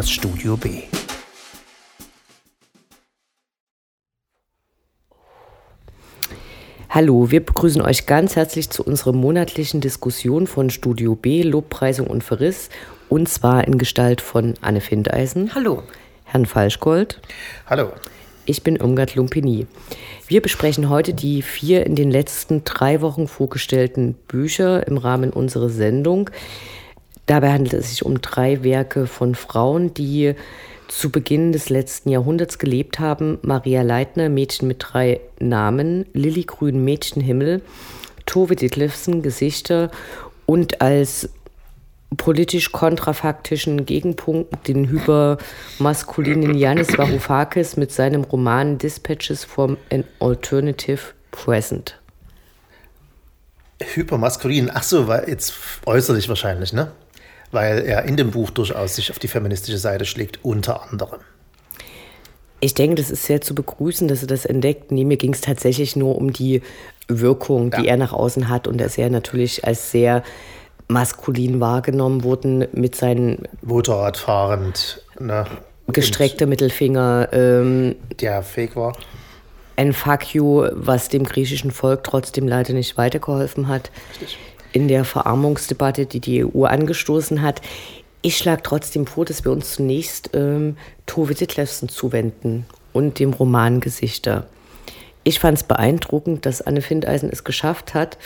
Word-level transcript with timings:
das 0.00 0.10
Studio 0.10 0.56
B. 0.56 0.84
Hallo, 6.88 7.30
wir 7.30 7.44
begrüßen 7.44 7.82
euch 7.82 8.06
ganz 8.06 8.34
herzlich 8.34 8.70
zu 8.70 8.82
unserer 8.82 9.12
monatlichen 9.12 9.82
Diskussion 9.82 10.46
von 10.46 10.70
Studio 10.70 11.16
B, 11.16 11.42
Lobpreisung 11.42 12.06
und 12.06 12.24
Verriss, 12.24 12.70
und 13.10 13.28
zwar 13.28 13.68
in 13.68 13.76
Gestalt 13.76 14.22
von 14.22 14.54
Anne 14.62 14.80
Findeisen. 14.80 15.54
Hallo. 15.54 15.82
Herrn 16.24 16.46
Falschgold. 16.46 17.20
Hallo. 17.66 17.92
Ich 18.46 18.62
bin 18.62 18.76
Irmgard 18.76 19.16
Lumpini. 19.16 19.66
Wir 20.26 20.40
besprechen 20.40 20.88
heute 20.88 21.12
die 21.12 21.42
vier 21.42 21.84
in 21.84 21.94
den 21.94 22.10
letzten 22.10 22.64
drei 22.64 23.02
Wochen 23.02 23.28
vorgestellten 23.28 24.14
Bücher 24.14 24.86
im 24.86 24.96
Rahmen 24.96 25.30
unserer 25.30 25.68
Sendung. 25.68 26.30
Dabei 27.30 27.52
handelt 27.52 27.74
es 27.74 27.90
sich 27.90 28.04
um 28.04 28.20
drei 28.20 28.64
Werke 28.64 29.06
von 29.06 29.36
Frauen, 29.36 29.94
die 29.94 30.34
zu 30.88 31.10
Beginn 31.10 31.52
des 31.52 31.70
letzten 31.70 32.10
Jahrhunderts 32.10 32.58
gelebt 32.58 32.98
haben. 32.98 33.38
Maria 33.42 33.82
Leitner, 33.82 34.28
Mädchen 34.28 34.66
mit 34.66 34.78
drei 34.80 35.20
Namen, 35.38 36.06
Lilly 36.12 36.42
Grün, 36.42 36.84
Mädchenhimmel, 36.84 37.62
Tove 38.26 38.56
Ditlevsen, 38.56 39.22
Gesichter 39.22 39.92
und 40.44 40.80
als 40.80 41.28
politisch 42.16 42.72
kontrafaktischen 42.72 43.86
Gegenpunkt 43.86 44.66
den 44.66 44.88
hypermaskulinen 44.88 46.56
Yanis 46.56 46.98
Varoufakis 46.98 47.76
mit 47.76 47.92
seinem 47.92 48.24
Roman 48.24 48.76
Dispatches 48.76 49.44
from 49.44 49.76
an 49.92 50.02
Alternative 50.18 50.98
Present. 51.30 51.96
Hypermaskulin, 53.80 54.68
ach 54.74 54.82
so, 54.82 55.06
weil 55.06 55.28
jetzt 55.28 55.54
äußerlich 55.86 56.28
wahrscheinlich, 56.28 56.72
ne? 56.72 56.90
Weil 57.52 57.80
er 57.80 58.04
in 58.04 58.16
dem 58.16 58.30
Buch 58.30 58.50
durchaus 58.50 58.96
sich 58.96 59.10
auf 59.10 59.18
die 59.18 59.28
feministische 59.28 59.78
Seite 59.78 60.04
schlägt, 60.04 60.44
unter 60.44 60.82
anderem. 60.90 61.20
Ich 62.60 62.74
denke, 62.74 62.96
das 62.96 63.10
ist 63.10 63.24
sehr 63.24 63.40
zu 63.40 63.54
begrüßen, 63.54 64.06
dass 64.06 64.22
er 64.22 64.28
das 64.28 64.44
entdeckt. 64.44 64.92
Nee, 64.92 65.04
mir 65.04 65.16
ging 65.16 65.32
es 65.32 65.40
tatsächlich 65.40 65.96
nur 65.96 66.16
um 66.16 66.32
die 66.32 66.62
Wirkung, 67.08 67.70
die 67.70 67.84
ja. 67.84 67.92
er 67.92 67.96
nach 67.96 68.12
außen 68.12 68.48
hat 68.48 68.68
und 68.68 68.78
dass 68.78 68.98
er 68.98 69.10
natürlich 69.10 69.64
als 69.64 69.90
sehr 69.90 70.22
maskulin 70.88 71.60
wahrgenommen 71.60 72.22
wurden 72.22 72.66
mit 72.72 72.94
seinen 72.94 73.48
Motorrad 73.62 74.16
fahrend, 74.16 75.02
ne? 75.18 75.46
gestreckter 75.92 76.46
Mittelfinger. 76.46 77.28
Ähm, 77.32 77.96
der 78.20 78.42
fake 78.42 78.76
war. 78.76 78.96
Ein 79.76 79.92
Fuck 79.92 80.34
you, 80.34 80.66
was 80.72 81.08
dem 81.08 81.24
griechischen 81.24 81.70
Volk 81.70 82.04
trotzdem 82.04 82.46
leider 82.46 82.74
nicht 82.74 82.98
weitergeholfen 82.98 83.68
hat. 83.68 83.90
Richtig. 84.10 84.38
In 84.72 84.88
der 84.88 85.04
Verarmungsdebatte, 85.04 86.06
die 86.06 86.20
die 86.20 86.44
EU 86.44 86.64
angestoßen 86.64 87.42
hat. 87.42 87.60
Ich 88.22 88.36
schlage 88.36 88.62
trotzdem 88.62 89.06
vor, 89.06 89.24
dass 89.24 89.44
wir 89.44 89.52
uns 89.52 89.72
zunächst 89.72 90.30
ähm, 90.34 90.76
Tove 91.06 91.34
Ditlevsen 91.34 91.88
zuwenden 91.88 92.66
und 92.92 93.18
dem 93.18 93.32
Roman 93.32 93.80
Gesichter. 93.80 94.46
Ich 95.24 95.38
fand 95.38 95.58
es 95.58 95.64
beeindruckend, 95.64 96.46
dass 96.46 96.62
Anne 96.62 96.82
Findeisen 96.82 97.30
es 97.30 97.44
geschafft 97.44 97.94
hat, 97.94 98.18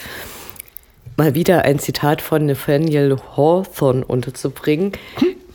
mal 1.16 1.34
wieder 1.34 1.62
ein 1.62 1.78
Zitat 1.78 2.22
von 2.22 2.46
Nathaniel 2.46 3.16
Hawthorne 3.36 4.04
unterzubringen, 4.04 4.92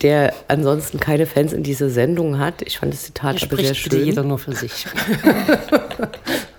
der 0.01 0.33
ansonsten 0.47 0.99
keine 0.99 1.25
Fans 1.25 1.53
in 1.53 1.63
dieser 1.63 1.89
Sendung 1.89 2.39
hat. 2.39 2.61
Ich 2.61 2.79
fand 2.79 2.93
das 2.93 3.03
Zitat 3.03 3.43
aber 3.43 3.57
sehr 3.57 3.73
schön. 3.73 4.05
Jeder 4.05 4.23
nur 4.23 4.39
für 4.39 4.53
sich. 4.53 4.85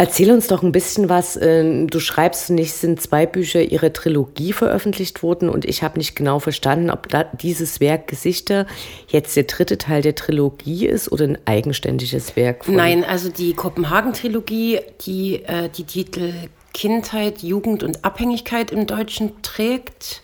Erzähl 0.00 0.30
uns 0.30 0.46
doch 0.46 0.62
ein 0.62 0.72
bisschen 0.72 1.10
was. 1.10 1.38
Ähm, 1.42 1.86
du 1.86 2.00
schreibst 2.00 2.48
nicht, 2.48 2.72
sind 2.72 3.02
zwei 3.02 3.26
Bücher 3.26 3.60
ihrer 3.60 3.92
Trilogie 3.92 4.54
veröffentlicht 4.54 5.22
worden 5.22 5.50
und 5.50 5.66
ich 5.66 5.82
habe 5.82 5.98
nicht 5.98 6.16
genau 6.16 6.38
verstanden, 6.38 6.88
ob 6.88 7.08
dieses 7.38 7.80
Werk 7.80 8.08
Gesichter 8.08 8.66
jetzt 9.08 9.36
der 9.36 9.42
dritte 9.42 9.76
Teil 9.76 10.00
der 10.00 10.14
Trilogie 10.14 10.86
ist 10.86 11.12
oder 11.12 11.26
ein 11.26 11.36
eigenständiges 11.44 12.34
Werk. 12.34 12.66
Nein, 12.66 13.04
also 13.04 13.28
die 13.28 13.52
Kopenhagen-Trilogie, 13.52 14.80
die 15.04 15.44
äh, 15.44 15.68
die 15.68 15.84
Titel 15.84 16.32
Kindheit, 16.72 17.42
Jugend 17.42 17.82
und 17.82 18.02
Abhängigkeit 18.02 18.70
im 18.70 18.86
Deutschen 18.86 19.42
trägt. 19.42 20.22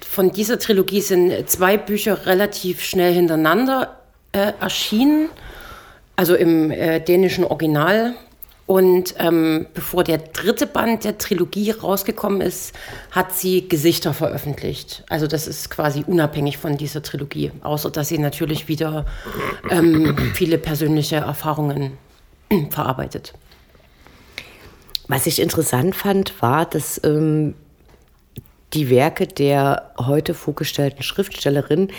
Von 0.00 0.30
dieser 0.30 0.60
Trilogie 0.60 1.00
sind 1.00 1.50
zwei 1.50 1.76
Bücher 1.76 2.24
relativ 2.26 2.84
schnell 2.84 3.14
hintereinander 3.14 3.96
äh, 4.30 4.52
erschienen. 4.60 5.28
Also 6.14 6.36
im 6.36 6.70
äh, 6.70 7.00
dänischen 7.00 7.42
Original 7.42 8.14
und 8.66 9.14
ähm, 9.18 9.66
bevor 9.74 10.02
der 10.02 10.18
dritte 10.18 10.66
Band 10.66 11.04
der 11.04 11.18
Trilogie 11.18 11.70
rausgekommen 11.70 12.40
ist, 12.40 12.74
hat 13.12 13.32
sie 13.32 13.68
Gesichter 13.68 14.12
veröffentlicht. 14.12 15.04
Also 15.08 15.28
das 15.28 15.46
ist 15.46 15.70
quasi 15.70 16.02
unabhängig 16.04 16.58
von 16.58 16.76
dieser 16.76 17.00
Trilogie, 17.02 17.52
außer 17.62 17.90
dass 17.90 18.08
sie 18.08 18.18
natürlich 18.18 18.66
wieder 18.66 19.06
ähm, 19.70 20.16
viele 20.34 20.58
persönliche 20.58 21.16
Erfahrungen 21.16 21.92
verarbeitet. 22.70 23.34
Was 25.06 25.26
ich 25.26 25.40
interessant 25.40 25.94
fand, 25.94 26.42
war, 26.42 26.66
dass 26.66 27.00
ähm, 27.04 27.54
die 28.72 28.90
Werke 28.90 29.28
der 29.28 29.92
heute 29.96 30.34
vorgestellten 30.34 31.04
Schriftstellerin 31.04 31.92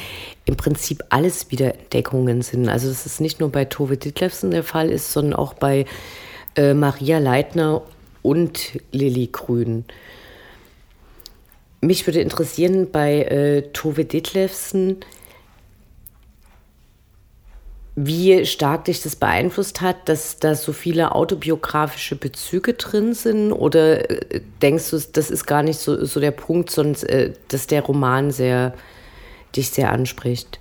im 0.44 0.58
Prinzip 0.58 1.02
alles 1.10 1.50
Wiederentdeckungen 1.50 2.42
sind. 2.42 2.68
Also 2.68 2.90
dass 2.90 3.06
es 3.06 3.22
nicht 3.22 3.40
nur 3.40 3.54
bei 3.54 3.64
Tove 3.64 3.96
Ditlevsen 3.96 4.52
der 4.52 4.64
Fall 4.64 4.90
ist, 4.90 5.14
sondern 5.14 5.40
auch 5.40 5.54
bei 5.54 5.86
äh, 6.58 6.74
Maria 6.74 7.20
Leitner 7.20 7.82
und 8.22 8.80
Lilly 8.92 9.30
Grün. 9.32 9.86
Mich 11.82 12.06
würde 12.08 12.22
interessieren 12.22 12.92
bei 12.92 13.22
äh, 13.24 13.62
Tove 13.72 14.04
Ditlevsen, 14.04 14.98
wie 18.00 18.46
stark 18.46 18.86
dich 18.86 19.02
das 19.02 19.16
beeinflusst 19.16 19.82
hat, 19.82 20.08
dass 20.08 20.38
da 20.38 20.54
so 20.54 20.72
viele 20.72 21.14
autobiografische 21.14 22.16
Bezüge 22.16 22.74
drin 22.74 23.16
sind? 23.16 23.52
Oder 23.52 24.10
äh, 24.10 24.42
denkst 24.62 24.92
du, 24.92 25.00
das 25.14 25.32
ist 25.32 25.48
gar 25.48 25.64
nicht 25.64 25.80
so, 25.80 26.06
so 26.06 26.20
der 26.20 26.32
Punkt, 26.32 26.70
sondern 26.70 27.10
äh, 27.10 27.34
dass 27.48 27.66
der 27.66 27.82
Roman 27.82 28.30
sehr, 28.32 28.76
dich 29.56 29.70
sehr 29.70 29.92
anspricht? 29.92 30.60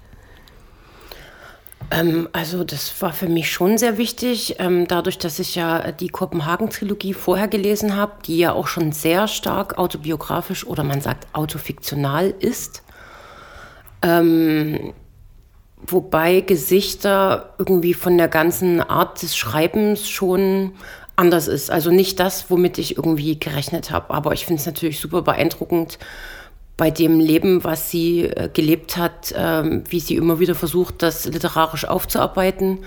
Ähm, 1.90 2.28
also 2.32 2.64
das 2.64 3.00
war 3.00 3.12
für 3.12 3.28
mich 3.28 3.50
schon 3.50 3.78
sehr 3.78 3.98
wichtig, 3.98 4.56
ähm, 4.58 4.86
dadurch, 4.88 5.18
dass 5.18 5.38
ich 5.38 5.54
ja 5.54 5.92
die 5.92 6.08
Kopenhagen-Trilogie 6.08 7.14
vorher 7.14 7.48
gelesen 7.48 7.96
habe, 7.96 8.12
die 8.24 8.38
ja 8.38 8.52
auch 8.52 8.66
schon 8.66 8.92
sehr 8.92 9.28
stark 9.28 9.78
autobiografisch 9.78 10.66
oder 10.66 10.82
man 10.82 11.00
sagt 11.00 11.26
autofiktional 11.32 12.34
ist. 12.40 12.82
Ähm, 14.02 14.92
wobei 15.78 16.40
Gesichter 16.40 17.54
irgendwie 17.58 17.94
von 17.94 18.18
der 18.18 18.28
ganzen 18.28 18.80
Art 18.80 19.22
des 19.22 19.36
Schreibens 19.36 20.08
schon 20.08 20.72
anders 21.14 21.48
ist. 21.48 21.70
Also 21.70 21.90
nicht 21.90 22.20
das, 22.20 22.50
womit 22.50 22.78
ich 22.78 22.96
irgendwie 22.96 23.38
gerechnet 23.38 23.90
habe. 23.90 24.12
Aber 24.12 24.32
ich 24.32 24.44
finde 24.44 24.60
es 24.60 24.66
natürlich 24.66 25.00
super 25.00 25.22
beeindruckend, 25.22 25.98
bei 26.76 26.90
dem 26.90 27.20
Leben, 27.20 27.64
was 27.64 27.90
sie 27.90 28.24
äh, 28.24 28.50
gelebt 28.52 28.96
hat, 28.96 29.34
ähm, 29.36 29.84
wie 29.88 30.00
sie 30.00 30.16
immer 30.16 30.38
wieder 30.38 30.54
versucht, 30.54 31.02
das 31.02 31.24
literarisch 31.24 31.86
aufzuarbeiten 31.86 32.80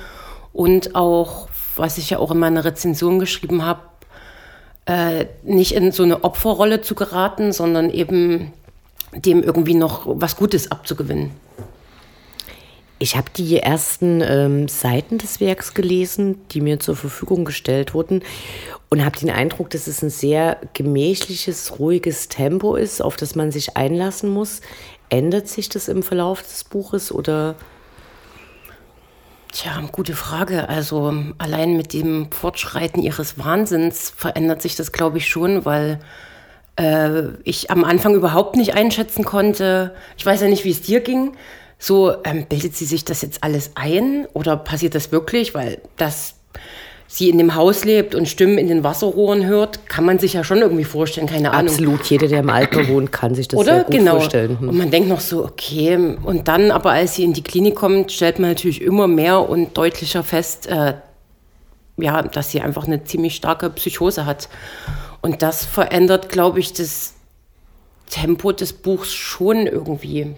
und 0.54 0.96
auch, 0.96 1.50
was 1.76 1.98
ich 1.98 2.12
ja 2.12 2.20
auch 2.20 2.32
in 2.32 2.40
meiner 2.40 2.66
Rezension 2.66 3.20
geschrieben 3.20 3.64
habe, 3.66 3.82
äh, 4.86 5.26
nicht 5.44 5.74
in 5.74 5.92
so 5.92 6.04
eine 6.04 6.24
Opferrolle 6.24 6.82
zu 6.82 6.96
geraten, 6.96 7.52
sondern 7.52 7.90
eben 7.90 8.54
dem 9.14 9.42
irgendwie 9.44 9.76
noch 9.76 10.04
was 10.06 10.36
Gutes 10.36 10.72
abzugewinnen. 10.72 11.32
Ich 13.02 13.16
habe 13.16 13.30
die 13.36 13.58
ersten 13.58 14.22
ähm, 14.22 14.68
Seiten 14.68 15.18
des 15.18 15.40
Werks 15.40 15.74
gelesen, 15.74 16.42
die 16.52 16.60
mir 16.60 16.82
zur 16.82 16.98
Verfügung 16.98 17.46
gestellt 17.46 17.94
wurden 17.94 18.22
und 18.90 19.06
habe 19.06 19.18
den 19.18 19.30
Eindruck, 19.30 19.70
dass 19.70 19.88
es 19.88 20.04
ein 20.04 20.10
sehr 20.10 20.58
gemächliches, 20.74 21.80
ruhiges 21.80 22.28
Tempo 22.28 22.76
ist, 22.76 23.02
auf 23.02 23.16
das 23.16 23.36
man 23.36 23.54
sich 23.54 23.78
einlassen 23.78 24.30
muss. 24.30 24.60
Ändert 25.08 25.48
sich 25.48 25.70
das 25.70 25.88
im 25.88 26.04
Verlauf 26.04 26.42
des 26.42 26.66
Buches 26.66 27.10
oder? 27.14 27.56
Tja, 29.54 29.82
gute 29.94 30.14
Frage. 30.14 30.68
Also 30.68 31.14
allein 31.38 31.78
mit 31.78 31.94
dem 31.94 32.30
Fortschreiten 32.32 33.02
ihres 33.02 33.40
Wahnsinns 33.40 34.10
verändert 34.10 34.62
sich 34.62 34.76
das, 34.76 34.92
glaube 34.92 35.20
ich, 35.20 35.30
schon, 35.30 35.64
weil 35.64 36.02
äh, 36.76 37.30
ich 37.46 37.72
am 37.72 37.86
Anfang 37.86 38.14
überhaupt 38.14 38.58
nicht 38.58 38.74
einschätzen 38.74 39.24
konnte. 39.24 39.96
Ich 40.18 40.26
weiß 40.26 40.42
ja 40.42 40.50
nicht, 40.50 40.66
wie 40.66 40.72
es 40.72 40.82
dir 40.82 41.00
ging 41.00 41.32
so, 41.80 42.14
ähm, 42.26 42.46
bildet 42.48 42.76
sie 42.76 42.86
sich 42.86 43.06
das 43.06 43.22
jetzt 43.22 43.44
alles 43.44 43.72
ein 43.76 44.28
oder 44.34 44.58
passiert 44.58 44.96
das 44.96 45.12
wirklich? 45.14 45.56
Weil 45.56 45.80
dass 45.96 46.36
sie 47.08 47.30
in 47.30 47.40
dem 47.40 47.56
Haus 47.56 47.86
lebt 47.86 48.14
und 48.14 48.28
Stimmen 48.28 48.60
in 48.60 48.68
den 48.68 48.84
Wasserrohren 48.84 49.48
hört, 49.48 49.88
kann 49.88 50.06
man 50.06 50.20
sich 50.20 50.34
ja 50.34 50.44
schon 50.44 50.60
irgendwie 50.60 50.84
vorstellen, 50.84 51.26
keine 51.26 51.52
Ahnung. 51.52 51.72
Absolut, 51.72 52.06
jeder, 52.06 52.28
der 52.28 52.42
im 52.42 52.50
Alter 52.52 52.88
wohnt, 52.88 53.12
kann 53.12 53.34
sich 53.34 53.48
das 53.48 53.60
Oder? 53.60 53.84
gut 53.84 53.96
genau. 53.96 54.20
vorstellen. 54.20 54.60
Hm. 54.60 54.70
Und 54.70 54.78
man 54.78 54.92
denkt 54.92 55.10
noch 55.10 55.22
so, 55.22 55.44
okay, 55.44 55.96
und 56.22 56.48
dann 56.48 56.70
aber, 56.70 56.92
als 56.92 57.16
sie 57.16 57.24
in 57.24 57.34
die 57.34 57.42
Klinik 57.42 57.76
kommt, 57.76 58.12
stellt 58.12 58.38
man 58.38 58.52
natürlich 58.52 58.82
immer 58.82 59.08
mehr 59.08 59.50
und 59.50 59.76
deutlicher 59.76 60.22
fest, 60.22 60.68
äh, 60.68 60.94
ja, 61.98 62.22
dass 62.22 62.52
sie 62.52 62.62
einfach 62.62 62.86
eine 62.86 63.04
ziemlich 63.06 63.36
starke 63.36 63.72
Psychose 63.72 64.28
hat. 64.28 64.48
Und 65.22 65.42
das 65.42 65.66
verändert, 65.66 66.30
glaube 66.30 66.60
ich, 66.60 66.74
das 66.74 67.16
Tempo 68.10 68.52
des 68.52 68.74
Buchs 68.74 69.14
schon 69.14 69.66
irgendwie. 69.66 70.36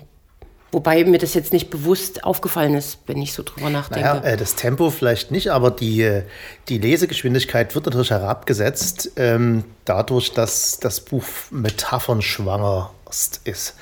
Wobei 0.72 1.04
mir 1.04 1.18
das 1.18 1.34
jetzt 1.34 1.52
nicht 1.52 1.70
bewusst 1.70 2.24
aufgefallen 2.24 2.76
ist, 2.76 3.00
wenn 3.06 3.22
ich 3.22 3.34
so 3.34 3.44
drüber 3.44 3.70
nachdenke. 3.70 4.08
Naja, 4.08 4.24
äh, 4.24 4.38
das 4.38 4.56
Tempo 4.56 4.90
vielleicht 4.90 5.30
nicht, 5.30 5.52
aber 5.52 5.70
die, 5.70 6.02
äh, 6.02 6.24
die 6.70 6.78
Lesegeschwindigkeit 6.78 7.76
wird 7.76 7.88
natürlich 7.88 8.12
herabgesetzt, 8.12 9.12
ähm, 9.18 9.66
dadurch, 9.84 10.32
dass 10.32 10.80
das 10.80 11.02
Buch 11.02 11.26
Metaphern 11.50 12.22
schwangerst 12.22 13.42
ist. 13.44 13.76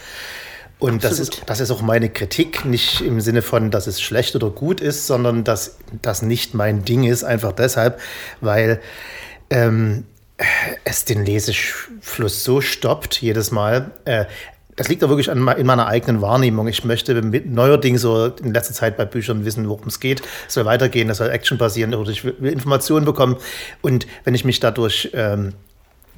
Und 0.80 1.04
das 1.04 1.20
ist, 1.20 1.44
das 1.46 1.60
ist 1.60 1.72
auch 1.72 1.82
meine 1.82 2.10
Kritik, 2.10 2.66
nicht 2.66 3.02
im 3.02 3.20
Sinne 3.20 3.42
von, 3.42 3.70
dass 3.70 3.86
es 3.86 4.02
schlecht 4.02 4.36
oder 4.36 4.50
gut 4.50 4.80
ist, 4.80 5.08
sondern 5.08 5.44
dass 5.44 5.78
das 6.02 6.22
nicht 6.22 6.54
mein 6.54 6.86
Ding 6.86 7.04
ist, 7.04 7.24
einfach 7.24 7.52
deshalb, 7.52 8.00
weil 8.40 8.80
ähm, 9.50 10.06
es 10.86 11.04
den 11.04 11.26
Lesefluss 11.26 12.46
so 12.46 12.62
stoppt 12.62 13.22
jedes 13.22 13.52
Mal. 13.52 13.92
Äh, 14.06 14.26
das 14.80 14.88
liegt 14.88 15.04
da 15.04 15.10
wirklich 15.10 15.30
an, 15.30 15.46
in 15.46 15.66
meiner 15.66 15.88
eigenen 15.88 16.22
Wahrnehmung. 16.22 16.70
Ich 16.70 16.86
möchte 16.86 17.14
neuerdings 17.22 18.00
so 18.00 18.28
in 18.28 18.54
letzter 18.54 18.74
Zeit 18.74 18.96
bei 18.96 19.04
Büchern 19.04 19.44
wissen, 19.44 19.68
worum 19.68 19.90
es 19.90 20.00
geht. 20.00 20.22
Es 20.48 20.54
soll 20.54 20.64
weitergehen, 20.64 21.10
es 21.10 21.18
soll 21.18 21.30
Action 21.30 21.58
passieren 21.58 21.94
oder 21.94 22.10
ich 22.12 22.24
will 22.24 22.34
Informationen 22.48 23.06
bekommen. 23.06 23.36
Und 23.82 24.08
wenn 24.24 24.36
ich 24.36 24.46
mich 24.46 24.62
dadurch 24.62 25.10
ähm, 25.14 25.52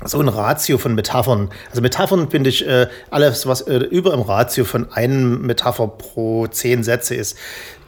so 0.03 0.19
ein 0.19 0.27
Ratio 0.27 0.77
von 0.77 0.93
Metaphern. 0.93 1.49
Also 1.71 1.81
Metaphern 1.81 2.29
finde 2.29 2.51
ich 2.51 2.67
äh, 2.67 2.85
alles, 3.09 3.47
was 3.47 3.61
äh, 3.61 3.77
über 3.77 4.13
im 4.13 4.21
Ratio 4.21 4.63
von 4.63 4.91
einem 4.91 5.41
Metapher 5.41 5.87
pro 5.87 6.45
zehn 6.45 6.83
Sätze 6.83 7.15
ist, 7.15 7.39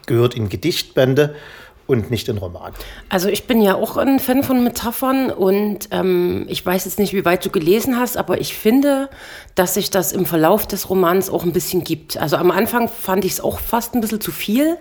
gehört 0.07 0.33
in 0.33 0.49
Gedichtbände 0.49 1.35
und 1.93 2.11
nicht 2.11 2.27
in 2.27 2.37
Roman. 2.37 2.73
Also 3.09 3.29
ich 3.29 3.47
bin 3.47 3.61
ja 3.61 3.75
auch 3.75 3.97
ein 3.97 4.19
Fan 4.19 4.43
von 4.43 4.63
Metaphern 4.63 5.31
und 5.31 5.87
ähm, 5.91 6.45
ich 6.49 6.65
weiß 6.65 6.85
jetzt 6.85 6.99
nicht, 6.99 7.13
wie 7.13 7.25
weit 7.25 7.45
du 7.45 7.49
gelesen 7.49 7.97
hast, 7.97 8.17
aber 8.17 8.41
ich 8.41 8.55
finde, 8.55 9.09
dass 9.55 9.75
sich 9.75 9.89
das 9.89 10.11
im 10.11 10.25
Verlauf 10.25 10.67
des 10.67 10.89
Romans 10.89 11.29
auch 11.29 11.43
ein 11.43 11.53
bisschen 11.53 11.83
gibt. 11.83 12.17
Also 12.17 12.37
am 12.37 12.51
Anfang 12.51 12.89
fand 12.89 13.25
ich 13.25 13.33
es 13.33 13.41
auch 13.41 13.59
fast 13.59 13.93
ein 13.95 14.01
bisschen 14.01 14.21
zu 14.21 14.31
viel. 14.31 14.77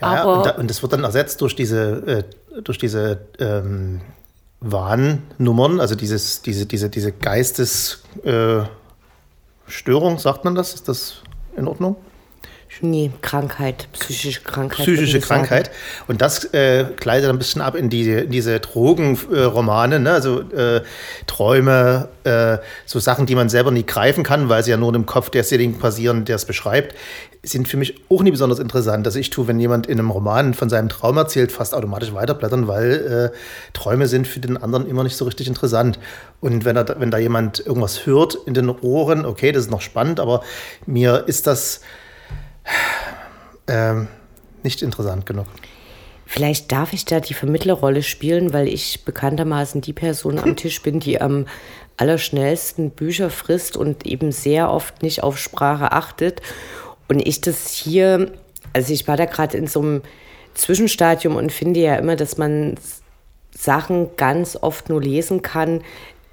Ja, 0.00 0.24
und, 0.24 0.46
da, 0.46 0.50
und 0.52 0.68
das 0.68 0.82
wird 0.82 0.92
dann 0.92 1.04
ersetzt 1.04 1.40
durch 1.40 1.54
diese, 1.54 2.24
äh, 2.56 2.60
durch 2.62 2.78
diese 2.78 3.20
ähm, 3.38 4.00
Warnnummern, 4.60 5.80
also 5.80 5.94
dieses, 5.94 6.42
diese, 6.42 6.66
diese, 6.66 6.88
diese 6.88 7.12
Geistesstörung, 7.12 8.66
äh, 10.16 10.18
sagt 10.18 10.44
man 10.44 10.54
das? 10.54 10.74
Ist 10.74 10.88
das 10.88 11.22
in 11.56 11.68
Ordnung? 11.68 11.96
Nee, 12.80 13.12
Krankheit, 13.22 13.88
psychische 13.92 14.40
Krankheit. 14.40 14.86
Psychische 14.86 15.20
Krankheit. 15.20 15.70
Und 16.08 16.20
das 16.20 16.52
äh, 16.52 16.84
gleitet 16.96 17.30
ein 17.30 17.38
bisschen 17.38 17.62
ab 17.62 17.74
in, 17.74 17.88
die, 17.88 18.10
in 18.10 18.30
diese 18.30 18.58
Drogenromane, 18.60 20.00
ne? 20.00 20.10
also 20.10 20.40
äh, 20.40 20.82
Träume, 21.26 22.08
äh, 22.24 22.58
so 22.84 22.98
Sachen, 22.98 23.26
die 23.26 23.34
man 23.34 23.48
selber 23.48 23.70
nie 23.70 23.84
greifen 23.84 24.24
kann, 24.24 24.48
weil 24.48 24.64
sie 24.64 24.72
ja 24.72 24.76
nur 24.76 24.94
im 24.94 25.06
Kopf 25.06 25.30
derjenigen 25.30 25.78
passieren, 25.78 26.24
der 26.24 26.36
es 26.36 26.44
beschreibt, 26.44 26.94
sind 27.42 27.68
für 27.68 27.76
mich 27.76 27.94
auch 28.08 28.22
nie 28.22 28.30
besonders 28.30 28.58
interessant. 28.58 29.06
Also 29.06 29.18
ich 29.18 29.30
tue, 29.30 29.46
wenn 29.46 29.60
jemand 29.60 29.86
in 29.86 29.98
einem 29.98 30.10
Roman 30.10 30.54
von 30.54 30.68
seinem 30.68 30.88
Traum 30.88 31.16
erzählt, 31.16 31.52
fast 31.52 31.74
automatisch 31.74 32.12
weiterblättern, 32.14 32.66
weil 32.66 33.32
äh, 33.32 33.36
Träume 33.72 34.08
sind 34.08 34.26
für 34.26 34.40
den 34.40 34.56
anderen 34.56 34.88
immer 34.88 35.04
nicht 35.04 35.16
so 35.16 35.24
richtig 35.24 35.46
interessant. 35.46 35.98
Und 36.40 36.64
wenn, 36.64 36.76
er, 36.76 36.98
wenn 36.98 37.10
da 37.10 37.18
jemand 37.18 37.60
irgendwas 37.60 38.06
hört 38.06 38.36
in 38.46 38.54
den 38.54 38.68
Ohren, 38.70 39.24
okay, 39.26 39.52
das 39.52 39.64
ist 39.64 39.70
noch 39.70 39.82
spannend, 39.82 40.20
aber 40.20 40.42
mir 40.86 41.24
ist 41.26 41.46
das 41.46 41.80
ähm, 43.68 44.08
nicht 44.62 44.82
interessant 44.82 45.26
genug. 45.26 45.46
Vielleicht 46.26 46.72
darf 46.72 46.92
ich 46.92 47.04
da 47.04 47.20
die 47.20 47.34
Vermittlerrolle 47.34 48.02
spielen, 48.02 48.52
weil 48.52 48.66
ich 48.66 49.04
bekanntermaßen 49.04 49.80
die 49.80 49.92
Person 49.92 50.38
am 50.38 50.56
Tisch 50.56 50.82
bin, 50.82 51.00
die 51.00 51.20
am 51.20 51.46
allerschnellsten 51.96 52.90
Bücher 52.90 53.30
frisst 53.30 53.76
und 53.76 54.06
eben 54.06 54.32
sehr 54.32 54.70
oft 54.70 55.02
nicht 55.02 55.22
auf 55.22 55.38
Sprache 55.38 55.92
achtet. 55.92 56.40
Und 57.08 57.20
ich 57.20 57.40
das 57.40 57.68
hier, 57.68 58.32
also 58.72 58.92
ich 58.92 59.06
war 59.06 59.16
da 59.16 59.26
gerade 59.26 59.56
in 59.56 59.66
so 59.66 59.80
einem 59.80 60.02
Zwischenstadium 60.54 61.36
und 61.36 61.52
finde 61.52 61.80
ja 61.80 61.96
immer, 61.96 62.16
dass 62.16 62.38
man 62.38 62.76
Sachen 63.56 64.16
ganz 64.16 64.56
oft 64.60 64.88
nur 64.88 65.00
lesen 65.00 65.42
kann, 65.42 65.82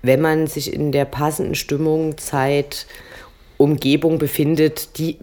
wenn 0.02 0.22
man 0.22 0.48
sich 0.48 0.74
in 0.74 0.92
der 0.92 1.06
passenden 1.06 1.56
Stimmung, 1.56 2.18
Zeit, 2.18 2.88
Umgebung 3.62 4.18
befindet, 4.18 4.98
die, 4.98 5.18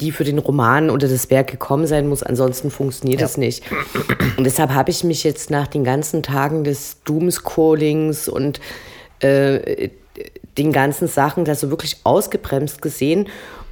die 0.00 0.10
für 0.12 0.24
den 0.24 0.38
Roman 0.38 0.90
oder 0.90 1.08
das 1.08 1.30
Werk 1.30 1.50
gekommen 1.50 1.86
sein 1.86 2.08
muss. 2.08 2.22
Ansonsten 2.22 2.70
funktioniert 2.70 3.22
es 3.22 3.36
nicht. 3.36 3.62
Und 4.36 4.44
deshalb 4.44 4.70
habe 4.70 4.90
ich 4.90 5.04
mich 5.04 5.24
jetzt 5.24 5.50
nach 5.50 5.68
den 5.68 5.84
ganzen 5.84 6.22
Tagen 6.22 6.64
des 6.64 7.02
Doomscrollings 7.04 8.28
und 8.28 8.60
äh, 9.20 9.90
den 10.58 10.72
ganzen 10.72 11.08
Sachen 11.08 11.44
da 11.44 11.54
so 11.54 11.70
wirklich 11.70 11.98
ausgebremst 12.04 12.82
gesehen 12.82 13.28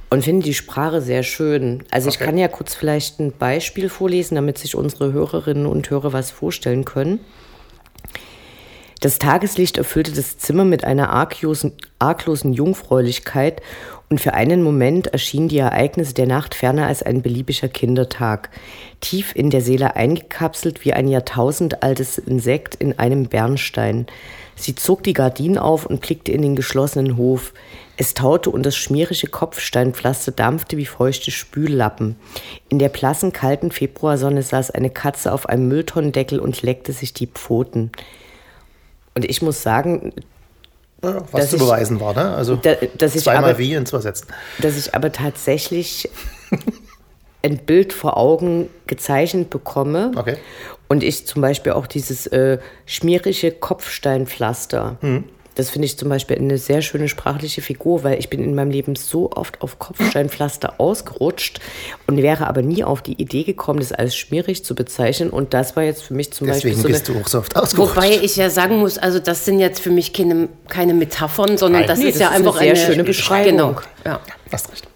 und 0.09 0.23
finde 0.23 0.45
die 0.45 0.53
Sprache 0.53 1.01
sehr 1.01 1.23
schön. 1.23 1.83
Also 1.91 2.07
okay. 2.07 2.17
ich 2.19 2.25
kann 2.25 2.37
ja 2.37 2.47
kurz 2.47 2.75
vielleicht 2.75 3.19
ein 3.19 3.31
Beispiel 3.31 3.89
vorlesen, 3.89 4.35
damit 4.35 4.57
sich 4.57 4.75
unsere 4.75 5.11
Hörerinnen 5.11 5.65
und 5.65 5.89
Hörer 5.89 6.13
was 6.13 6.31
vorstellen 6.31 6.85
können. 6.85 7.19
Das 8.99 9.19
Tageslicht 9.19 9.77
erfüllte 9.77 10.13
das 10.13 10.37
Zimmer 10.37 10.63
mit 10.63 10.85
einer 10.85 11.09
arglosen, 11.09 11.73
arglosen 11.99 12.53
Jungfräulichkeit 12.53 13.61
und 14.09 14.21
für 14.21 14.33
einen 14.33 14.61
Moment 14.61 15.07
erschienen 15.07 15.47
die 15.47 15.57
Ereignisse 15.57 16.13
der 16.13 16.27
Nacht 16.27 16.53
ferner 16.53 16.87
als 16.87 17.01
ein 17.01 17.21
beliebiger 17.21 17.67
Kindertag, 17.67 18.49
tief 19.01 19.35
in 19.35 19.49
der 19.49 19.61
Seele 19.61 19.95
eingekapselt 19.95 20.85
wie 20.85 20.93
ein 20.93 21.07
jahrtausendaltes 21.07 22.19
Insekt 22.19 22.75
in 22.75 22.99
einem 22.99 23.25
Bernstein. 23.25 24.05
Sie 24.55 24.75
zog 24.75 25.03
die 25.03 25.13
Gardinen 25.13 25.57
auf 25.57 25.85
und 25.85 26.01
blickte 26.01 26.31
in 26.31 26.41
den 26.41 26.55
geschlossenen 26.55 27.17
Hof. 27.17 27.53
Es 27.97 28.13
taute 28.13 28.49
und 28.49 28.65
das 28.65 28.75
schmierige 28.75 29.27
Kopfsteinpflaster 29.27 30.31
dampfte 30.31 30.77
wie 30.77 30.85
feuchte 30.85 31.31
Spüllappen. 31.31 32.15
In 32.69 32.79
der 32.79 32.89
blassen, 32.89 33.33
kalten 33.33 33.71
Februarsonne 33.71 34.43
saß 34.43 34.71
eine 34.71 34.89
Katze 34.89 35.31
auf 35.31 35.49
einem 35.49 35.67
Mülltonnendeckel 35.67 36.39
und 36.39 36.61
leckte 36.61 36.93
sich 36.93 37.13
die 37.13 37.27
Pfoten. 37.27 37.91
Und 39.15 39.25
ich 39.25 39.41
muss 39.41 39.61
sagen, 39.61 40.13
ja, 41.03 41.21
was 41.31 41.49
zu 41.49 41.57
beweisen 41.57 41.99
war, 41.99 42.13
ne? 42.13 42.33
Also 42.33 42.55
da, 42.55 42.75
dass 42.97 43.13
zweimal 43.13 43.51
aber, 43.51 43.57
wie 43.59 43.73
in 43.73 43.85
zwei 43.85 43.99
Sätzen. 43.99 44.27
Dass 44.59 44.77
ich 44.77 44.95
aber 44.95 45.11
tatsächlich 45.11 46.09
ein 47.43 47.57
Bild 47.57 47.93
vor 47.93 48.17
Augen 48.17 48.69
gezeichnet 48.87 49.49
bekomme. 49.49 50.11
Okay. 50.15 50.37
Und 50.87 51.03
ich 51.03 51.27
zum 51.27 51.41
Beispiel 51.41 51.73
auch 51.73 51.87
dieses 51.87 52.27
äh, 52.27 52.59
schmierige 52.85 53.51
Kopfsteinpflaster. 53.51 54.97
Hm. 55.01 55.25
Das 55.55 55.69
finde 55.69 55.85
ich 55.85 55.97
zum 55.97 56.09
Beispiel 56.09 56.37
eine 56.37 56.57
sehr 56.57 56.81
schöne 56.81 57.07
sprachliche 57.07 57.61
Figur, 57.61 58.03
weil 58.03 58.19
ich 58.19 58.29
bin 58.29 58.43
in 58.43 58.55
meinem 58.55 58.71
Leben 58.71 58.95
so 58.95 59.31
oft 59.31 59.61
auf 59.61 59.79
Kopfsteinpflaster 59.79 60.75
ausgerutscht 60.79 61.59
und 62.07 62.17
wäre 62.17 62.47
aber 62.47 62.61
nie 62.61 62.83
auf 62.83 63.01
die 63.01 63.21
Idee 63.21 63.43
gekommen, 63.43 63.79
das 63.79 63.91
als 63.91 64.15
schmierig 64.15 64.65
zu 64.65 64.75
bezeichnen. 64.75 65.29
Und 65.29 65.53
das 65.53 65.75
war 65.75 65.83
jetzt 65.83 66.03
für 66.03 66.13
mich 66.13 66.31
zum 66.31 66.47
Deswegen 66.47 66.75
Beispiel. 66.75 66.91
Deswegen 66.93 66.93
bist 66.93 67.09
du 67.09 67.19
auch 67.19 67.27
so 67.27 67.39
oft 67.39 67.55
ausgerutscht. 67.55 67.95
Wobei 67.95 68.11
ich 68.11 68.35
ja 68.35 68.49
sagen 68.49 68.77
muss, 68.77 68.97
also 68.97 69.19
das 69.19 69.45
sind 69.45 69.59
jetzt 69.59 69.79
für 69.79 69.91
mich 69.91 70.13
keine, 70.13 70.49
keine 70.67 70.93
Metaphern, 70.93 71.57
sondern 71.57 71.81
Nein, 71.81 71.87
das 71.87 71.99
nee, 71.99 72.05
ist 72.05 72.15
das 72.15 72.21
ja 72.21 72.27
ist 72.29 72.35
einfach 72.37 72.57
eine 72.59 72.75
sehr 72.75 72.85
eine, 72.85 72.93
schöne 72.93 73.03
Beschreibung. 73.03 73.51
Genau. 73.51 73.75
Ja. 74.05 74.19
Hast 74.51 74.71
recht. 74.71 74.87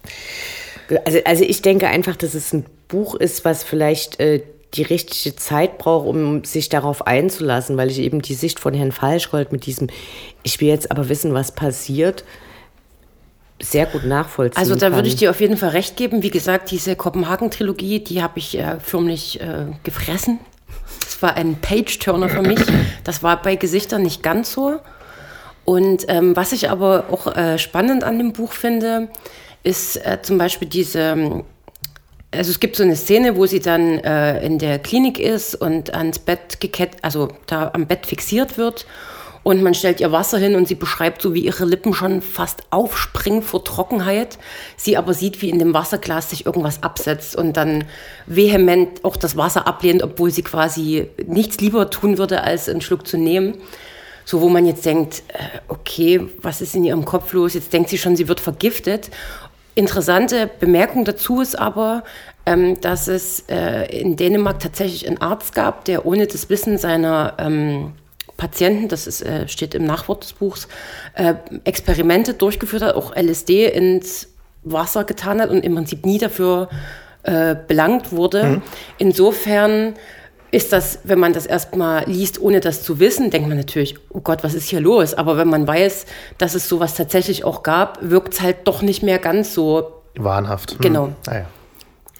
Also, 1.04 1.18
also 1.24 1.44
ich 1.44 1.62
denke 1.62 1.86
einfach, 1.88 2.16
dass 2.16 2.34
es 2.34 2.52
ein 2.52 2.64
Buch 2.88 3.14
ist, 3.14 3.44
was 3.44 3.62
vielleicht 3.62 4.18
äh, 4.20 4.42
die 4.74 4.82
richtige 4.82 5.34
Zeit 5.36 5.78
braucht, 5.78 6.06
um 6.06 6.44
sich 6.44 6.68
darauf 6.68 7.06
einzulassen, 7.06 7.76
weil 7.76 7.90
ich 7.90 7.98
eben 8.00 8.20
die 8.20 8.34
Sicht 8.34 8.60
von 8.60 8.74
Herrn 8.74 8.92
Falschgold 8.92 9.50
mit 9.52 9.66
diesem, 9.66 9.88
ich 10.42 10.60
will 10.60 10.68
jetzt 10.68 10.90
aber 10.90 11.08
wissen, 11.08 11.32
was 11.34 11.52
passiert, 11.52 12.24
sehr 13.60 13.86
gut 13.86 14.04
nachvollziehen 14.04 14.60
Also 14.60 14.76
da 14.76 14.94
würde 14.94 15.08
ich 15.08 15.16
dir 15.16 15.30
auf 15.30 15.40
jeden 15.40 15.56
Fall 15.56 15.70
recht 15.70 15.96
geben. 15.96 16.22
Wie 16.22 16.30
gesagt, 16.30 16.70
diese 16.70 16.94
Kopenhagen-Trilogie, 16.94 18.00
die 18.00 18.22
habe 18.22 18.38
ich 18.38 18.56
äh, 18.56 18.78
förmlich 18.78 19.40
äh, 19.40 19.66
gefressen. 19.82 20.38
Das 21.00 21.20
war 21.22 21.34
ein 21.34 21.60
Page-Turner 21.60 22.28
für 22.28 22.42
mich. 22.42 22.60
Das 23.04 23.22
war 23.22 23.42
bei 23.42 23.56
Gesichtern 23.56 24.02
nicht 24.02 24.22
ganz 24.22 24.52
so. 24.52 24.78
Und 25.64 26.04
ähm, 26.08 26.36
was 26.36 26.52
ich 26.52 26.70
aber 26.70 27.06
auch 27.10 27.26
äh, 27.36 27.58
spannend 27.58 28.04
an 28.04 28.18
dem 28.18 28.32
Buch 28.32 28.52
finde, 28.52 29.08
ist 29.64 29.96
äh, 29.96 30.18
zum 30.22 30.38
Beispiel 30.38 30.68
diese 30.68 31.44
also 32.30 32.50
es 32.50 32.60
gibt 32.60 32.76
so 32.76 32.82
eine 32.82 32.96
Szene, 32.96 33.36
wo 33.36 33.46
sie 33.46 33.60
dann 33.60 33.98
äh, 33.98 34.44
in 34.44 34.58
der 34.58 34.78
Klinik 34.78 35.18
ist 35.18 35.54
und 35.54 35.94
ans 35.94 36.18
Bett 36.18 36.60
gekettet, 36.60 37.00
also 37.02 37.28
da 37.46 37.70
am 37.72 37.86
Bett 37.86 38.06
fixiert 38.06 38.58
wird 38.58 38.86
und 39.48 39.62
man 39.62 39.72
stellt 39.72 40.00
ihr 40.00 40.12
Wasser 40.12 40.36
hin 40.36 40.56
und 40.56 40.68
sie 40.68 40.74
beschreibt 40.74 41.22
so, 41.22 41.32
wie 41.32 41.40
ihre 41.40 41.64
Lippen 41.64 41.94
schon 41.94 42.20
fast 42.20 42.64
aufspringen 42.68 43.42
vor 43.42 43.64
Trockenheit. 43.64 44.38
Sie 44.76 44.98
aber 44.98 45.14
sieht, 45.14 45.40
wie 45.40 45.48
in 45.48 45.58
dem 45.58 45.72
Wasserglas 45.72 46.28
sich 46.28 46.44
irgendwas 46.44 46.82
absetzt 46.82 47.34
und 47.34 47.56
dann 47.56 47.84
vehement 48.26 49.04
auch 49.04 49.16
das 49.16 49.38
Wasser 49.38 49.66
ablehnt, 49.66 50.02
obwohl 50.02 50.30
sie 50.30 50.42
quasi 50.42 51.08
nichts 51.26 51.60
lieber 51.60 51.88
tun 51.88 52.18
würde, 52.18 52.42
als 52.42 52.68
einen 52.68 52.82
Schluck 52.82 53.06
zu 53.06 53.16
nehmen. 53.16 53.54
So, 54.26 54.42
wo 54.42 54.50
man 54.50 54.66
jetzt 54.66 54.84
denkt, 54.84 55.22
äh, 55.28 55.60
okay, 55.68 56.20
was 56.42 56.60
ist 56.60 56.74
in 56.74 56.84
ihrem 56.84 57.06
Kopf 57.06 57.32
los? 57.32 57.54
Jetzt 57.54 57.72
denkt 57.72 57.88
sie 57.88 57.96
schon, 57.96 58.16
sie 58.16 58.28
wird 58.28 58.40
vergiftet. 58.40 59.08
Interessante 59.78 60.50
Bemerkung 60.58 61.04
dazu 61.04 61.40
ist 61.40 61.56
aber, 61.56 62.02
ähm, 62.46 62.80
dass 62.80 63.06
es 63.06 63.44
äh, 63.48 63.84
in 63.96 64.16
Dänemark 64.16 64.58
tatsächlich 64.58 65.06
einen 65.06 65.20
Arzt 65.20 65.54
gab, 65.54 65.84
der 65.84 66.04
ohne 66.04 66.26
das 66.26 66.50
Wissen 66.50 66.78
seiner 66.78 67.34
ähm, 67.38 67.92
Patienten, 68.36 68.88
das 68.88 69.06
ist, 69.06 69.22
äh, 69.22 69.46
steht 69.46 69.76
im 69.76 69.84
Nachwort 69.84 70.24
des 70.24 70.32
Buchs, 70.32 70.66
äh, 71.14 71.34
Experimente 71.62 72.34
durchgeführt 72.34 72.82
hat, 72.82 72.96
auch 72.96 73.14
LSD 73.14 73.66
ins 73.66 74.30
Wasser 74.64 75.04
getan 75.04 75.40
hat 75.40 75.50
und 75.50 75.64
im 75.64 75.76
Prinzip 75.76 76.04
nie 76.04 76.18
dafür 76.18 76.68
äh, 77.22 77.54
belangt 77.54 78.10
wurde. 78.10 78.42
Mhm. 78.42 78.62
Insofern 78.98 79.94
ist 80.50 80.72
das, 80.72 81.00
wenn 81.04 81.18
man 81.18 81.32
das 81.32 81.46
erstmal 81.46 82.04
liest, 82.08 82.40
ohne 82.40 82.60
das 82.60 82.82
zu 82.82 83.00
wissen, 83.00 83.30
denkt 83.30 83.48
man 83.48 83.58
natürlich, 83.58 83.96
oh 84.10 84.20
Gott, 84.20 84.42
was 84.42 84.54
ist 84.54 84.68
hier 84.68 84.80
los? 84.80 85.14
Aber 85.14 85.36
wenn 85.36 85.48
man 85.48 85.66
weiß, 85.66 86.06
dass 86.38 86.54
es 86.54 86.68
sowas 86.68 86.94
tatsächlich 86.94 87.44
auch 87.44 87.62
gab, 87.62 87.98
wirkt 88.00 88.34
es 88.34 88.40
halt 88.40 88.56
doch 88.64 88.82
nicht 88.82 89.02
mehr 89.02 89.18
ganz 89.18 89.52
so 89.54 89.92
wahnhaft. 90.16 90.72
Hm. 90.72 90.78
Genau. 90.80 91.12
Ah, 91.26 91.34
ja. 91.34 91.46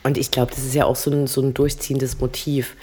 Und 0.03 0.19
ich 0.19 0.31
glaube, 0.31 0.53
das 0.55 0.65
ist 0.65 0.75
ja 0.75 0.85
auch 0.85 0.97
so 0.97 1.11
ein, 1.11 1.27
so 1.27 1.41
ein 1.41 1.55
durchziehendes 1.55 2.21
Motiv. 2.21 2.77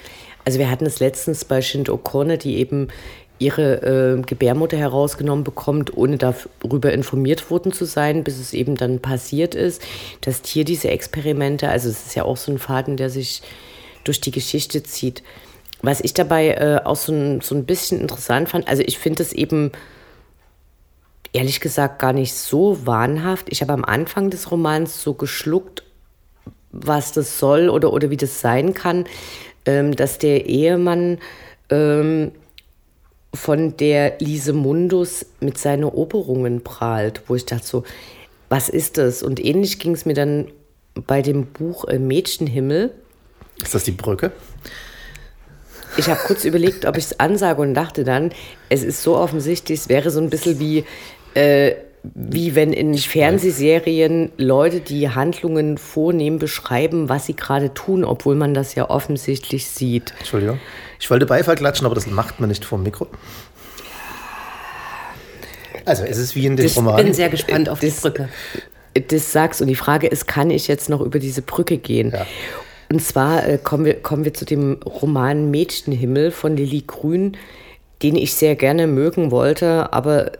Also 0.45 0.59
wir 0.59 0.69
hatten 0.69 0.85
es 0.85 0.99
letztens 0.99 1.45
bei 1.45 1.61
Shind 1.61 1.89
O'Connor, 1.89 2.37
die 2.37 2.57
eben 2.57 2.89
ihre 3.37 4.17
äh, 4.17 4.21
Gebärmutter 4.21 4.77
herausgenommen 4.77 5.43
bekommt, 5.43 5.95
ohne 5.95 6.17
darüber 6.17 6.93
informiert 6.93 7.51
worden 7.51 7.73
zu 7.73 7.85
sein, 7.85 8.23
bis 8.23 8.39
es 8.39 8.53
eben 8.53 8.75
dann 8.75 8.99
passiert 8.99 9.55
ist. 9.55 9.81
Das 10.21 10.41
Tier 10.41 10.63
diese 10.63 10.89
Experimente, 10.89 11.69
also 11.69 11.89
es 11.89 12.07
ist 12.07 12.15
ja 12.15 12.23
auch 12.23 12.37
so 12.37 12.51
ein 12.51 12.59
Faden, 12.59 12.95
der 12.97 13.09
sich 13.09 13.41
durch 14.05 14.21
die 14.21 14.31
Geschichte 14.31 14.81
zieht. 14.83 15.24
Was 15.81 16.01
ich 16.01 16.13
dabei 16.13 16.51
äh, 16.51 16.79
auch 16.83 16.95
so 16.95 17.12
ein, 17.12 17.41
so 17.41 17.53
ein 17.53 17.65
bisschen 17.65 18.00
interessant 18.00 18.50
fand, 18.50 18.67
also 18.67 18.81
ich 18.85 18.97
finde 18.97 19.21
es 19.21 19.33
eben 19.33 19.71
ehrlich 21.33 21.59
gesagt 21.59 22.00
gar 22.00 22.13
nicht 22.13 22.33
so 22.33 22.85
wahnhaft. 22.85 23.47
Ich 23.50 23.62
habe 23.62 23.74
am 23.74 23.83
Anfang 23.83 24.29
des 24.29 24.51
Romans 24.51 25.03
so 25.03 25.13
geschluckt, 25.13 25.83
was 26.71 27.12
das 27.12 27.38
soll 27.39 27.69
oder, 27.69 27.91
oder 27.91 28.09
wie 28.09 28.17
das 28.17 28.41
sein 28.41 28.74
kann, 28.74 29.05
ähm, 29.65 29.95
dass 29.95 30.17
der 30.17 30.45
Ehemann 30.45 31.19
ähm, 31.69 32.31
von 33.33 33.75
der 33.77 34.17
Lise 34.19 34.53
Mundus 34.53 35.25
mit 35.39 35.57
seinen 35.57 35.83
Operungen 35.83 36.63
prahlt, 36.63 37.24
wo 37.27 37.35
ich 37.35 37.45
dachte 37.45 37.65
so, 37.65 37.83
was 38.50 38.69
ist 38.69 38.97
das? 38.97 39.24
Und 39.24 39.43
ähnlich 39.43 39.79
ging 39.79 39.93
es 39.93 40.05
mir 40.05 40.13
dann 40.13 40.47
bei 40.93 41.21
dem 41.21 41.47
Buch 41.47 41.85
äh, 41.85 42.00
Mädchenhimmel. 42.00 42.91
Ist 43.62 43.74
das 43.74 43.83
die 43.83 43.91
Brücke? 43.91 44.31
Ich 45.97 46.09
habe 46.09 46.19
kurz 46.25 46.43
überlegt, 46.43 46.85
ob 46.85 46.97
ich 46.97 47.05
es 47.05 47.19
ansage 47.19 47.62
und 47.62 47.74
dachte 47.74 48.03
dann, 48.03 48.31
es 48.69 48.83
ist 48.83 49.01
so 49.01 49.17
offensichtlich, 49.17 49.79
es 49.79 49.89
wäre 49.89 50.12
so 50.12 50.19
ein 50.19 50.29
bisschen 50.29 50.59
wie, 50.59 50.83
äh, 51.35 51.75
wie 52.03 52.53
wenn 52.55 52.74
in 52.74 52.97
Fernsehserien 52.97 54.31
Leute, 54.38 54.81
die 54.81 55.09
Handlungen 55.09 55.77
vornehmen, 55.77 56.38
beschreiben, 56.38 57.07
was 57.07 57.25
sie 57.27 57.35
gerade 57.35 57.74
tun, 57.74 58.03
obwohl 58.03 58.35
man 58.35 58.53
das 58.53 58.75
ja 58.75 58.89
offensichtlich 58.89 59.67
sieht. 59.67 60.13
Entschuldigung. 60.19 60.59
Ich 61.00 61.09
wollte 61.09 61.25
Beifall 61.25 61.55
klatschen, 61.55 61.85
aber 61.85 61.95
das 61.95 62.07
macht 62.07 62.39
man 62.39 62.50
nicht 62.50 62.65
vor 62.65 62.77
dem 62.77 62.83
Mikro. 62.83 63.07
Also, 65.85 66.03
es 66.03 66.17
ist 66.17 66.35
wie 66.35 66.45
in 66.45 66.57
dem 66.57 66.69
Roman. 66.71 66.97
Ich 66.97 67.05
bin 67.05 67.13
sehr 67.13 67.29
gespannt 67.29 67.69
auf 67.69 67.79
das, 67.79 67.95
die 67.95 68.01
Brücke. 68.01 68.29
Das 69.07 69.31
sagst 69.31 69.62
und 69.62 69.67
die 69.67 69.75
Frage 69.75 70.07
ist, 70.07 70.27
kann 70.27 70.50
ich 70.50 70.67
jetzt 70.67 70.89
noch 70.89 71.01
über 71.01 71.19
diese 71.19 71.41
Brücke 71.41 71.77
gehen? 71.77 72.12
Ja. 72.12 72.25
Und 72.89 73.01
zwar 73.01 73.48
äh, 73.48 73.58
kommen, 73.58 73.86
wir, 73.86 73.96
kommen 74.01 74.25
wir 74.25 74.34
zu 74.34 74.46
dem 74.46 74.80
Roman 74.86 75.51
Mädchenhimmel 75.51 76.32
von 76.32 76.56
Lilly 76.56 76.84
Grün, 76.86 77.38
den 78.04 78.15
ich 78.15 78.34
sehr 78.36 78.56
gerne 78.56 78.88
mögen 78.88 79.32
wollte, 79.32 79.92
aber 79.94 80.32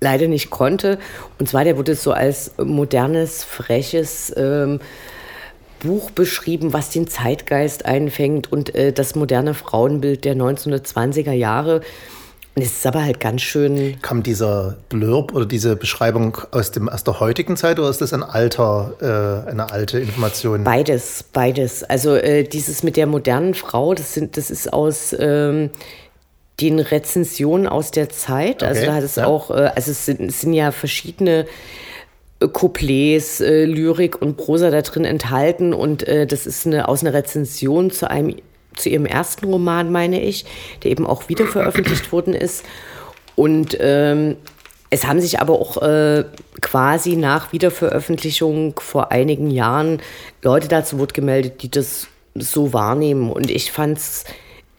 leider 0.00 0.28
nicht 0.28 0.50
konnte. 0.50 0.98
Und 1.38 1.48
zwar, 1.48 1.64
der 1.64 1.76
wurde 1.76 1.94
so 1.94 2.12
als 2.12 2.52
modernes, 2.58 3.44
freches 3.44 4.32
ähm, 4.36 4.80
Buch 5.80 6.10
beschrieben, 6.10 6.72
was 6.72 6.90
den 6.90 7.08
Zeitgeist 7.08 7.86
einfängt 7.86 8.52
und 8.52 8.74
äh, 8.74 8.92
das 8.92 9.14
moderne 9.14 9.54
Frauenbild 9.54 10.24
der 10.24 10.36
1920er 10.36 11.32
Jahre. 11.32 11.80
Es 12.56 12.72
ist 12.72 12.86
aber 12.86 13.04
halt 13.04 13.20
ganz 13.20 13.42
schön. 13.42 14.00
Kam 14.02 14.22
dieser 14.22 14.76
Blurb 14.88 15.32
oder 15.32 15.46
diese 15.46 15.76
Beschreibung 15.76 16.36
aus, 16.50 16.72
dem, 16.72 16.88
aus 16.88 17.04
der 17.04 17.20
heutigen 17.20 17.56
Zeit 17.56 17.78
oder 17.78 17.88
ist 17.88 18.00
das 18.00 18.12
ein 18.12 18.22
alter, 18.22 19.44
äh, 19.46 19.50
eine 19.50 19.70
alte 19.70 20.00
Information? 20.00 20.64
Beides, 20.64 21.24
beides. 21.32 21.84
Also 21.84 22.16
äh, 22.16 22.42
dieses 22.42 22.82
mit 22.82 22.96
der 22.96 23.06
modernen 23.06 23.54
Frau, 23.54 23.94
das, 23.94 24.14
sind, 24.14 24.36
das 24.36 24.50
ist 24.50 24.72
aus 24.72 25.14
ähm, 25.18 25.70
den 26.60 26.80
Rezensionen 26.80 27.66
aus 27.66 27.92
der 27.92 28.10
Zeit. 28.10 28.62
Also 28.62 28.80
okay, 28.80 28.80
also 28.80 28.86
da 28.86 28.94
hat 28.94 29.04
es 29.04 29.16
ja. 29.16 29.26
auch, 29.26 29.50
äh, 29.50 29.70
also 29.74 29.92
es 29.92 30.04
sind, 30.04 30.20
es 30.20 30.40
sind 30.40 30.52
ja 30.52 30.72
verschiedene 30.72 31.46
äh, 32.40 32.48
Couplets, 32.48 33.40
äh, 33.40 33.64
Lyrik 33.64 34.20
und 34.20 34.36
Prosa 34.36 34.70
da 34.70 34.82
drin 34.82 35.04
enthalten 35.04 35.72
und 35.72 36.06
äh, 36.06 36.26
das 36.26 36.46
ist 36.46 36.66
eine, 36.66 36.88
aus 36.88 37.02
einer 37.02 37.14
Rezension 37.14 37.90
zu 37.90 38.10
einem 38.10 38.36
zu 38.80 38.88
ihrem 38.88 39.06
ersten 39.06 39.46
Roman, 39.46 39.92
meine 39.92 40.20
ich, 40.20 40.44
der 40.82 40.90
eben 40.90 41.06
auch 41.06 41.28
wieder 41.28 41.46
veröffentlicht 41.46 42.12
worden 42.12 42.34
ist. 42.34 42.64
Und 43.36 43.76
ähm, 43.80 44.36
es 44.90 45.06
haben 45.06 45.20
sich 45.20 45.40
aber 45.40 45.54
auch 45.54 45.80
äh, 45.82 46.24
quasi 46.60 47.16
nach 47.16 47.52
Wiederveröffentlichung 47.52 48.78
vor 48.80 49.12
einigen 49.12 49.50
Jahren 49.50 50.02
Leute 50.42 50.66
dazu 50.66 50.98
Wort 50.98 51.14
gemeldet, 51.14 51.62
die 51.62 51.70
das 51.70 52.08
so 52.34 52.72
wahrnehmen. 52.72 53.30
Und 53.30 53.50
ich 53.50 53.70
fand 53.70 53.98
es 53.98 54.24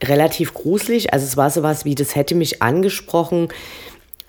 relativ 0.02 0.52
gruselig. 0.52 1.12
Also 1.12 1.24
es 1.24 1.36
war 1.36 1.48
sowas 1.50 1.84
wie, 1.84 1.94
das 1.94 2.14
hätte 2.14 2.34
mich 2.34 2.62
angesprochen, 2.62 3.48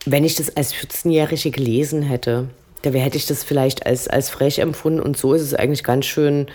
wenn 0.06 0.24
ich 0.24 0.36
das 0.36 0.56
als 0.56 0.74
14-Jährige 0.74 1.51
gelesen 1.51 2.01
hätte. 2.01 2.48
Da 2.82 2.89
hätte 2.92 3.18
ich 3.18 3.25
das 3.25 3.44
vielleicht 3.44 3.86
als, 3.86 4.08
als 4.08 4.30
frech 4.30 4.60
empfunden. 4.60 5.01
Und 5.01 5.18
so 5.18 5.34
ist 5.34 5.42
es 5.42 5.53
eigentlich 5.53 5.84
ganz 5.84 6.06
schön 6.06 6.48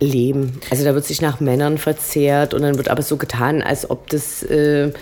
Leben. 0.00 0.60
Also 0.70 0.84
da 0.84 0.94
wird 0.94 1.04
sich 1.04 1.22
nach 1.22 1.40
Männern 1.40 1.78
verzehrt 1.78 2.54
und 2.54 2.62
dann 2.62 2.76
wird 2.76 2.88
aber 2.88 3.02
so 3.02 3.16
getan, 3.16 3.62
als 3.62 3.88
ob 3.88 4.08
das, 4.10 4.42
äh, 4.42 4.92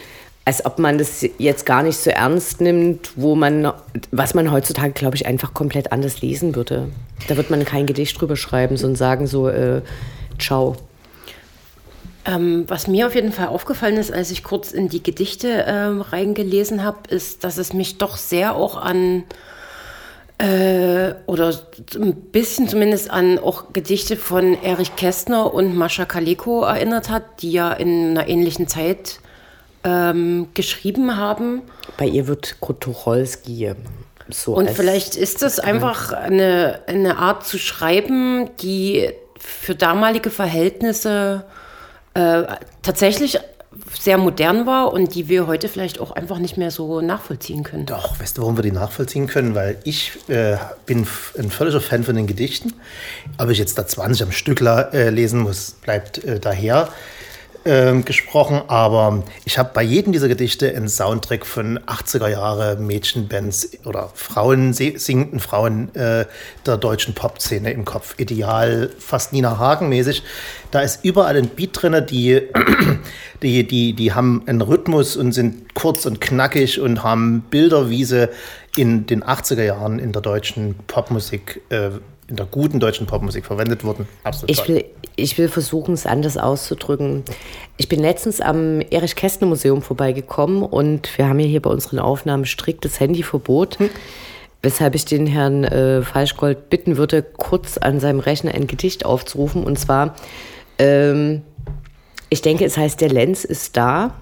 als 0.44 0.64
ob 0.64 0.78
man 0.78 0.98
das 0.98 1.26
jetzt 1.38 1.66
gar 1.66 1.82
nicht 1.82 1.96
so 1.96 2.10
ernst 2.10 2.60
nimmt, 2.60 3.10
wo 3.16 3.34
man, 3.34 3.72
was 4.12 4.34
man 4.34 4.52
heutzutage, 4.52 4.92
glaube 4.92 5.16
ich, 5.16 5.26
einfach 5.26 5.54
komplett 5.54 5.90
anders 5.90 6.20
lesen 6.20 6.54
würde. 6.54 6.88
Da 7.28 7.36
wird 7.36 7.50
man 7.50 7.64
kein 7.64 7.86
Gedicht 7.86 8.20
drüber 8.20 8.36
schreiben, 8.36 8.76
sondern 8.76 8.96
sagen 8.96 9.26
so, 9.26 9.48
äh, 9.48 9.82
ciao. 10.38 10.76
Ähm, 12.26 12.64
was 12.68 12.86
mir 12.86 13.06
auf 13.06 13.14
jeden 13.14 13.32
Fall 13.32 13.48
aufgefallen 13.48 13.96
ist, 13.96 14.12
als 14.12 14.30
ich 14.30 14.44
kurz 14.44 14.72
in 14.72 14.88
die 14.88 15.02
Gedichte 15.02 15.48
äh, 15.48 15.72
reingelesen 15.72 16.82
habe, 16.82 17.08
ist, 17.08 17.44
dass 17.44 17.58
es 17.58 17.72
mich 17.72 17.98
doch 17.98 18.16
sehr 18.16 18.54
auch 18.54 18.76
an 18.76 19.24
äh, 20.38 21.14
oder 21.26 21.54
ein 21.94 22.14
bisschen 22.32 22.68
zumindest 22.68 23.10
an 23.10 23.38
auch 23.38 23.72
Gedichte 23.72 24.16
von 24.16 24.60
Erich 24.62 24.96
Kästner 24.96 25.52
und 25.52 25.76
Mascha 25.76 26.04
Kaleko 26.04 26.64
erinnert 26.64 27.08
hat, 27.10 27.42
die 27.42 27.52
ja 27.52 27.72
in 27.72 28.10
einer 28.10 28.28
ähnlichen 28.28 28.66
Zeit 28.66 29.20
ähm, 29.84 30.48
geschrieben 30.54 31.16
haben. 31.16 31.62
Bei 31.96 32.06
ihr 32.06 32.26
wird 32.26 32.56
Kurt 32.60 32.80
Tucholsky 32.80 33.74
so. 34.28 34.54
Und 34.54 34.70
vielleicht 34.70 35.16
ist 35.16 35.42
das 35.42 35.58
einfach 35.58 36.12
eine, 36.12 36.80
eine 36.86 37.18
Art 37.18 37.46
zu 37.46 37.58
schreiben, 37.58 38.48
die 38.60 39.10
für 39.38 39.74
damalige 39.74 40.30
Verhältnisse 40.30 41.44
äh, 42.14 42.44
tatsächlich 42.82 43.38
sehr 43.98 44.18
modern 44.18 44.66
war 44.66 44.92
und 44.92 45.14
die 45.14 45.28
wir 45.28 45.46
heute 45.46 45.68
vielleicht 45.68 46.00
auch 46.00 46.12
einfach 46.12 46.38
nicht 46.38 46.56
mehr 46.56 46.70
so 46.70 47.00
nachvollziehen 47.00 47.62
können. 47.62 47.86
Doch, 47.86 48.18
weißt 48.20 48.38
du, 48.38 48.42
warum 48.42 48.56
wir 48.56 48.62
die 48.62 48.72
nachvollziehen 48.72 49.26
können? 49.26 49.54
Weil 49.54 49.78
ich 49.84 50.12
äh, 50.28 50.56
bin 50.86 51.06
ein 51.38 51.50
völliger 51.50 51.80
Fan 51.80 52.04
von 52.04 52.16
den 52.16 52.26
Gedichten. 52.26 52.72
Ob 53.38 53.50
ich 53.50 53.58
jetzt 53.58 53.78
da 53.78 53.86
20 53.86 54.22
am 54.24 54.32
Stück 54.32 54.60
äh, 54.60 55.10
lesen 55.10 55.40
muss, 55.40 55.72
bleibt 55.82 56.24
äh, 56.24 56.40
daher 56.40 56.88
äh, 57.64 58.00
gesprochen. 58.02 58.62
Aber 58.68 59.22
ich 59.44 59.58
habe 59.58 59.70
bei 59.74 59.82
jedem 59.82 60.12
dieser 60.12 60.28
Gedichte 60.28 60.74
einen 60.74 60.88
Soundtrack 60.88 61.44
von 61.46 61.78
80er 61.80 62.28
Jahre 62.28 62.76
Mädchenbands 62.76 63.70
oder 63.84 64.10
Frauen, 64.14 64.72
singenden 64.72 65.40
Frauen 65.40 65.94
äh, 65.94 66.26
der 66.66 66.76
deutschen 66.76 67.14
Pop-Szene 67.14 67.72
im 67.72 67.84
Kopf. 67.84 68.14
Ideal, 68.18 68.90
fast 68.98 69.32
Nina 69.32 69.58
Hagen 69.58 69.88
mäßig. 69.88 70.22
Da 70.70 70.80
ist 70.80 71.04
überall 71.04 71.36
ein 71.36 71.48
Beat 71.48 71.82
drin, 71.82 72.04
die, 72.08 72.42
die, 73.42 73.66
die, 73.66 73.92
die 73.92 74.12
haben 74.12 74.42
einen 74.46 74.60
Rhythmus 74.60 75.16
und 75.16 75.32
sind 75.32 75.74
kurz 75.74 76.06
und 76.06 76.20
knackig 76.20 76.80
und 76.80 77.02
haben 77.02 77.42
Bilder, 77.50 77.90
wie 77.90 78.04
sie 78.04 78.28
in 78.76 79.06
den 79.06 79.22
80er 79.22 79.62
Jahren 79.62 79.98
in 79.98 80.12
der 80.12 80.22
deutschen 80.22 80.74
Popmusik 80.86 81.62
äh, 81.68 81.90
in 82.28 82.36
der 82.36 82.46
guten 82.46 82.80
deutschen 82.80 83.06
Popmusik 83.06 83.44
verwendet 83.44 83.84
wurden. 83.84 84.08
Absolut 84.22 84.50
ich 84.50 84.66
will, 84.68 84.84
ich 85.16 85.36
will 85.38 85.48
versuchen, 85.48 85.94
es 85.94 86.06
anders 86.06 86.36
auszudrücken. 86.36 87.22
Ich 87.76 87.88
bin 87.88 88.00
letztens 88.00 88.40
am 88.40 88.80
Erich 88.80 89.16
Kästner 89.16 89.46
Museum 89.46 89.82
vorbeigekommen 89.82 90.62
und 90.62 91.18
wir 91.18 91.28
haben 91.28 91.38
ja 91.40 91.46
hier 91.46 91.62
bei 91.62 91.70
unseren 91.70 91.98
Aufnahmen 91.98 92.46
striktes 92.46 92.98
Handyverbot, 93.00 93.78
hm. 93.78 93.90
weshalb 94.62 94.94
ich 94.94 95.04
den 95.04 95.26
Herrn 95.26 95.64
äh, 95.64 96.02
Falschgold 96.02 96.70
bitten 96.70 96.96
würde, 96.96 97.22
kurz 97.22 97.76
an 97.78 98.00
seinem 98.00 98.20
Rechner 98.20 98.54
ein 98.54 98.66
Gedicht 98.66 99.04
aufzurufen. 99.04 99.64
Und 99.64 99.78
zwar, 99.78 100.14
ähm, 100.78 101.42
ich 102.30 102.42
denke, 102.42 102.64
es 102.64 102.76
heißt, 102.76 103.00
der 103.00 103.10
Lenz 103.10 103.44
ist 103.44 103.76
da 103.76 104.14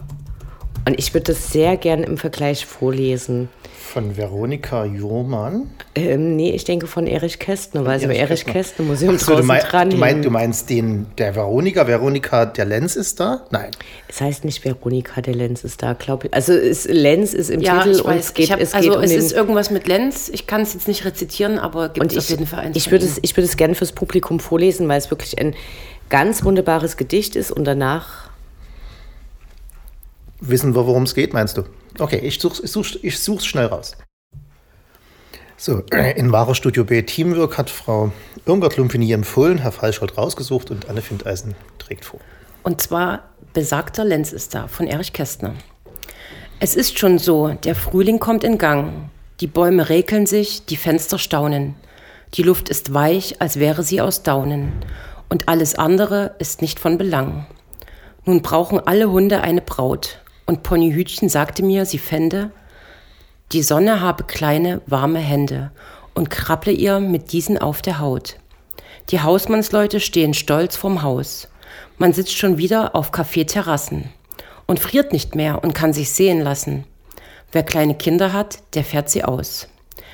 Und 0.85 0.99
ich 0.99 1.15
würde 1.15 1.33
das 1.33 1.53
sehr 1.53 1.77
gern 1.77 2.03
im 2.03 2.19
Vergleich 2.19 2.67
vorlesen. 2.67 3.49
Von 3.93 4.17
Veronika 4.17 4.87
Jurmann? 4.87 5.69
Ähm, 5.95 6.35
nee, 6.35 6.53
ich 6.53 6.65
denke 6.65 6.87
von 6.87 7.07
Erich 7.07 7.39
Kästner, 7.39 7.85
weil 7.85 8.01
sie 8.01 8.07
bei 8.07 8.17
Erich 8.17 8.47
Kästner 8.47 8.87
Museum 8.87 9.19
so, 9.19 9.27
draußen 9.27 9.43
du, 9.43 9.47
mein, 9.47 9.61
dran 9.61 9.91
du, 9.91 9.97
mein, 9.99 10.23
du 10.23 10.31
meinst 10.31 10.71
den 10.71 11.09
der 11.19 11.37
Veronika? 11.37 11.87
Veronika, 11.87 12.47
der 12.47 12.65
Lenz 12.65 12.97
ist 12.97 13.21
da? 13.21 13.45
Nein. 13.51 13.71
Es 14.09 14.23
heißt 14.23 14.47
nicht 14.47 14.65
Veronika, 14.65 15.21
der 15.21 15.35
Lenz 15.35 15.63
ist 15.63 15.83
da, 15.83 15.93
glaube 15.93 16.29
ich. 16.29 16.33
Also 16.33 16.55
ist, 16.55 16.89
Lenz 16.89 17.35
ist 17.35 17.51
im 17.51 17.61
ja, 17.61 17.83
Titel 17.83 17.97
ich 17.97 17.99
weiß. 17.99 18.07
und 18.07 18.17
es 18.17 18.33
geht, 18.33 18.51
hab, 18.51 18.61
es 18.61 18.73
also 18.73 18.89
geht 18.89 18.97
um 18.97 19.05
es 19.05 19.13
ist 19.13 19.33
irgendwas 19.33 19.71
mit 19.71 19.87
Lenz. 19.87 20.31
Ich 20.31 20.47
kann 20.47 20.63
es 20.63 20.73
jetzt 20.73 20.89
nicht 20.89 21.05
rezitieren, 21.05 21.59
aber 21.59 21.91
gibt 21.91 22.01
und 22.01 22.13
es 22.13 22.13
ich, 22.13 22.19
auf 22.21 22.31
jeden 22.31 22.47
Fall 22.47 22.61
eins. 22.61 22.77
ich 22.79 22.91
würde 22.91 23.05
es, 23.05 23.19
ich 23.21 23.37
würde 23.37 23.45
es 23.45 23.59
gerne 23.59 23.75
fürs 23.75 23.93
Publikum 23.93 24.41
vorlesen, 24.41 24.89
weil 24.89 24.97
es 24.97 25.11
wirklich 25.11 25.39
ein 25.39 25.55
ganz 26.09 26.43
wunderbares 26.43 26.97
Gedicht 26.97 27.37
ist 27.37 27.53
und 27.53 27.65
danach 27.65 28.32
Wissen 30.45 30.75
wir, 30.75 30.87
worum 30.89 31.05
es 31.05 31.15
geht, 31.15 31.33
meinst 31.33 31.57
du? 31.57 31.63
Okay, 32.01 32.19
ich 32.19 32.41
such's, 32.41 32.59
ich 32.59 32.73
such's, 32.73 32.99
ich 33.01 33.49
schnell 33.49 33.67
raus. 33.67 33.97
So, 35.57 35.85
in 36.17 36.33
wahrer 36.33 36.57
Studio 36.57 36.83
B 36.83 37.01
Teamwork 37.03 37.57
hat 37.57 37.71
Frau 37.71 38.11
Irmgard 38.45 38.77
Lumpini 38.77 39.13
empfohlen, 39.13 39.59
Herr 39.59 39.71
Falscholt 39.71 40.19
rausgesucht 40.19 40.73
und 40.73 40.89
Anne 40.89 41.01
Findeisen 41.01 41.55
trägt 41.79 42.05
vor. 42.05 42.19
Und 42.65 42.81
zwar 42.81 43.31
besagter 43.53 44.05
Lenz 44.05 44.33
ist 44.33 44.53
da 44.53 44.67
von 44.67 44.89
Erich 44.89 45.13
Kästner. 45.13 45.55
Es 46.59 46.75
ist 46.75 46.99
schon 46.99 47.19
so, 47.19 47.51
der 47.51 47.77
Frühling 47.77 48.19
kommt 48.19 48.43
in 48.43 48.59
Gang. 48.59 49.11
Die 49.39 49.47
Bäume 49.47 49.89
rekeln 49.89 50.27
sich, 50.27 50.67
die 50.67 50.77
Fenster 50.77 51.19
staunen. 51.19 51.77
Die 52.35 52.43
Luft 52.43 52.69
ist 52.69 52.93
weich, 52.95 53.41
als 53.41 53.61
wäre 53.61 53.85
sie 53.85 54.01
aus 54.01 54.25
Daunen. 54.25 54.73
Und 55.29 55.49
alles 55.49 55.77
andere 55.77 56.35
ist 56.41 56.63
nicht 56.63 56.81
von 56.81 56.99
Belang. 56.99 57.47
Nun 58.25 58.43
brauchen 58.43 58.81
alle 58.81 59.09
Hunde 59.09 59.41
eine 59.41 59.61
Braut. 59.61 60.22
Und 60.53 60.63
Ponyhütchen 60.63 61.31
sagte 61.31 61.63
mir, 61.63 61.87
sie 61.87 61.97
fände, 61.97 62.51
die 63.53 63.63
Sonne 63.63 64.03
habe 64.03 64.25
kleine, 64.25 64.83
warme 64.85 65.19
Hände 65.19 65.71
und 66.13 66.29
krabble 66.29 66.75
ihr 66.75 67.01
mit 67.01 67.33
diesen 67.33 67.57
auf 67.57 67.81
der 67.81 68.01
Haut. 68.01 68.37
Die 69.09 69.23
Hausmannsleute 69.23 69.99
stehen 69.99 70.35
stolz 70.35 70.77
vorm 70.77 71.01
Haus. 71.01 71.49
Man 71.97 72.13
sitzt 72.13 72.37
schon 72.37 72.59
wieder 72.59 72.95
auf 72.95 73.13
Kaffeeterrassen 73.13 74.11
und 74.67 74.79
friert 74.79 75.15
nicht 75.15 75.35
mehr 75.35 75.65
und 75.65 75.75
kann 75.75 75.95
sich 75.95 76.11
sehen 76.11 76.43
lassen. 76.43 76.85
Wer 77.51 77.63
kleine 77.63 77.95
Kinder 77.95 78.35
hat, 78.35 78.59
der 78.75 78.85
fährt 78.85 79.09
sie 79.09 79.25
aus. 79.25 79.69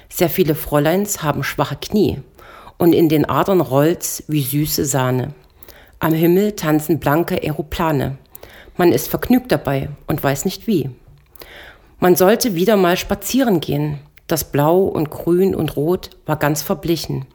Sehr 0.09 0.31
viele 0.31 0.55
Fräuleins 0.55 1.21
haben 1.21 1.43
schwache 1.43 1.75
Knie 1.75 2.23
und 2.77 2.93
in 2.93 3.09
den 3.09 3.29
Adern 3.29 3.61
rollt's 3.61 4.23
wie 4.29 4.43
süße 4.43 4.85
Sahne. 4.85 5.35
Am 5.99 6.13
Himmel 6.13 6.53
tanzen 6.53 7.01
blanke 7.01 7.43
Aeroplane. 7.43 8.19
Man 8.79 8.93
ist 8.93 9.09
vergnügt 9.09 9.53
dabei 9.53 9.91
und 10.07 10.23
weiß 10.23 10.47
nicht 10.47 10.67
wie. 10.67 10.89
Man 11.99 12.15
sollte 12.15 12.55
wieder 12.55 12.77
mal 12.77 12.97
spazieren 12.97 13.61
gehen. 13.61 13.99
Das 14.29 14.45
Blau 14.45 14.85
und 14.85 15.11
Grün 15.11 15.55
und 15.55 15.77
Rot 15.77 16.11
war 16.27 16.37
ganz 16.37 16.63
verblichen. 16.63 17.27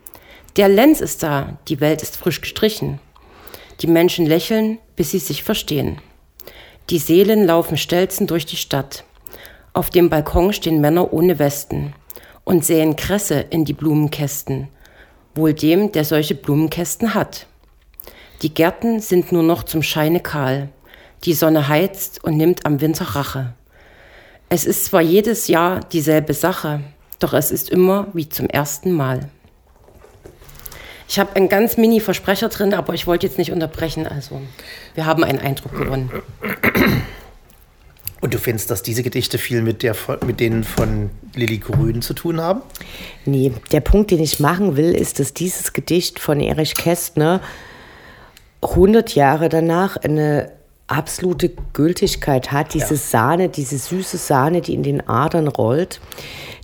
Der 0.56 0.70
Lenz 0.70 1.02
ist 1.02 1.22
da, 1.22 1.58
die 1.68 1.82
Welt 1.82 2.02
ist 2.02 2.16
frisch 2.16 2.40
gestrichen. 2.40 3.00
Die 3.82 3.88
Menschen 3.88 4.26
lächeln, 4.26 4.80
bis 4.96 5.12
sie 5.12 5.20
sich 5.20 5.44
verstehen. 5.44 6.00
Die 6.90 7.00
Seelen 7.00 7.46
laufen 7.46 7.76
stelzen 7.76 8.26
durch 8.26 8.46
die 8.46 8.56
Stadt. 8.56 9.04
Auf 9.74 9.90
dem 9.90 10.10
Balkon 10.10 10.54
stehen 10.54 10.80
Männer 10.80 11.12
ohne 11.12 11.40
Westen 11.40 11.94
und 12.46 12.64
säen 12.64 12.96
Kresse 12.96 13.42
in 13.50 13.66
die 13.66 13.74
Blumenkästen. 13.74 14.70
Wohl 15.36 15.54
dem, 15.54 15.92
der 15.92 16.06
solche 16.06 16.36
Blumenkästen 16.36 17.14
hat. 17.14 17.48
Die 18.44 18.54
Gärten 18.54 19.02
sind 19.02 19.34
nur 19.34 19.44
noch 19.44 19.64
zum 19.64 19.84
Scheine 19.84 20.22
kahl. 20.22 20.70
Die 21.24 21.34
Sonne 21.34 21.68
heizt 21.68 22.24
und 22.24 22.38
nimmt 22.38 22.66
am 22.66 22.82
Winter 22.82 23.06
Rache. 23.16 23.54
Es 24.50 24.66
ist 24.66 24.86
zwar 24.86 25.02
jedes 25.02 25.48
Jahr 25.48 25.80
dieselbe 25.80 26.34
Sache, 26.34 26.82
doch 27.20 27.34
es 27.34 27.50
ist 27.52 27.70
immer 27.70 28.08
wie 28.14 28.28
zum 28.28 28.48
ersten 28.48 28.92
Mal. 28.92 29.30
Ich 31.08 31.20
habe 31.20 31.36
einen 31.36 31.48
ganz 31.48 31.78
mini 31.78 32.00
Versprecher 32.00 32.50
drin, 32.50 32.74
aber 32.74 32.94
ich 32.94 33.08
wollte 33.08 33.28
jetzt 33.28 33.38
nicht 33.38 33.52
unterbrechen. 33.52 34.08
Also, 34.08 34.42
wir 34.96 35.06
haben 35.06 35.24
einen 35.24 35.40
Eindruck 35.40 35.78
gewonnen. 35.78 36.12
Und 38.20 38.34
du 38.34 38.38
findest, 38.38 38.72
dass 38.72 38.84
diese 38.84 39.04
Gedichte 39.04 39.38
viel 39.38 39.62
mit, 39.62 39.84
der, 39.84 39.96
mit 40.26 40.40
denen 40.40 40.64
von 40.64 41.10
Lilly 41.36 41.58
Grün 41.58 42.02
zu 42.02 42.14
tun 42.14 42.40
haben? 42.40 42.62
Nee, 43.26 43.52
der 43.72 43.82
Punkt, 43.82 44.12
den 44.12 44.22
ich 44.22 44.40
machen 44.40 44.78
will, 44.78 44.96
ist, 44.96 45.20
dass 45.20 45.34
dieses 45.34 45.74
Gedicht 45.74 46.20
von 46.20 46.40
Erich 46.40 46.76
Kästner 46.76 47.42
100 48.62 49.14
Jahre 49.14 49.50
danach 49.50 49.98
eine 49.98 50.52
absolute 50.88 51.52
Gültigkeit 51.74 52.52
hat. 52.52 52.74
Diese 52.74 52.94
Ja. 52.96 53.00
Sahne, 53.00 53.50
diese 53.50 53.78
süße 53.78 54.18
Sahne, 54.18 54.62
die 54.62 54.74
in 54.74 54.84
den 54.84 55.08
Adern 55.08 55.48
rollt. 55.48 56.00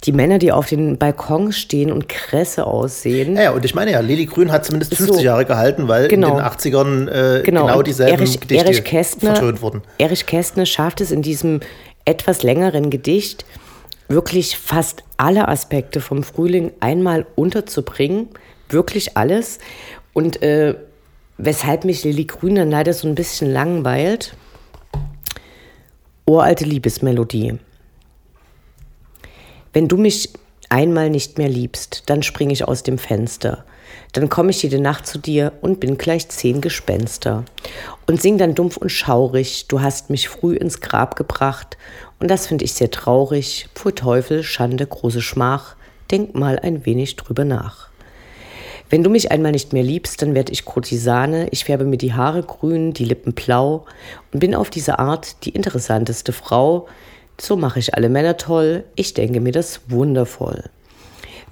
Die 0.05 0.11
Männer, 0.11 0.37
die 0.39 0.51
auf 0.51 0.67
den 0.67 0.97
Balkons 0.97 1.57
stehen 1.57 1.91
und 1.91 2.07
Kresse 2.07 2.65
aussehen. 2.65 3.35
Ja, 3.35 3.43
ja, 3.43 3.51
und 3.51 3.65
ich 3.65 3.75
meine 3.75 3.91
ja, 3.91 3.99
Lilly 3.99 4.25
Grün 4.27 4.51
hat 4.51 4.65
zumindest 4.65 4.95
So. 4.95 5.05
50 5.05 5.23
Jahre 5.23 5.45
gehalten, 5.45 5.87
weil 5.87 6.07
Genau. 6.07 6.29
in 6.31 6.35
den 6.37 6.43
80ern 6.45 7.07
äh, 7.09 7.43
genau, 7.43 7.77
und 7.77 7.87
dieselben 7.87 8.19
Erich, 8.19 8.39
Gedichte 8.39 8.65
Erich 8.65 8.83
Kästner, 8.83 9.35
vertont 9.35 9.61
wurden. 9.61 9.81
Erich 9.97 10.25
Kästner 10.25 10.65
schafft 10.65 11.01
es 11.01 11.11
in 11.11 11.21
diesem 11.21 11.59
etwas 12.05 12.43
längeren 12.43 12.89
Gedicht 12.89 13.45
wirklich 14.07 14.57
fast 14.57 15.03
alle 15.17 15.47
Aspekte 15.47 16.01
vom 16.01 16.23
Frühling 16.23 16.71
einmal 16.79 17.25
unterzubringen. 17.35 18.29
Wirklich 18.69 19.17
alles. 19.17 19.59
Und 20.13 20.41
äh, 20.41 20.75
weshalb 21.39 21.85
mich 21.85 22.03
Lilly 22.03 22.25
Grün 22.25 22.55
dann 22.55 22.69
leider 22.69 22.93
so 22.93 23.07
ein 23.07 23.15
bisschen 23.15 23.51
langweilt. 23.51 24.35
Uralte 26.25 26.65
Liebesmelodie. 26.65 27.57
Wenn 29.73 29.87
du 29.87 29.97
mich 29.97 30.29
einmal 30.69 31.09
nicht 31.09 31.37
mehr 31.37 31.49
liebst, 31.49 32.03
dann 32.07 32.21
spring 32.23 32.49
ich 32.49 32.67
aus 32.67 32.83
dem 32.83 32.97
Fenster. 32.97 33.63
Dann 34.11 34.29
komme 34.29 34.51
ich 34.51 34.61
jede 34.61 34.79
Nacht 34.79 35.07
zu 35.07 35.17
dir 35.17 35.53
und 35.61 35.79
bin 35.79 35.97
gleich 35.97 36.27
zehn 36.29 36.61
Gespenster. 36.61 37.45
Und 38.05 38.21
sing 38.21 38.37
dann 38.37 38.53
dumpf 38.53 38.77
und 38.77 38.89
schaurig, 38.89 39.67
du 39.67 39.81
hast 39.81 40.09
mich 40.09 40.27
früh 40.27 40.55
ins 40.55 40.81
Grab 40.81 41.15
gebracht. 41.15 41.77
Und 42.19 42.29
das 42.29 42.47
finde 42.47 42.65
ich 42.65 42.73
sehr 42.73 42.91
traurig. 42.91 43.69
Pfui 43.75 43.93
Teufel, 43.93 44.43
Schande, 44.43 44.85
große 44.85 45.21
Schmach. 45.21 45.75
Denk 46.11 46.35
mal 46.35 46.59
ein 46.59 46.85
wenig 46.85 47.15
drüber 47.15 47.45
nach. 47.45 47.88
Wenn 48.89 49.03
du 49.03 49.11
mich 49.11 49.31
einmal 49.31 49.51
nicht 49.51 49.71
mehr 49.71 49.83
liebst, 49.83 50.21
dann 50.21 50.33
werde 50.33 50.51
ich 50.51 50.65
Kurtisane, 50.65 51.47
ich 51.51 51.65
färbe 51.65 51.85
mir 51.85 51.97
die 51.97 52.13
Haare 52.13 52.41
grün, 52.41 52.91
die 52.91 53.05
Lippen 53.05 53.33
blau 53.33 53.85
und 54.33 54.39
bin 54.39 54.55
auf 54.55 54.71
diese 54.71 54.97
Art 54.97 55.45
die 55.45 55.51
interessanteste 55.51 56.33
Frau. 56.33 56.87
So 57.39 57.55
mache 57.55 57.77
ich 57.77 57.93
alle 57.93 58.09
Männer 58.09 58.37
toll, 58.37 58.83
ich 58.95 59.13
denke 59.13 59.41
mir 59.41 59.51
das 59.51 59.81
wundervoll. 59.89 60.63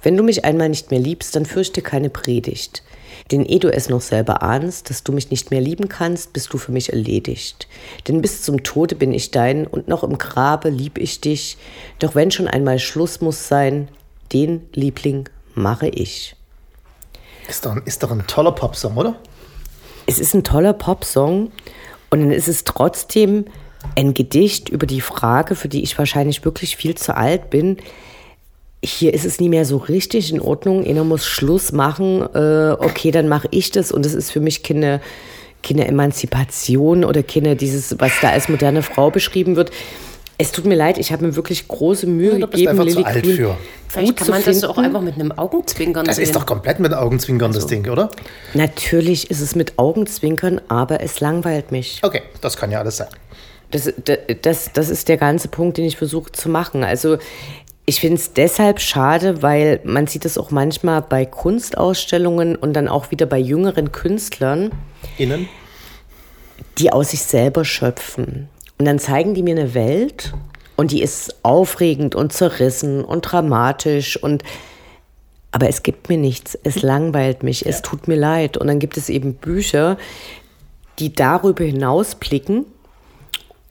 Wenn 0.02 0.16
du 0.16 0.24
mich 0.24 0.44
einmal 0.44 0.68
nicht 0.68 0.90
mehr 0.90 1.00
liebst, 1.00 1.36
dann 1.36 1.46
fürchte 1.46 1.80
keine 1.80 2.10
Predigt. 2.10 2.82
Denn 3.30 3.44
ehe 3.44 3.58
du 3.58 3.72
es 3.72 3.88
noch 3.88 4.00
selber 4.00 4.42
ahnst, 4.42 4.90
dass 4.90 5.04
du 5.04 5.12
mich 5.12 5.30
nicht 5.30 5.50
mehr 5.50 5.60
lieben 5.60 5.88
kannst, 5.88 6.32
bist 6.32 6.52
du 6.52 6.58
für 6.58 6.72
mich 6.72 6.92
erledigt. 6.92 7.68
Denn 8.06 8.20
bis 8.20 8.42
zum 8.42 8.62
Tode 8.62 8.94
bin 8.94 9.12
ich 9.12 9.30
dein 9.30 9.66
und 9.66 9.86
noch 9.86 10.02
im 10.02 10.18
Grabe 10.18 10.70
lieb 10.70 10.98
ich 10.98 11.20
dich. 11.20 11.56
Doch 11.98 12.14
wenn 12.14 12.30
schon 12.30 12.48
einmal 12.48 12.78
Schluss 12.78 13.20
muss 13.20 13.48
sein, 13.48 13.88
den 14.32 14.66
Liebling 14.72 15.28
mache 15.54 15.88
ich. 15.88 16.37
Ist 17.48 17.66
doch, 17.66 17.76
ist 17.84 18.02
doch 18.02 18.10
ein 18.10 18.26
toller 18.26 18.52
Popsong, 18.52 18.96
oder? 18.96 19.16
es 20.08 20.18
ist 20.18 20.34
ein 20.34 20.42
toller 20.42 20.72
Popsong 20.72 21.52
und 22.10 22.20
dann 22.20 22.30
ist 22.32 22.48
es 22.48 22.64
trotzdem 22.64 23.44
ein 23.94 24.14
Gedicht 24.14 24.70
über 24.70 24.86
die 24.86 25.02
Frage, 25.02 25.54
für 25.54 25.68
die 25.68 25.82
ich 25.82 25.98
wahrscheinlich 25.98 26.44
wirklich 26.46 26.76
viel 26.76 26.94
zu 26.96 27.14
alt 27.14 27.50
bin. 27.50 27.76
Hier 28.82 29.12
ist 29.12 29.26
es 29.26 29.38
nie 29.38 29.50
mehr 29.50 29.66
so 29.66 29.76
richtig 29.76 30.32
in 30.32 30.40
Ordnung. 30.40 30.86
Einer 30.86 31.04
muss 31.04 31.26
Schluss 31.26 31.72
machen. 31.72 32.22
Äh, 32.34 32.76
okay, 32.78 33.10
dann 33.10 33.28
mache 33.28 33.48
ich 33.50 33.70
das 33.70 33.92
und 33.92 34.06
es 34.06 34.14
ist 34.14 34.30
für 34.30 34.40
mich 34.40 34.62
keine, 34.62 35.02
keine 35.62 35.86
Emanzipation 35.86 37.04
oder 37.04 37.22
keine 37.22 37.54
dieses, 37.54 38.00
was 38.00 38.12
da 38.22 38.30
als 38.30 38.48
moderne 38.48 38.82
Frau 38.82 39.10
beschrieben 39.10 39.56
wird. 39.56 39.72
Es 40.40 40.52
tut 40.52 40.66
mir 40.66 40.76
leid, 40.76 40.98
ich 40.98 41.10
habe 41.10 41.26
mir 41.26 41.34
wirklich 41.34 41.66
große 41.66 42.06
Mühe 42.06 42.32
Ja, 42.34 42.38
du 42.38 42.46
bist 42.46 42.52
gegeben, 42.64 42.80
einfach 42.80 42.92
zu 42.92 43.04
alt 43.04 43.22
Grün 43.24 43.36
für. 43.36 43.56
Vielleicht 43.88 44.16
kann 44.16 44.28
man 44.28 44.42
das 44.44 44.62
auch 44.64 44.74
finden. 44.76 44.86
einfach 44.86 45.00
mit 45.00 45.14
einem 45.14 45.32
Augenzwinkern 45.32 46.06
Das 46.06 46.16
sehen. 46.16 46.24
ist 46.26 46.36
doch 46.36 46.46
komplett 46.46 46.78
mit 46.78 46.94
Augenzwinkern, 46.94 47.52
das 47.52 47.66
Ding, 47.66 47.88
oder? 47.88 48.08
Natürlich 48.54 49.30
ist 49.30 49.40
es 49.40 49.56
mit 49.56 49.78
Augenzwinkern, 49.78 50.60
aber 50.68 51.00
es 51.02 51.18
langweilt 51.20 51.72
mich. 51.72 52.00
Okay, 52.04 52.22
das 52.40 52.56
kann 52.56 52.70
ja 52.70 52.78
alles 52.78 52.98
sein. 52.98 53.08
Das, 53.72 53.92
das, 54.42 54.70
das 54.72 54.88
ist 54.90 55.08
der 55.08 55.16
ganze 55.16 55.48
Punkt, 55.48 55.76
den 55.76 55.84
ich 55.84 55.96
versuche 55.96 56.30
zu 56.30 56.48
machen. 56.48 56.84
Also 56.84 57.18
ich 57.84 58.00
finde 58.00 58.16
es 58.18 58.32
deshalb 58.32 58.80
schade, 58.80 59.42
weil 59.42 59.80
man 59.84 60.06
sieht 60.06 60.24
es 60.24 60.38
auch 60.38 60.50
manchmal 60.50 61.02
bei 61.02 61.24
Kunstausstellungen 61.26 62.54
und 62.54 62.74
dann 62.74 62.86
auch 62.86 63.10
wieder 63.10 63.26
bei 63.26 63.38
jüngeren 63.38 63.90
Künstlern, 63.92 64.70
Innen? 65.16 65.48
die 66.78 66.92
aus 66.92 67.10
sich 67.10 67.22
selber 67.22 67.64
schöpfen. 67.64 68.48
Und 68.78 68.84
dann 68.84 68.98
zeigen 68.98 69.34
die 69.34 69.42
mir 69.42 69.56
eine 69.56 69.74
Welt 69.74 70.32
und 70.76 70.92
die 70.92 71.02
ist 71.02 71.44
aufregend 71.44 72.14
und 72.14 72.32
zerrissen 72.32 73.04
und 73.04 73.22
dramatisch 73.22 74.16
und 74.22 74.44
aber 75.50 75.68
es 75.68 75.82
gibt 75.82 76.08
mir 76.08 76.18
nichts, 76.18 76.58
es 76.62 76.82
langweilt 76.82 77.42
mich, 77.42 77.66
es 77.66 77.80
tut 77.82 78.06
mir 78.06 78.16
leid. 78.16 78.58
Und 78.58 78.66
dann 78.66 78.78
gibt 78.78 78.96
es 78.98 79.08
eben 79.08 79.34
Bücher, 79.34 79.96
die 80.98 81.12
darüber 81.12 81.64
hinausblicken 81.64 82.66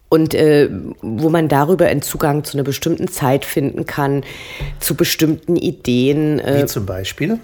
und 0.10 0.34
äh, 0.34 0.70
wo 1.02 1.30
man 1.30 1.48
darüber 1.48 1.86
einen 1.86 2.02
Zugang 2.02 2.44
zu 2.44 2.58
einer 2.58 2.64
bestimmten 2.64 3.08
Zeit 3.08 3.46
finden 3.46 3.86
kann, 3.86 4.24
zu 4.80 4.96
bestimmten 4.96 5.56
Ideen. 5.56 6.40
Äh, 6.40 6.64
wie 6.64 6.66
zum 6.66 6.86
Beispiel? 6.86 7.40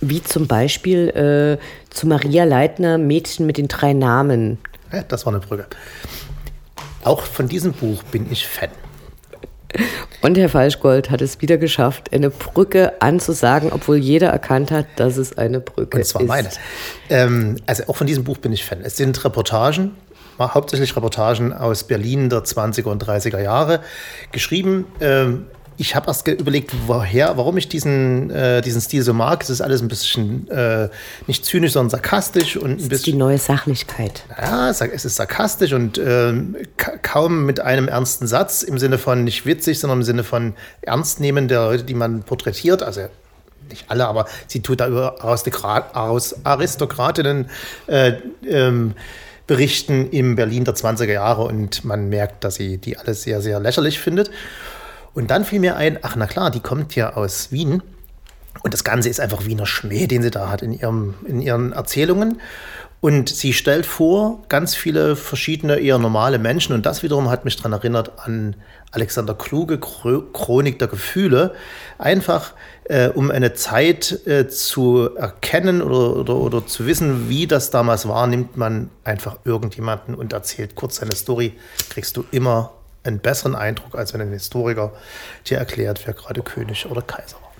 Wie 0.00 0.22
zum 0.22 0.46
Beispiel 0.46 1.58
äh, 1.60 1.94
zu 1.94 2.06
Maria 2.06 2.44
Leitner, 2.44 2.98
Mädchen 2.98 3.46
mit 3.46 3.56
den 3.56 3.68
drei 3.68 3.92
Namen. 3.92 4.58
Ja, 4.92 5.02
das 5.02 5.26
war 5.26 5.32
eine 5.32 5.40
Brücke. 5.40 5.66
Auch 7.06 7.22
von 7.22 7.46
diesem 7.48 7.72
Buch 7.72 8.02
bin 8.02 8.26
ich 8.32 8.48
Fan. 8.48 8.68
Und 10.22 10.36
Herr 10.36 10.48
Falschgold 10.48 11.08
hat 11.10 11.22
es 11.22 11.40
wieder 11.40 11.56
geschafft, 11.56 12.12
eine 12.12 12.30
Brücke 12.30 13.00
anzusagen, 13.00 13.70
obwohl 13.72 13.96
jeder 13.96 14.28
erkannt 14.30 14.72
hat, 14.72 14.86
dass 14.96 15.16
es 15.16 15.38
eine 15.38 15.60
Brücke 15.60 16.00
ist. 16.00 16.14
Und 16.14 16.20
zwar 16.20 16.22
ist. 16.22 16.28
meine. 16.28 16.48
Ähm, 17.08 17.56
also 17.66 17.84
auch 17.86 17.94
von 17.94 18.08
diesem 18.08 18.24
Buch 18.24 18.38
bin 18.38 18.52
ich 18.52 18.64
Fan. 18.64 18.80
Es 18.82 18.96
sind 18.96 19.24
Reportagen, 19.24 19.92
hauptsächlich 20.40 20.96
Reportagen 20.96 21.52
aus 21.52 21.84
Berlin 21.84 22.28
der 22.28 22.40
20er 22.40 22.88
und 22.88 23.04
30er 23.04 23.40
Jahre, 23.40 23.80
geschrieben 24.32 24.86
ähm, 25.00 25.46
ich 25.78 25.94
habe 25.94 26.06
erst 26.06 26.26
überlegt, 26.26 26.72
woher, 26.86 27.36
warum 27.36 27.56
ich 27.58 27.68
diesen, 27.68 28.30
äh, 28.30 28.62
diesen 28.62 28.80
Stil 28.80 29.02
so 29.02 29.12
mag. 29.12 29.42
Es 29.42 29.50
ist 29.50 29.60
alles 29.60 29.82
ein 29.82 29.88
bisschen 29.88 30.48
äh, 30.48 30.88
nicht 31.26 31.44
zynisch, 31.44 31.72
sondern 31.72 31.90
sarkastisch 31.90 32.56
und 32.56 32.70
ein 32.70 32.76
bisschen. 32.76 32.90
Das 32.90 32.98
ist 33.00 33.06
die 33.06 33.12
neue 33.12 33.38
Sachlichkeit. 33.38 34.22
Ja, 34.40 34.70
es 34.70 34.80
ist 34.80 35.16
sarkastisch 35.16 35.72
und 35.72 35.98
äh, 35.98 36.32
kaum 37.02 37.44
mit 37.44 37.60
einem 37.60 37.88
ernsten 37.88 38.26
Satz 38.26 38.62
im 38.62 38.78
Sinne 38.78 38.98
von 38.98 39.24
nicht 39.24 39.44
witzig, 39.44 39.78
sondern 39.78 39.98
im 39.98 40.04
Sinne 40.04 40.24
von 40.24 40.54
ernst 40.82 41.20
nehmen 41.20 41.48
der 41.48 41.66
Leute, 41.66 41.84
die 41.84 41.94
man 41.94 42.22
porträtiert. 42.22 42.82
Also 42.82 43.02
nicht 43.68 43.84
alle, 43.88 44.06
aber 44.06 44.26
sie 44.46 44.62
tut 44.62 44.80
da 44.80 44.88
über 44.88 45.22
Aristokratinnen 45.22 47.50
äh, 47.86 48.12
ähm, 48.46 48.94
berichten 49.46 50.10
im 50.10 50.36
Berlin 50.36 50.64
der 50.64 50.74
20er 50.74 51.12
Jahre 51.12 51.44
und 51.44 51.84
man 51.84 52.08
merkt, 52.08 52.44
dass 52.44 52.56
sie 52.56 52.78
die 52.78 52.96
alles 52.96 53.22
sehr, 53.22 53.40
sehr 53.40 53.60
lächerlich 53.60 54.00
findet. 54.00 54.30
Und 55.16 55.30
dann 55.30 55.46
fiel 55.46 55.60
mir 55.60 55.76
ein, 55.76 55.98
ach 56.02 56.14
na 56.14 56.26
klar, 56.26 56.50
die 56.50 56.60
kommt 56.60 56.94
ja 56.94 57.14
aus 57.14 57.50
Wien. 57.50 57.82
Und 58.62 58.74
das 58.74 58.84
Ganze 58.84 59.08
ist 59.08 59.18
einfach 59.18 59.46
Wiener 59.46 59.64
Schmäh, 59.64 60.06
den 60.06 60.22
sie 60.22 60.30
da 60.30 60.50
hat 60.50 60.60
in, 60.60 60.74
ihrem, 60.74 61.14
in 61.26 61.40
ihren 61.40 61.72
Erzählungen. 61.72 62.38
Und 63.00 63.30
sie 63.30 63.54
stellt 63.54 63.86
vor 63.86 64.42
ganz 64.50 64.74
viele 64.74 65.16
verschiedene, 65.16 65.78
eher 65.78 65.96
normale 65.96 66.38
Menschen. 66.38 66.74
Und 66.74 66.84
das 66.84 67.02
wiederum 67.02 67.30
hat 67.30 67.46
mich 67.46 67.56
daran 67.56 67.72
erinnert 67.72 68.12
an 68.18 68.56
Alexander 68.90 69.32
Kluge, 69.32 69.78
Chronik 69.78 70.78
der 70.78 70.88
Gefühle. 70.88 71.54
Einfach, 71.96 72.52
äh, 72.84 73.08
um 73.08 73.30
eine 73.30 73.54
Zeit 73.54 74.26
äh, 74.26 74.48
zu 74.48 75.16
erkennen 75.16 75.80
oder, 75.80 76.16
oder, 76.16 76.36
oder 76.36 76.66
zu 76.66 76.86
wissen, 76.86 77.30
wie 77.30 77.46
das 77.46 77.70
damals 77.70 78.06
war, 78.06 78.26
nimmt 78.26 78.58
man 78.58 78.90
einfach 79.02 79.38
irgendjemanden 79.46 80.14
und 80.14 80.34
erzählt 80.34 80.74
kurz 80.74 80.96
seine 80.96 81.14
Story. 81.14 81.54
Kriegst 81.88 82.18
du 82.18 82.26
immer 82.32 82.75
einen 83.06 83.18
besseren 83.18 83.54
Eindruck, 83.54 83.94
als 83.94 84.12
wenn 84.12 84.20
ein 84.20 84.32
Historiker 84.32 84.92
dir 85.46 85.58
erklärt, 85.58 86.06
wer 86.06 86.14
gerade 86.14 86.42
König 86.42 86.86
oder 86.86 87.02
Kaiser 87.02 87.36
war. 87.40 87.52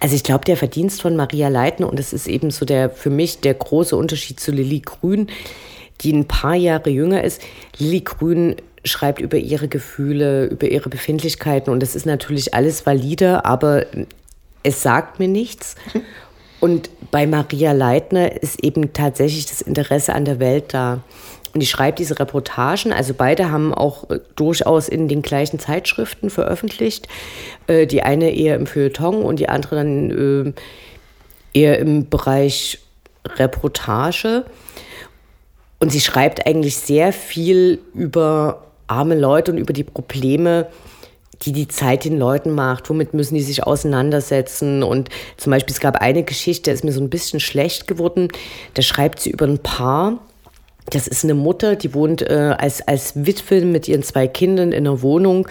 Also 0.00 0.14
ich 0.14 0.22
glaube, 0.22 0.44
der 0.44 0.56
Verdienst 0.56 1.02
von 1.02 1.16
Maria 1.16 1.48
Leitner, 1.48 1.88
und 1.88 1.98
das 1.98 2.12
ist 2.12 2.28
eben 2.28 2.50
so 2.50 2.64
der 2.64 2.90
für 2.90 3.10
mich 3.10 3.40
der 3.40 3.54
große 3.54 3.96
Unterschied 3.96 4.38
zu 4.38 4.52
Lilly 4.52 4.80
Grün, 4.80 5.28
die 6.02 6.12
ein 6.12 6.26
paar 6.26 6.54
Jahre 6.54 6.90
jünger 6.90 7.24
ist. 7.24 7.42
Lilly 7.78 8.02
Grün 8.02 8.56
schreibt 8.84 9.20
über 9.20 9.36
ihre 9.36 9.66
Gefühle, 9.66 10.46
über 10.46 10.68
ihre 10.68 10.88
Befindlichkeiten 10.88 11.72
und 11.72 11.80
das 11.80 11.96
ist 11.96 12.06
natürlich 12.06 12.54
alles 12.54 12.86
valide, 12.86 13.44
aber 13.44 13.86
es 14.62 14.82
sagt 14.82 15.18
mir 15.18 15.28
nichts. 15.28 15.74
Und 16.60 16.90
bei 17.10 17.26
Maria 17.26 17.72
Leitner 17.72 18.42
ist 18.42 18.62
eben 18.64 18.92
tatsächlich 18.92 19.46
das 19.46 19.60
Interesse 19.60 20.14
an 20.14 20.24
der 20.24 20.40
Welt 20.40 20.74
da. 20.74 21.02
Und 21.54 21.62
ich 21.62 21.70
schreibe 21.70 21.96
diese 21.96 22.18
Reportagen, 22.18 22.92
also 22.92 23.14
beide 23.14 23.50
haben 23.50 23.72
auch 23.72 24.10
äh, 24.10 24.20
durchaus 24.36 24.88
in 24.88 25.08
den 25.08 25.22
gleichen 25.22 25.58
Zeitschriften 25.58 26.30
veröffentlicht. 26.30 27.08
Äh, 27.66 27.86
die 27.86 28.02
eine 28.02 28.30
eher 28.30 28.56
im 28.56 28.66
Feuilleton 28.66 29.22
und 29.22 29.38
die 29.38 29.48
andere 29.48 29.76
dann 29.76 30.54
äh, 31.54 31.58
eher 31.58 31.78
im 31.78 32.08
Bereich 32.08 32.80
Reportage. 33.24 34.44
Und 35.80 35.90
sie 35.90 36.00
schreibt 36.00 36.46
eigentlich 36.46 36.76
sehr 36.76 37.12
viel 37.12 37.80
über 37.94 38.64
arme 38.88 39.14
Leute 39.14 39.52
und 39.52 39.58
über 39.58 39.72
die 39.72 39.84
Probleme, 39.84 40.66
die 41.42 41.52
die 41.52 41.68
Zeit 41.68 42.04
den 42.04 42.18
Leuten 42.18 42.52
macht. 42.52 42.88
Womit 42.90 43.14
müssen 43.14 43.34
die 43.34 43.42
sich 43.42 43.64
auseinandersetzen? 43.64 44.82
Und 44.82 45.08
zum 45.36 45.50
Beispiel, 45.50 45.74
es 45.74 45.80
gab 45.80 45.96
eine 45.96 46.22
Geschichte, 46.22 46.70
ist 46.70 46.84
mir 46.84 46.92
so 46.92 47.00
ein 47.00 47.10
bisschen 47.10 47.40
schlecht 47.40 47.86
geworden. 47.86 48.28
Da 48.74 48.82
schreibt 48.82 49.20
sie 49.20 49.30
über 49.30 49.46
ein 49.46 49.58
Paar, 49.58 50.18
das 50.90 51.06
ist 51.06 51.24
eine 51.24 51.34
Mutter, 51.34 51.76
die 51.76 51.94
wohnt 51.94 52.22
äh, 52.22 52.54
als, 52.58 52.86
als 52.86 53.12
Witwe 53.14 53.60
mit 53.60 53.88
ihren 53.88 54.02
zwei 54.02 54.26
Kindern 54.26 54.72
in 54.72 54.86
einer 54.86 55.02
Wohnung 55.02 55.46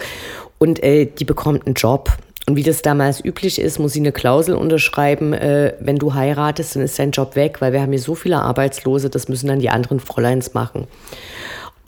und 0.58 0.82
äh, 0.82 1.06
die 1.06 1.24
bekommt 1.24 1.66
einen 1.66 1.74
Job. 1.74 2.10
Und 2.48 2.56
wie 2.56 2.62
das 2.62 2.80
damals 2.80 3.22
üblich 3.22 3.60
ist, 3.60 3.78
muss 3.78 3.92
sie 3.92 4.00
eine 4.00 4.10
Klausel 4.10 4.54
unterschreiben, 4.54 5.34
äh, 5.34 5.74
wenn 5.80 5.96
du 5.96 6.14
heiratest, 6.14 6.76
dann 6.76 6.82
ist 6.82 6.98
dein 6.98 7.10
Job 7.10 7.36
weg, 7.36 7.60
weil 7.60 7.72
wir 7.72 7.82
haben 7.82 7.92
hier 7.92 8.00
so 8.00 8.14
viele 8.14 8.40
Arbeitslose, 8.40 9.10
das 9.10 9.28
müssen 9.28 9.48
dann 9.48 9.58
die 9.58 9.68
anderen 9.68 10.00
Fräuleins 10.00 10.54
machen. 10.54 10.86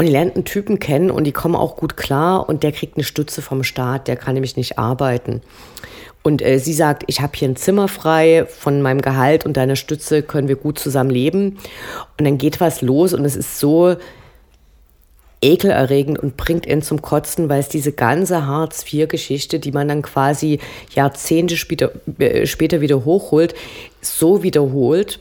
Und 0.00 0.06
die 0.06 0.12
lernt 0.12 0.34
einen 0.34 0.46
Typen 0.46 0.78
kennen 0.78 1.10
und 1.10 1.24
die 1.24 1.32
kommen 1.32 1.54
auch 1.54 1.76
gut 1.76 1.98
klar 1.98 2.48
und 2.48 2.62
der 2.62 2.72
kriegt 2.72 2.96
eine 2.96 3.04
Stütze 3.04 3.42
vom 3.42 3.62
Staat, 3.62 4.08
der 4.08 4.16
kann 4.16 4.32
nämlich 4.32 4.56
nicht 4.56 4.78
arbeiten. 4.78 5.42
Und 6.22 6.40
äh, 6.40 6.58
sie 6.58 6.72
sagt, 6.72 7.02
ich 7.06 7.20
habe 7.20 7.32
hier 7.36 7.46
ein 7.46 7.56
Zimmer 7.56 7.86
frei 7.86 8.46
von 8.48 8.80
meinem 8.80 9.02
Gehalt 9.02 9.44
und 9.44 9.58
deiner 9.58 9.76
Stütze 9.76 10.22
können 10.22 10.48
wir 10.48 10.56
gut 10.56 10.78
zusammen 10.78 11.10
leben. 11.10 11.58
Und 12.16 12.24
dann 12.24 12.38
geht 12.38 12.62
was 12.62 12.80
los 12.80 13.12
und 13.12 13.26
es 13.26 13.36
ist 13.36 13.60
so 13.60 13.96
ekelerregend 15.42 16.18
und 16.18 16.38
bringt 16.38 16.64
ihn 16.64 16.80
zum 16.80 17.02
Kotzen, 17.02 17.50
weil 17.50 17.60
es 17.60 17.68
diese 17.68 17.92
ganze 17.92 18.46
Hartz-IV-Geschichte, 18.46 19.58
die 19.58 19.72
man 19.72 19.86
dann 19.86 20.00
quasi 20.00 20.60
Jahrzehnte 20.94 21.58
später, 21.58 21.92
äh, 22.18 22.46
später 22.46 22.80
wieder 22.80 23.04
hochholt, 23.04 23.54
so 24.00 24.42
wiederholt, 24.42 25.20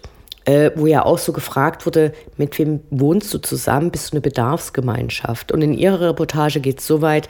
äh, 0.49 0.71
wo 0.73 0.87
ja 0.87 1.05
auch 1.05 1.19
so 1.19 1.31
gefragt 1.31 1.85
wurde, 1.85 2.11
mit 2.37 2.57
wem 2.57 2.79
wohnst 2.89 3.31
du 3.31 3.37
zusammen, 3.37 3.91
bist 3.91 4.09
du 4.09 4.13
eine 4.13 4.21
Bedarfsgemeinschaft? 4.21 5.51
Und 5.51 5.61
in 5.61 5.73
ihrer 5.73 6.01
Reportage 6.01 6.59
geht 6.59 6.79
es 6.79 6.87
so 6.87 7.03
weit, 7.03 7.27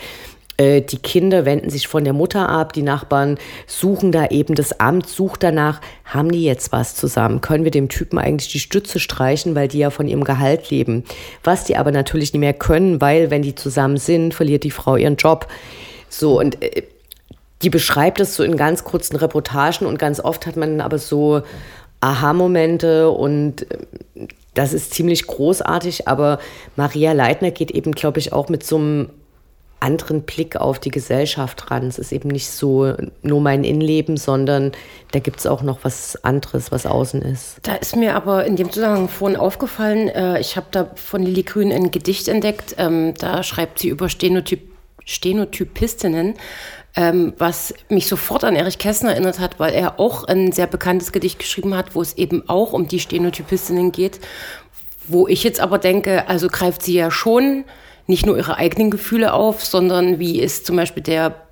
äh, 0.55 0.81
die 0.81 0.99
Kinder 0.99 1.43
wenden 1.43 1.69
sich 1.69 1.89
von 1.89 2.05
der 2.05 2.13
Mutter 2.13 2.47
ab, 2.47 2.71
die 2.71 2.81
Nachbarn 2.81 3.37
suchen 3.67 4.13
da 4.13 4.27
eben 4.27 4.55
das 4.55 4.79
Amt, 4.79 5.09
sucht 5.09 5.43
danach, 5.43 5.81
haben 6.05 6.31
die 6.31 6.45
jetzt 6.45 6.71
was 6.71 6.95
zusammen? 6.95 7.41
Können 7.41 7.65
wir 7.65 7.71
dem 7.71 7.89
Typen 7.89 8.19
eigentlich 8.19 8.53
die 8.53 8.59
Stütze 8.61 8.99
streichen, 8.99 9.53
weil 9.53 9.67
die 9.67 9.79
ja 9.79 9.89
von 9.89 10.07
ihrem 10.07 10.23
Gehalt 10.23 10.69
leben? 10.69 11.03
Was 11.43 11.65
die 11.65 11.75
aber 11.75 11.91
natürlich 11.91 12.31
nicht 12.31 12.39
mehr 12.39 12.53
können, 12.53 13.01
weil 13.01 13.31
wenn 13.31 13.41
die 13.41 13.55
zusammen 13.55 13.97
sind, 13.97 14.33
verliert 14.33 14.63
die 14.63 14.71
Frau 14.71 14.95
ihren 14.95 15.17
Job. 15.17 15.47
So 16.07 16.39
und 16.39 16.63
äh, 16.63 16.83
die 17.61 17.69
beschreibt 17.69 18.21
es 18.21 18.35
so 18.35 18.43
in 18.43 18.55
ganz 18.55 18.85
kurzen 18.85 19.17
Reportagen 19.17 19.85
und 19.85 19.99
ganz 19.99 20.21
oft 20.21 20.47
hat 20.47 20.55
man 20.55 20.79
aber 20.79 20.97
so 20.97 21.41
Aha-Momente 22.01 23.09
und 23.09 23.69
äh, 23.71 24.27
das 24.53 24.73
ist 24.73 24.93
ziemlich 24.93 25.27
großartig, 25.27 26.07
aber 26.07 26.39
Maria 26.75 27.13
Leitner 27.13 27.51
geht 27.51 27.71
eben, 27.71 27.91
glaube 27.93 28.19
ich, 28.19 28.33
auch 28.33 28.49
mit 28.49 28.63
so 28.63 28.77
einem 28.77 29.09
anderen 29.79 30.23
Blick 30.23 30.57
auf 30.57 30.79
die 30.79 30.91
Gesellschaft 30.91 31.71
ran. 31.71 31.87
Es 31.87 31.99
ist 31.99 32.11
eben 32.11 32.29
nicht 32.29 32.49
so 32.49 32.93
nur 33.21 33.41
mein 33.41 33.63
Innenleben, 33.63 34.17
sondern 34.17 34.73
da 35.11 35.19
gibt 35.19 35.39
es 35.39 35.47
auch 35.47 35.61
noch 35.61 35.79
was 35.83 36.21
anderes, 36.23 36.71
was 36.71 36.85
außen 36.85 37.21
ist. 37.21 37.59
Da 37.63 37.75
ist 37.75 37.95
mir 37.95 38.15
aber 38.15 38.45
in 38.45 38.55
dem 38.55 38.71
Zusammenhang 38.71 39.07
vorhin 39.07 39.37
aufgefallen, 39.37 40.09
äh, 40.09 40.39
ich 40.39 40.57
habe 40.57 40.67
da 40.71 40.89
von 40.95 41.23
Lili 41.23 41.43
Grün 41.43 41.71
ein 41.71 41.91
Gedicht 41.91 42.27
entdeckt, 42.27 42.75
ähm, 42.77 43.13
da 43.17 43.43
schreibt 43.43 43.79
sie 43.79 43.89
über 43.89 44.09
Stenotyp 44.09 44.67
Stenotypistinnen, 45.05 46.35
ähm, 46.95 47.33
was 47.37 47.73
mich 47.89 48.07
sofort 48.07 48.43
an 48.43 48.55
Erich 48.55 48.77
Kästner 48.77 49.11
erinnert 49.11 49.39
hat, 49.39 49.59
weil 49.59 49.73
er 49.73 49.99
auch 49.99 50.23
ein 50.23 50.51
sehr 50.51 50.67
bekanntes 50.67 51.11
Gedicht 51.11 51.39
geschrieben 51.39 51.75
hat, 51.75 51.95
wo 51.95 52.01
es 52.01 52.17
eben 52.17 52.47
auch 52.49 52.73
um 52.73 52.87
die 52.87 52.99
Stenotypistinnen 52.99 53.91
geht, 53.91 54.19
wo 55.07 55.27
ich 55.27 55.43
jetzt 55.43 55.59
aber 55.59 55.77
denke, 55.77 56.27
also 56.27 56.47
greift 56.47 56.83
sie 56.83 56.93
ja 56.93 57.11
schon 57.11 57.65
nicht 58.07 58.25
nur 58.25 58.37
ihre 58.37 58.57
eigenen 58.57 58.89
Gefühle 58.89 59.33
auf, 59.33 59.63
sondern 59.63 60.19
wie 60.19 60.39
ist 60.39 60.65
zum 60.65 60.75
Beispiel 60.75 61.03
der 61.03 61.48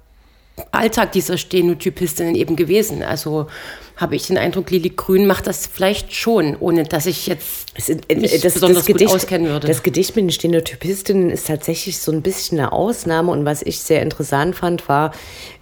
Alltag 0.71 1.11
dieser 1.11 1.37
Stenotypistinnen 1.37 2.35
eben 2.35 2.55
gewesen. 2.55 3.03
Also 3.03 3.47
habe 3.95 4.15
ich 4.15 4.27
den 4.27 4.37
Eindruck, 4.37 4.69
Lili 4.69 4.91
Grün 4.95 5.25
macht 5.25 5.47
das 5.47 5.65
vielleicht 5.65 6.13
schon, 6.13 6.55
ohne 6.59 6.83
dass 6.83 7.07
ich 7.07 7.25
jetzt 7.27 7.65
mich 8.07 8.41
das, 8.41 8.53
besonders 8.53 8.79
das 8.79 8.85
Gedicht, 8.85 9.07
gut 9.07 9.15
auskennen 9.15 9.47
würde. 9.47 9.67
Das 9.67 9.81
Gedicht 9.81 10.15
mit 10.15 10.25
den 10.25 10.31
Stenotypistinnen 10.31 11.31
ist 11.31 11.47
tatsächlich 11.47 11.97
so 11.97 12.11
ein 12.11 12.21
bisschen 12.21 12.59
eine 12.59 12.71
Ausnahme. 12.71 13.31
Und 13.31 13.45
was 13.45 13.63
ich 13.63 13.79
sehr 13.79 14.03
interessant 14.03 14.55
fand, 14.55 14.87
war, 14.87 15.13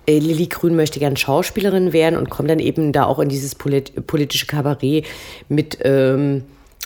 äh, 0.06 0.20
Lili 0.20 0.48
Grün 0.48 0.76
möchte 0.76 1.00
gern 1.00 1.16
Schauspielerin 1.16 1.94
werden 1.94 2.18
und 2.18 2.30
kommt 2.30 2.50
dann 2.50 2.60
eben 2.60 2.92
da 2.92 3.06
auch 3.06 3.20
in 3.20 3.30
dieses 3.30 3.56
polit 3.56 4.06
politische 4.08 4.46
Kabarett 4.48 5.06
mit... 5.48 5.80
Ähm, 5.84 6.44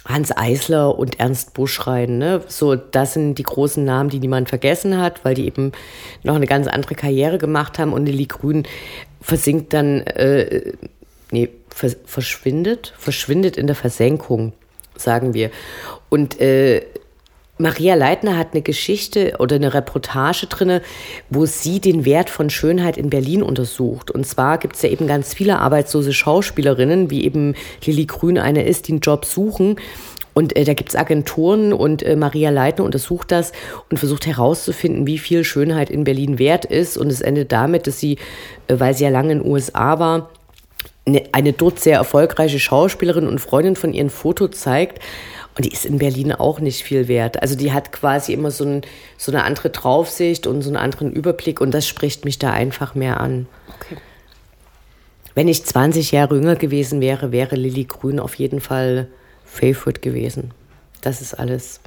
Hans 0.10 0.36
Eisler 0.36 0.98
und 0.98 1.20
Ernst 1.20 1.54
Busch 1.54 1.86
rein. 1.86 2.18
Ne? 2.18 2.42
So, 2.48 2.76
das 2.76 3.14
sind 3.14 3.36
die 3.36 3.44
großen 3.44 3.86
Namen, 3.86 4.10
die 4.10 4.20
niemand 4.20 4.50
vergessen 4.50 4.98
hat, 4.98 5.24
weil 5.24 5.36
die 5.36 5.46
eben 5.46 5.72
noch 6.24 6.36
eine 6.36 6.48
ganz 6.48 6.68
andere 6.68 6.96
Karriere 6.96 7.38
gemacht 7.38 7.78
haben. 7.78 7.94
Und 7.94 8.08
Lilly 8.08 8.26
Grün 8.26 8.64
versinkt 9.22 9.72
dann, 9.74 10.02
äh, 10.02 10.74
nee, 11.32 11.50
vers 11.70 11.96
verschwindet, 12.06 12.94
verschwindet 12.98 13.56
in 13.56 13.68
der 13.68 13.76
Versenkung, 13.76 14.54
sagen 14.96 15.36
wir. 15.36 15.52
Und 16.10 16.42
äh, 16.42 16.82
Maria 17.62 17.96
Leitner 17.96 18.38
hat 18.38 18.54
eine 18.54 18.62
Geschichte 18.62 19.36
oder 19.40 19.58
eine 19.58 19.74
Reportage 19.74 20.48
drin, 20.48 20.80
wo 21.30 21.46
sie 21.46 21.82
den 21.82 22.06
Wert 22.06 22.30
von 22.30 22.50
Schönheit 22.50 22.96
in 22.96 23.10
Berlin 23.10 23.44
untersucht. 23.44 24.10
Und 24.10 24.26
zwar 24.26 24.60
gibt 24.60 24.78
es 24.78 24.82
ja 24.82 24.88
eben 24.88 25.08
ganz 25.08 25.34
viele 25.34 25.60
arbeitslose 25.60 26.14
Schauspielerinnen, 26.14 27.12
wie 27.12 27.26
eben 27.26 27.56
Lilly 27.84 28.06
Grün 28.06 28.38
eine 28.38 28.64
ist, 28.64 28.88
die 28.88 28.94
einen 28.94 29.02
Job 29.02 29.26
suchen. 29.26 29.76
Und 30.34 30.56
äh, 30.56 30.64
da 30.64 30.74
gibt 30.74 30.92
es 30.92 30.96
Agenturen 30.96 31.74
und 31.74 32.02
äh, 32.02 32.16
Maria 32.16 32.50
Leitner 32.50 32.86
untersucht 32.86 33.30
das 33.30 33.52
und 33.90 33.98
versucht 33.98 34.26
herauszufinden, 34.26 35.06
wie 35.06 35.18
viel 35.18 35.44
Schönheit 35.44 35.90
in 35.90 36.06
Berlin 36.06 36.40
wert 36.40 36.64
ist. 36.64 36.98
Und 36.98 37.12
es 37.12 37.20
endet 37.20 37.52
damit, 37.52 37.88
dass 37.88 38.00
sie, 38.00 38.20
äh, 38.70 38.76
weil 38.80 38.94
sie 38.94 39.04
ja 39.04 39.10
lange 39.10 39.34
in 39.34 39.40
den 39.40 39.52
USA 39.52 40.00
war, 40.00 40.30
eine, 41.06 41.24
eine 41.34 41.52
dort 41.52 41.82
sehr 41.82 41.98
erfolgreiche 41.98 42.60
Schauspielerin 42.60 43.28
und 43.28 43.40
Freundin 43.40 43.76
von 43.76 43.94
ihrem 43.94 44.10
Foto 44.10 44.48
zeigt 44.48 45.02
und 45.60 45.66
die 45.66 45.74
ist 45.74 45.84
in 45.84 45.98
Berlin 45.98 46.32
auch 46.32 46.62
nicht 46.62 46.84
viel 46.84 47.10
wert. 47.10 47.42
Also 47.42 47.58
die 47.58 47.74
hat 47.74 47.92
quasi 47.92 48.32
immer 48.32 48.50
so, 48.50 48.64
ein, 48.64 48.82
so 49.18 49.30
eine 49.30 49.44
andere 49.44 49.72
Draufsicht 49.72 50.48
und 50.48 50.62
so 50.62 50.70
einen 50.70 50.78
anderen 50.78 51.12
Überblick 51.12 51.60
und 51.60 51.72
das 51.72 51.86
spricht 51.86 52.24
mich 52.24 52.40
da 52.40 52.54
einfach 52.54 52.96
mehr 52.96 53.20
an. 53.20 53.46
Okay. 53.76 53.98
Wenn 55.36 55.50
ich 55.50 55.66
20 55.66 56.14
Jahre 56.14 56.36
jünger 56.36 56.56
gewesen 56.56 57.02
wäre, 57.02 57.34
wäre 57.34 57.58
Lilly 57.58 57.84
Grün 57.84 58.22
auf 58.22 58.36
jeden 58.36 58.62
Fall 58.62 59.10
Favorite 59.44 60.00
gewesen. 60.00 60.52
Das 61.02 61.20
ist 61.20 61.34
alles. 61.34 61.82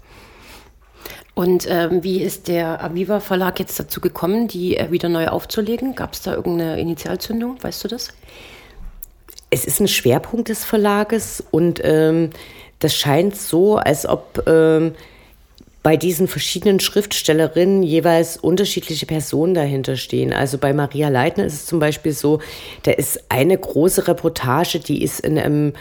Und 1.32 1.66
ähm, 1.66 2.04
wie 2.04 2.20
ist 2.20 2.48
der 2.48 2.84
Aviva 2.84 3.20
Verlag 3.20 3.58
jetzt 3.58 3.80
dazu 3.80 4.02
gekommen, 4.02 4.48
die 4.48 4.76
äh, 4.76 4.90
wieder 4.90 5.08
neu 5.08 5.28
aufzulegen? 5.28 5.94
Gab 5.94 6.12
es 6.12 6.20
da 6.20 6.34
irgendeine 6.34 6.78
Initialzündung? 6.78 7.56
Weißt 7.62 7.82
du 7.82 7.88
das? 7.88 8.08
Es 9.48 9.64
ist 9.64 9.80
ein 9.80 9.88
Schwerpunkt 9.88 10.50
des 10.50 10.62
Verlages 10.62 11.42
und 11.50 11.80
ähm, 11.82 12.28
das 12.82 12.94
scheint 12.94 13.36
so, 13.36 13.76
als 13.76 14.06
ob 14.06 14.42
ähm, 14.46 14.94
bei 15.82 15.96
diesen 15.96 16.28
verschiedenen 16.28 16.80
Schriftstellerinnen 16.80 17.82
jeweils 17.82 18.36
unterschiedliche 18.36 19.06
Personen 19.06 19.54
dahinter 19.54 19.96
stehen. 19.96 20.32
Also 20.32 20.58
bei 20.58 20.72
Maria 20.72 21.08
Leitner 21.08 21.44
ist 21.44 21.54
es 21.54 21.66
zum 21.66 21.80
Beispiel 21.80 22.12
so, 22.12 22.40
da 22.84 22.92
ist 22.92 23.24
eine 23.28 23.58
große 23.58 24.06
Reportage, 24.06 24.78
die 24.78 25.02
ist 25.02 25.20
in 25.20 25.38
einem 25.38 25.72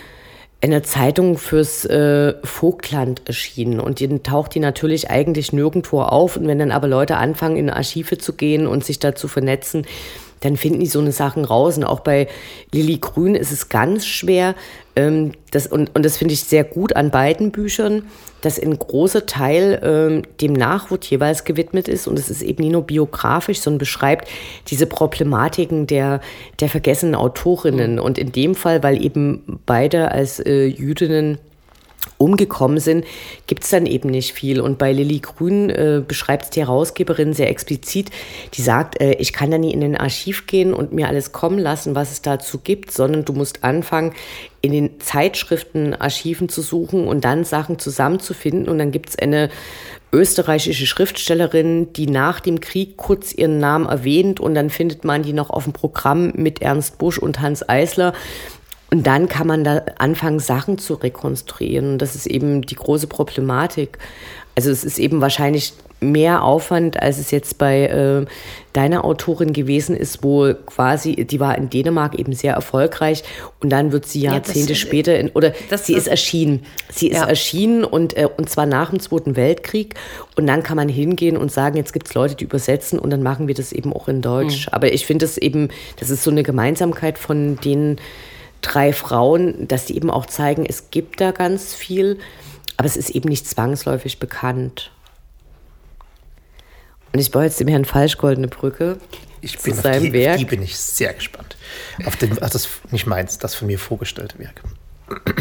in 0.64 0.72
einer 0.72 0.84
Zeitung 0.84 1.40
fürs 1.40 1.86
äh, 1.86 2.36
Vogtland 2.44 3.24
erschienen 3.26 3.80
und 3.80 4.00
dann 4.00 4.22
taucht 4.22 4.54
die 4.54 4.60
natürlich 4.60 5.10
eigentlich 5.10 5.54
nirgendwo 5.54 6.04
auf 6.04 6.38
und 6.38 6.48
wenn 6.48 6.60
dann 6.60 6.70
aber 6.70 6.88
Leute 6.88 7.18
anfangen 7.18 7.58
in 7.58 7.72
Archive 7.72 8.20
zu 8.20 8.34
gehen 8.34 8.68
und 8.68 8.86
sich 8.86 9.00
da 9.00 9.16
zu 9.16 9.28
vernetzen, 9.28 9.88
dann 10.42 10.58
finden 10.58 10.82
die 10.82 10.88
so 10.88 11.00
eine 11.00 11.12
Sachen 11.12 11.46
raus. 11.46 11.78
Und 11.78 11.86
auch 11.86 12.02
bei 12.02 12.28
Lilly 12.74 12.98
Grün 12.98 13.36
ist 13.36 13.52
es 13.52 13.70
ganz 13.70 14.06
schwer, 14.06 14.56
ähm, 14.96 15.32
das, 15.52 15.68
und, 15.68 15.96
und 15.96 16.04
das 16.04 16.18
finde 16.18 16.34
ich 16.34 16.42
sehr 16.42 16.64
gut 16.64 16.96
an 16.96 17.12
beiden 17.12 17.52
Büchern, 17.52 18.04
dass 18.42 18.60
ein 18.60 18.78
großer 18.78 19.26
Teil 19.26 19.80
ähm, 19.84 20.24
dem 20.42 20.54
Nachwort 20.54 21.06
jeweils 21.06 21.46
gewidmet 21.46 21.88
ist. 21.88 22.08
Und 22.08 22.20
es 22.20 22.30
ist 22.30 22.42
eben 22.42 22.64
nicht 22.64 22.74
nur 22.74 22.84
biografisch, 22.84 23.62
sondern 23.62 23.80
beschreibt 23.80 24.28
diese 24.68 24.88
Problematiken 24.88 25.88
der, 25.88 26.20
der 26.60 26.70
vergessenen 26.70 27.16
Autorinnen. 27.16 28.00
Und 28.00 28.18
in 28.18 28.32
dem 28.32 28.56
Fall, 28.56 28.84
weil 28.84 29.02
eben 29.02 29.60
beide 29.66 30.12
als 30.12 30.40
äh, 30.40 30.66
Jüdinnen 30.66 31.38
umgekommen 32.22 32.80
sind, 32.80 33.06
gibt 33.48 33.64
es 33.64 33.70
dann 33.72 33.86
eben 33.86 34.10
nicht 34.10 34.34
viel. 34.34 34.62
Und 34.62 34.78
bei 34.78 34.94
Lilly 34.94 35.20
Grün 35.20 35.70
äh, 35.70 36.02
beschreibt 36.06 36.46
es 36.46 36.50
die 36.52 36.62
Herausgeberin 36.62 37.34
sehr 37.34 37.50
explizit. 37.50 38.12
Die 38.54 38.62
sagt, 38.62 39.02
äh, 39.02 39.14
ich 39.14 39.34
kann 39.34 39.52
da 39.52 39.58
nie 39.58 39.74
in 39.74 39.82
den 39.82 39.98
Archiv 39.98 40.46
gehen 40.46 40.74
und 40.74 40.94
mir 40.94 41.08
alles 41.08 41.32
kommen 41.32 41.60
lassen, 41.60 41.96
was 41.96 42.12
es 42.12 42.22
dazu 42.22 42.60
gibt, 42.60 42.92
sondern 42.92 43.26
du 43.26 43.34
musst 43.34 43.64
anfangen, 43.64 44.14
in 44.62 44.72
den 44.72 45.00
Zeitschriften, 45.00 45.96
Archiven 45.96 46.48
zu 46.48 46.62
suchen 46.62 47.08
und 47.08 47.26
dann 47.26 47.44
Sachen 47.44 47.80
zusammenzufinden. 47.80 48.70
Und 48.70 48.78
dann 48.78 48.92
gibt 48.92 49.10
es 49.10 49.18
eine 49.18 49.50
österreichische 50.14 50.86
Schriftstellerin, 50.86 51.94
die 51.94 52.08
nach 52.08 52.40
dem 52.40 52.60
Krieg 52.60 52.98
kurz 52.98 53.34
ihren 53.34 53.60
Namen 53.60 53.88
erwähnt 53.88 54.40
und 54.40 54.54
dann 54.56 54.70
findet 54.70 55.06
man 55.06 55.24
die 55.24 55.34
noch 55.34 55.50
auf 55.50 55.64
dem 55.64 55.74
Programm 55.74 56.34
mit 56.36 56.62
Ernst 56.62 56.98
Busch 56.98 57.18
und 57.18 57.40
Hans 57.40 57.68
Eisler. 57.68 58.14
Und 58.94 59.08
dann 59.08 59.30
kann 59.30 59.48
man 59.48 59.64
da 59.64 59.84
anfangen, 59.98 60.40
Sachen 60.40 60.78
zu 60.78 60.96
rekonstruieren. 60.96 61.94
Und 61.94 62.02
das 62.02 62.16
ist 62.16 62.28
eben 62.28 62.62
die 62.62 62.76
große 62.76 63.08
Problematik. 63.08 63.98
Also 64.56 64.70
es 64.70 64.84
ist 64.84 65.00
eben 65.00 65.22
wahrscheinlich 65.22 65.74
mehr 66.02 66.44
Aufwand, 66.44 67.02
als 67.02 67.20
es 67.20 67.32
jetzt 67.32 67.60
bei 67.60 67.86
äh, 67.86 68.26
deiner 68.74 69.06
Autorin 69.06 69.54
gewesen 69.54 69.96
ist, 69.96 70.24
wo 70.24 70.52
quasi, 70.66 71.16
die 71.16 71.40
war 71.40 71.56
in 71.58 71.70
Dänemark 71.70 72.18
eben 72.18 72.34
sehr 72.34 72.54
erfolgreich 72.54 73.24
und 73.60 73.70
dann 73.70 73.92
wird 73.92 74.08
sie 74.08 74.22
Jahrzehnte 74.22 74.60
ja, 74.60 74.68
das, 74.70 74.78
später, 74.80 75.20
in, 75.20 75.30
oder 75.30 75.54
das, 75.70 75.86
sie 75.86 75.94
das, 75.94 76.04
ist 76.04 76.08
erschienen. 76.08 76.66
Sie 76.90 77.10
ist 77.10 77.18
ja. 77.18 77.28
erschienen 77.28 77.84
und, 77.84 78.18
äh, 78.18 78.28
und 78.36 78.50
zwar 78.50 78.66
nach 78.66 78.90
dem 78.90 79.00
Zweiten 79.00 79.36
Weltkrieg 79.36 79.94
und 80.36 80.48
dann 80.48 80.64
kann 80.64 80.76
man 80.76 80.90
hingehen 80.90 81.38
und 81.38 81.52
sagen, 81.52 81.78
jetzt 81.78 81.94
gibt 81.94 82.08
es 82.08 82.16
Leute, 82.16 82.36
die 82.36 82.46
übersetzen 82.46 82.98
und 82.98 83.12
dann 83.12 83.22
machen 83.22 83.48
wir 83.48 83.54
das 83.54 83.72
eben 83.72 83.94
auch 83.94 84.08
in 84.08 84.24
Deutsch. 84.24 84.66
Mhm. 84.68 84.74
Aber 84.74 84.92
ich 84.92 85.06
finde 85.06 85.26
das 85.26 85.38
eben, 85.38 85.70
das 86.00 86.10
ist 86.10 86.24
so 86.24 86.32
eine 86.32 86.42
Gemeinsamkeit 86.42 87.20
von 87.20 87.58
denen, 87.58 88.00
drei 88.62 88.94
Frauen, 88.94 89.68
dass 89.68 89.88
sie 89.88 89.96
eben 89.96 90.10
auch 90.10 90.26
zeigen, 90.26 90.66
es 90.66 90.92
gibt 90.92 91.22
da 91.22 91.32
ganz 91.32 91.74
viel, 91.74 92.20
aber 92.78 92.88
es 92.88 92.98
ist 92.98 93.10
eben 93.10 93.30
nicht 93.30 93.48
zwangsläufig 93.48 94.20
bekannt. 94.20 94.92
Und 97.14 97.20
ich 97.20 97.32
baue 97.32 97.44
jetzt 97.44 97.60
dem 97.60 97.68
Herrn 97.68 97.86
Falschgold 97.86 98.38
eine 98.38 98.48
Brücke. 98.48 98.98
Ich 99.42 99.58
bin 99.60 99.74
auf 99.74 99.82
die, 99.82 100.14
Werk. 100.14 100.38
die 100.38 100.46
bin 100.46 100.62
ich 100.62 100.78
sehr 100.78 101.14
gespannt. 101.14 101.58
Auf 102.06 102.16
den, 102.16 102.32
also 102.42 102.54
das 102.54 102.70
nicht 102.92 103.08
meins, 103.08 103.38
das 103.38 103.56
von 103.56 103.68
mir 103.68 103.80
vorgestellte 103.80 104.40
Werk. 104.40 104.62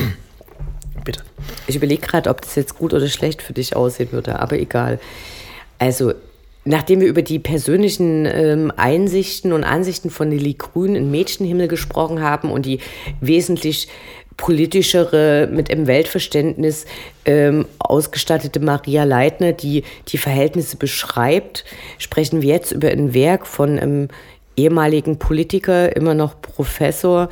Bitte. 1.05 1.23
Ich 1.67 1.77
überlege 1.77 2.07
gerade, 2.07 2.31
ob 2.31 2.41
das 2.41 2.55
jetzt 2.57 2.77
gut 2.77 2.93
oder 2.93 3.09
schlecht 3.09 3.43
für 3.43 3.53
dich 3.53 3.77
aussehen 3.77 4.13
würde, 4.13 4.39
aber 4.39 4.59
egal. 4.59 4.99
Also 5.79 6.15
Nachdem 6.65 7.01
wir 7.01 7.09
über 7.09 7.23
die 7.23 7.39
persönlichen 7.39 8.27
ähm, 8.27 8.73
Einsichten 8.77 9.53
und 9.53 9.65
Ansichten 9.65 10.11
von 10.11 10.31
Lilly 10.31 10.55
Grün 10.55 10.95
in 10.95 11.11
Mädchenhimmel 11.11 11.69
gesprochen 11.69 12.21
haben 12.21 12.51
und 12.51 12.67
die 12.67 12.81
wesentlich 13.21 13.89
politischere, 14.37 15.49
mit 15.53 15.71
einem 15.71 15.87
Weltverständnis 15.87 16.87
ähm, 17.25 17.67
ausgestattete 17.79 18.61
Maria 18.61 19.05
Leitner, 19.05 19.53
die 19.53 19.85
die 20.09 20.19
Verhältnisse 20.19 20.77
beschreibt, 20.77 21.65
sprechen 21.99 22.43
wir 22.43 22.49
jetzt 22.49 22.73
über 22.73 22.89
ein 22.89 23.13
Werk 23.15 23.47
von 23.47 23.79
einem 23.79 24.09
ehemaligen 24.57 25.19
Politiker, 25.19 25.95
immer 25.95 26.15
noch 26.15 26.41
Professor, 26.41 27.29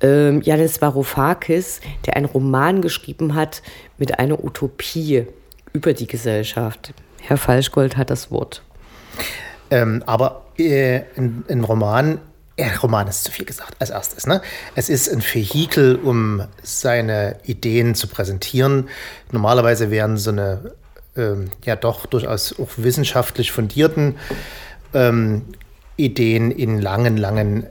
ähm, 0.00 0.40
Janis 0.42 0.80
Varoufakis, 0.80 1.80
der 2.06 2.16
einen 2.16 2.26
Roman 2.26 2.80
geschrieben 2.80 3.34
hat 3.34 3.62
mit 3.98 4.18
einer 4.18 4.42
Utopie 4.42 5.26
über 5.72 5.92
die 5.92 6.06
Gesellschaft. 6.06 6.94
Herr 7.20 7.36
Falschgold 7.36 7.96
hat 7.96 8.10
das 8.10 8.30
Wort. 8.30 8.62
Ähm, 9.70 10.02
aber 10.06 10.46
äh, 10.58 11.02
ein, 11.16 11.44
ein 11.48 11.64
Roman 11.64 12.20
ja, 12.58 12.66
Roman 12.82 13.08
ist 13.08 13.24
zu 13.24 13.32
viel 13.32 13.46
gesagt 13.46 13.76
als 13.78 13.90
erstes. 13.90 14.26
Ne? 14.26 14.42
Es 14.74 14.88
ist 14.88 15.08
ein 15.10 15.22
Vehikel, 15.22 15.96
um 15.96 16.44
seine 16.62 17.36
Ideen 17.44 17.94
zu 17.94 18.06
präsentieren. 18.08 18.88
Normalerweise 19.30 19.90
wären 19.90 20.18
so 20.18 20.30
eine 20.30 20.72
ähm, 21.16 21.50
ja 21.64 21.76
doch 21.76 22.06
durchaus 22.06 22.58
auch 22.58 22.70
wissenschaftlich 22.76 23.52
fundierten 23.52 24.16
ähm, 24.94 25.42
Ideen 25.96 26.50
in 26.50 26.80
langen, 26.80 27.16
langen 27.16 27.66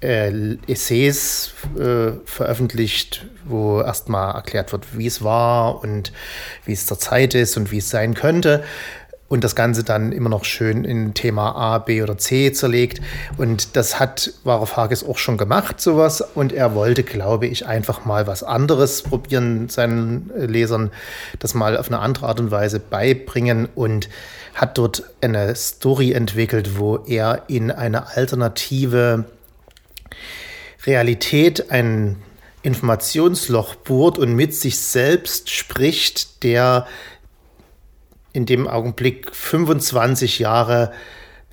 äh, 0.00 0.56
Essays 0.66 1.54
äh, 1.78 2.12
veröffentlicht, 2.24 3.26
wo 3.44 3.80
erstmal 3.80 4.34
erklärt 4.34 4.72
wird, 4.72 4.98
wie 4.98 5.06
es 5.06 5.22
war 5.22 5.82
und 5.82 6.12
wie 6.64 6.72
es 6.72 6.86
zur 6.86 6.98
Zeit 6.98 7.34
ist 7.34 7.56
und 7.56 7.70
wie 7.70 7.78
es 7.78 7.90
sein 7.90 8.14
könnte 8.14 8.64
und 9.28 9.42
das 9.42 9.56
Ganze 9.56 9.82
dann 9.82 10.12
immer 10.12 10.28
noch 10.28 10.44
schön 10.44 10.84
in 10.84 11.14
Thema 11.14 11.52
A, 11.56 11.78
B 11.78 12.02
oder 12.02 12.16
C 12.16 12.52
zerlegt. 12.52 13.00
Und 13.36 13.76
das 13.76 13.98
hat 13.98 14.32
Varoufakis 14.44 15.02
auch 15.02 15.18
schon 15.18 15.36
gemacht, 15.36 15.80
sowas. 15.80 16.20
Und 16.20 16.52
er 16.52 16.74
wollte, 16.74 17.02
glaube 17.02 17.46
ich, 17.46 17.66
einfach 17.66 18.04
mal 18.04 18.26
was 18.26 18.42
anderes 18.42 19.02
probieren, 19.02 19.68
seinen 19.68 20.30
Lesern 20.36 20.90
das 21.40 21.54
mal 21.54 21.76
auf 21.76 21.88
eine 21.88 21.98
andere 21.98 22.26
Art 22.26 22.40
und 22.40 22.50
Weise 22.50 22.78
beibringen 22.78 23.68
und 23.74 24.08
hat 24.54 24.78
dort 24.78 25.02
eine 25.20 25.54
Story 25.56 26.12
entwickelt, 26.12 26.78
wo 26.78 26.96
er 26.96 27.42
in 27.48 27.70
eine 27.70 28.16
alternative 28.16 29.24
Realität 30.86 31.70
ein 31.70 32.16
Informationsloch 32.62 33.74
bohrt 33.76 34.18
und 34.18 34.34
mit 34.34 34.54
sich 34.54 34.78
selbst 34.78 35.50
spricht, 35.50 36.42
der 36.42 36.86
in 38.36 38.44
dem 38.44 38.68
Augenblick 38.68 39.34
25 39.34 40.38
Jahre, 40.38 40.92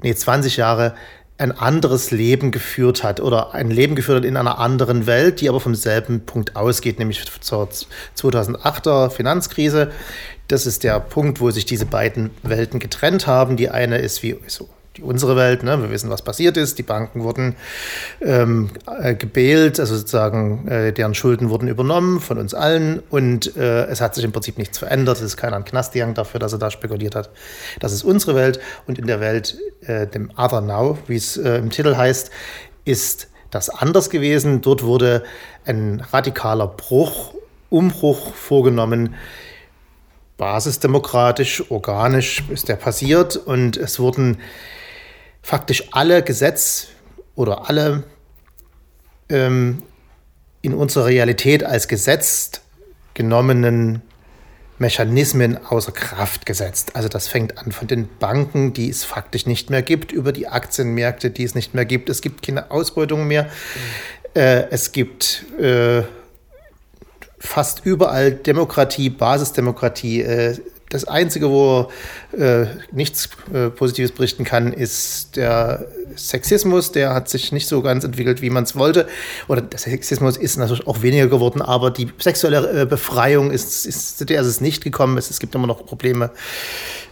nee, 0.02 0.13
20 0.13 0.58
Jahre 0.58 0.96
ein 1.38 1.54
anderes 1.54 2.12
Leben 2.12 2.52
geführt 2.52 3.04
hat 3.04 3.22
oder 3.22 3.54
ein 3.54 3.72
Leben 3.72 3.96
geführt 3.96 4.17
hat 4.17 4.26
in 4.26 4.36
einer 4.36 4.60
anderen 4.60 5.08
Welt, 5.08 5.39
die 5.39 5.48
aber 5.48 5.62
vom 5.62 5.76
selben 5.76 6.26
Punkt 6.26 6.58
ausgeht, 6.58 7.00
nämlich 7.00 7.24
zur 7.39 7.69
2008er 8.17 9.10
Finanzkrise. 9.10 9.91
Das 10.50 10.65
ist 10.65 10.84
der 10.84 11.00
Punkt, 11.00 11.39
wo 11.39 11.52
sich 11.52 11.65
diese 11.65 11.86
beiden 11.86 12.32
Welten 12.43 12.80
getrennt 12.80 13.28
haben. 13.28 13.56
Die 13.56 13.69
eine 13.69 13.98
ist 14.00 14.22
wie 14.22 14.38
so 14.48 14.67
die 14.98 15.02
unsere 15.02 15.36
Welt. 15.36 15.64
Ne? 15.64 15.82
Wir 15.82 15.90
wissen, 15.90 16.10
was 16.10 16.22
passiert 16.22 16.58
ist. 16.58 16.78
Die 16.78 16.84
Banken 16.84 17.24
wurden 17.24 17.56
ähm, 18.22 18.70
äh, 19.00 19.16
gebält, 19.16 19.80
also 19.80 19.96
sozusagen 19.96 20.68
äh, 20.68 20.94
deren 20.94 21.16
Schulden 21.16 21.50
wurden 21.50 21.68
übernommen 21.68 22.20
von 22.20 22.38
uns 22.38 22.54
allen 22.54 23.00
und 23.10 23.56
äh, 23.58 23.86
es 23.86 24.02
hat 24.02 24.16
sich 24.16 24.24
im 24.24 24.32
Prinzip 24.32 24.58
nichts 24.58 24.78
verändert. 24.78 25.18
Es 25.18 25.24
ist 25.24 25.38
keiner 25.38 25.56
ein 25.56 25.66
Knast 25.66 25.96
dafür, 25.96 26.40
dass 26.40 26.54
er 26.54 26.60
da 26.60 26.70
spekuliert 26.72 27.16
hat. 27.16 27.30
Das 27.80 27.92
ist 27.92 28.04
unsere 28.04 28.36
Welt 28.36 28.60
und 28.88 29.00
in 29.00 29.08
der 29.08 29.20
Welt, 29.20 29.58
äh, 29.82 30.08
dem 30.08 30.32
Other 30.38 30.62
Now, 30.62 30.98
wie 31.08 31.16
es 31.16 31.38
äh, 31.38 31.58
im 31.58 31.70
Titel 31.70 31.96
heißt, 31.96 32.32
ist 32.86 33.30
das 33.52 33.70
anders 33.70 34.10
gewesen. 34.10 34.62
Dort 34.62 34.84
wurde 34.84 35.24
ein 35.66 36.04
radikaler 36.12 36.68
Bruch, 36.68 37.34
Umbruch 37.70 38.34
vorgenommen 38.34 39.16
basisdemokratisch, 40.38 41.70
organisch 41.70 42.44
ist 42.50 42.68
der 42.68 42.76
passiert 42.76 43.38
und 43.38 43.78
es 43.78 44.00
wurden 44.00 44.40
faktisch 45.44 45.90
alle 45.92 46.24
Gesetz 46.24 46.88
oder 47.36 47.70
alle 47.70 48.04
ähm, 49.30 49.84
in 50.62 50.74
unserer 50.74 51.06
Realität 51.06 51.64
als 51.64 51.88
Gesetz 51.88 52.62
genommenen 53.14 54.02
Mechanismen 54.80 55.64
außer 55.64 55.92
Kraft 55.92 56.46
gesetzt. 56.46 56.96
Also 56.96 57.10
das 57.10 57.28
fängt 57.28 57.58
an 57.58 57.72
von 57.72 57.88
den 57.88 58.10
Banken, 58.18 58.74
die 58.74 58.90
es 58.90 59.04
faktisch 59.04 59.46
nicht 59.46 59.70
mehr 59.70 59.84
gibt, 59.84 60.12
über 60.12 60.32
die 60.32 60.48
Aktienmärkte, 60.48 61.30
die 61.30 61.44
es 61.44 61.54
nicht 61.54 61.74
mehr 61.74 61.86
gibt. 61.86 62.10
Es 62.10 62.22
gibt 62.22 62.42
keine 62.42 62.72
Ausbeutung 62.72 63.28
mehr. 63.28 63.44
Mhm. 63.44 64.42
Äh, 64.42 64.70
es 64.72 64.92
gibt 64.92 65.46
äh, 65.60 66.04
fast 67.38 67.86
überall 67.86 68.32
Demokratie, 68.32 69.10
Basisdemokratie. 69.10 70.22
Äh, 70.22 70.58
das 70.94 71.06
Einzige, 71.06 71.50
wo 71.50 71.90
äh, 72.38 72.66
nichts 72.92 73.30
äh, 73.52 73.70
Positives 73.70 74.12
berichten 74.12 74.44
kann, 74.44 74.72
ist 74.72 75.36
der 75.36 75.88
Sexismus. 76.16 76.92
Der 76.92 77.14
hat 77.14 77.30
sich 77.30 77.52
nicht 77.52 77.68
so 77.68 77.82
ganz 77.82 78.04
entwickelt, 78.04 78.42
wie 78.42 78.52
man 78.52 78.64
es 78.64 78.76
wollte. 78.76 79.08
Oder 79.48 79.62
der 79.62 79.80
Sexismus 79.80 80.38
ist 80.38 80.58
natürlich 80.58 80.86
auch 80.86 81.02
weniger 81.02 81.28
geworden, 81.28 81.62
aber 81.62 81.90
die 81.90 82.12
sexuelle 82.20 82.82
äh, 82.82 82.86
Befreiung 82.86 83.50
ist, 83.52 83.86
ist, 83.86 84.20
zu 84.20 84.26
der 84.26 84.42
ist 84.42 84.48
es 84.48 84.62
nicht 84.62 84.84
gekommen. 84.84 85.18
Es, 85.18 85.30
es 85.30 85.40
gibt 85.40 85.56
immer 85.56 85.68
noch 85.68 85.86
Probleme 85.86 86.30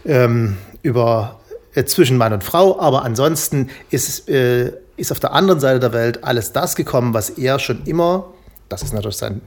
ähm, 0.04 0.56
über 0.82 1.40
äh, 1.74 1.84
zwischen 1.84 2.16
Mann 2.16 2.32
und 2.32 2.44
Frau, 2.44 2.78
aber 2.78 3.04
ansonsten 3.04 3.68
ist, 3.90 4.28
äh, 4.28 4.72
ist 4.96 5.10
auf 5.10 5.18
der 5.18 5.32
anderen 5.32 5.58
Seite 5.58 5.80
der 5.80 5.92
Welt 5.92 6.22
alles 6.22 6.52
das 6.52 6.76
gekommen, 6.76 7.14
was 7.14 7.30
er 7.30 7.58
schon 7.58 7.84
immer, 7.86 8.32
das 8.68 8.82
ist 8.82 8.94
natürlich 8.94 9.16
sein 9.16 9.40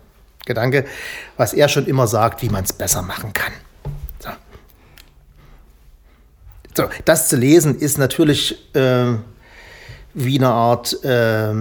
Gedanke, 0.45 0.85
was 1.37 1.53
er 1.53 1.69
schon 1.69 1.85
immer 1.85 2.05
sagt, 2.07 2.41
wie 2.41 2.49
man 2.49 2.65
es 2.65 2.73
besser 2.73 3.01
machen 3.01 3.33
kann. 3.33 3.53
So, 6.75 6.89
das 7.05 7.29
zu 7.29 7.37
lesen 7.37 7.79
ist 7.79 7.97
natürlich 7.97 8.75
äh, 8.75 9.13
wie 10.13 10.37
eine 10.37 10.49
Art 10.49 11.03
äh, 11.05 11.53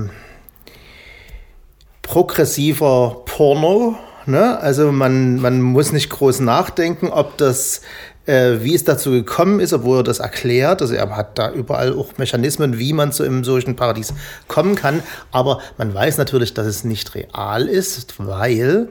progressiver 2.02 3.22
Porno. 3.24 3.96
Ne? 4.26 4.58
Also 4.58 4.90
man, 4.90 5.36
man 5.36 5.60
muss 5.62 5.92
nicht 5.92 6.10
groß 6.10 6.40
nachdenken, 6.40 7.08
ob 7.08 7.36
das, 7.36 7.82
äh, 8.26 8.56
wie 8.62 8.74
es 8.74 8.82
dazu 8.82 9.12
gekommen 9.12 9.60
ist, 9.60 9.72
obwohl 9.72 10.00
er 10.00 10.02
das 10.02 10.18
erklärt. 10.18 10.82
Also 10.82 10.94
er 10.94 11.16
hat 11.16 11.38
da 11.38 11.52
überall 11.52 11.96
auch 11.96 12.18
Mechanismen, 12.18 12.80
wie 12.80 12.92
man 12.92 13.12
zu 13.12 13.22
einem 13.22 13.44
solchen 13.44 13.76
Paradies 13.76 14.14
kommen 14.48 14.74
kann. 14.74 15.00
Aber 15.30 15.60
man 15.78 15.94
weiß 15.94 16.18
natürlich, 16.18 16.54
dass 16.54 16.66
es 16.66 16.82
nicht 16.82 17.14
real 17.14 17.68
ist, 17.68 18.14
weil 18.18 18.88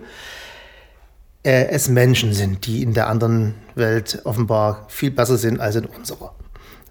äh, 1.44 1.68
es 1.68 1.90
Menschen 1.90 2.34
sind, 2.34 2.66
die 2.66 2.82
in 2.82 2.94
der 2.94 3.08
anderen 3.08 3.56
Welt 3.76 4.22
offenbar 4.24 4.86
viel 4.90 5.12
besser 5.12 5.38
sind 5.38 5.60
als 5.60 5.76
in 5.76 5.86
unserer. 5.86 6.34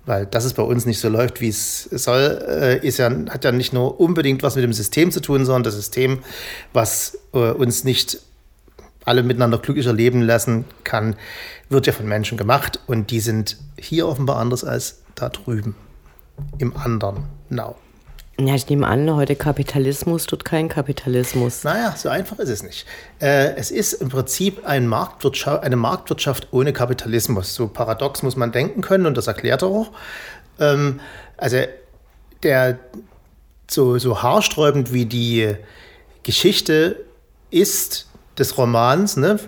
Weil 0.04 0.26
dass 0.26 0.44
es 0.44 0.54
bei 0.54 0.62
uns 0.62 0.84
nicht 0.84 0.98
so 0.98 1.08
läuft, 1.08 1.40
wie 1.40 1.48
es 1.48 1.84
soll, 1.84 2.44
äh, 2.48 2.86
ist 2.86 2.98
ja, 2.98 3.10
hat 3.30 3.44
ja 3.44 3.52
nicht 3.52 3.72
nur 3.72 4.00
unbedingt 4.00 4.42
was 4.42 4.56
mit 4.56 4.64
dem 4.64 4.72
System 4.72 5.12
zu 5.12 5.20
tun, 5.20 5.44
sondern 5.44 5.62
das 5.62 5.74
System, 5.74 6.18
was 6.72 7.18
äh, 7.32 7.38
uns 7.38 7.84
nicht 7.84 8.18
alle 9.04 9.22
miteinander 9.22 9.58
glücklicher 9.58 9.92
leben 9.92 10.22
lassen 10.22 10.64
kann, 10.84 11.16
wird 11.68 11.86
ja 11.86 11.92
von 11.92 12.06
Menschen 12.06 12.38
gemacht 12.38 12.80
und 12.86 13.10
die 13.10 13.20
sind 13.20 13.56
hier 13.78 14.06
offenbar 14.06 14.36
anders 14.36 14.64
als 14.64 15.02
da 15.14 15.28
drüben 15.28 15.74
im 16.58 16.76
anderen 16.76 17.24
Now. 17.48 17.76
Ja, 18.40 18.54
ich 18.54 18.68
nehme 18.68 18.86
an, 18.86 19.14
heute 19.14 19.36
Kapitalismus 19.36 20.24
tut 20.26 20.44
kein 20.44 20.68
Kapitalismus. 20.68 21.64
Naja, 21.64 21.94
so 21.96 22.08
einfach 22.08 22.38
ist 22.38 22.48
es 22.48 22.62
nicht. 22.62 22.86
Äh, 23.20 23.54
es 23.56 23.70
ist 23.70 23.92
im 23.92 24.08
Prinzip 24.08 24.66
ein 24.66 24.86
Marktwirtschaft, 24.86 25.62
eine 25.62 25.76
Marktwirtschaft 25.76 26.48
ohne 26.50 26.72
Kapitalismus. 26.72 27.54
So 27.54 27.68
paradox 27.68 28.22
muss 28.22 28.34
man 28.36 28.50
denken 28.50 28.80
können 28.80 29.04
und 29.04 29.16
das 29.16 29.26
erklärt 29.26 29.62
er 29.62 29.68
auch. 29.68 29.92
Ähm, 30.58 31.00
also 31.36 31.58
der 32.42 32.78
so, 33.70 33.98
so 33.98 34.22
haarsträubend 34.22 34.92
wie 34.92 35.06
die 35.06 35.54
Geschichte 36.22 37.04
ist 37.50 38.06
des 38.38 38.56
Romans, 38.56 39.16
ne, 39.16 39.38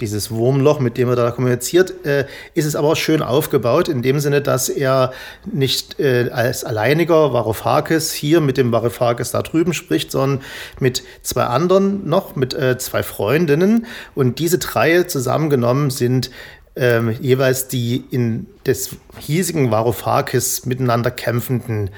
dieses 0.00 0.30
Wurmloch, 0.30 0.80
mit 0.80 0.96
dem 0.96 1.08
er 1.08 1.16
da 1.16 1.30
kommuniziert, 1.30 2.04
äh, 2.06 2.26
ist 2.54 2.66
es 2.66 2.76
aber 2.76 2.88
auch 2.88 2.96
schön 2.96 3.22
aufgebaut, 3.22 3.88
in 3.88 4.02
dem 4.02 4.20
Sinne, 4.20 4.40
dass 4.40 4.68
er 4.68 5.12
nicht 5.50 6.00
äh, 6.00 6.30
als 6.30 6.64
alleiniger 6.64 7.32
Varoufakis 7.32 8.12
hier 8.12 8.40
mit 8.40 8.56
dem 8.56 8.72
Varoufakis 8.72 9.30
da 9.30 9.42
drüben 9.42 9.72
spricht, 9.72 10.10
sondern 10.10 10.44
mit 10.78 11.02
zwei 11.22 11.44
anderen 11.44 12.08
noch, 12.08 12.36
mit 12.36 12.54
äh, 12.54 12.78
zwei 12.78 13.02
Freundinnen. 13.02 13.86
Und 14.14 14.38
diese 14.38 14.58
drei 14.58 15.02
zusammengenommen 15.04 15.90
sind 15.90 16.30
ähm, 16.76 17.14
jeweils 17.20 17.68
die 17.68 18.04
in 18.10 18.46
des 18.66 18.96
hiesigen 19.18 19.70
Varoufakis 19.70 20.66
miteinander 20.66 21.10
kämpfenden 21.10 21.90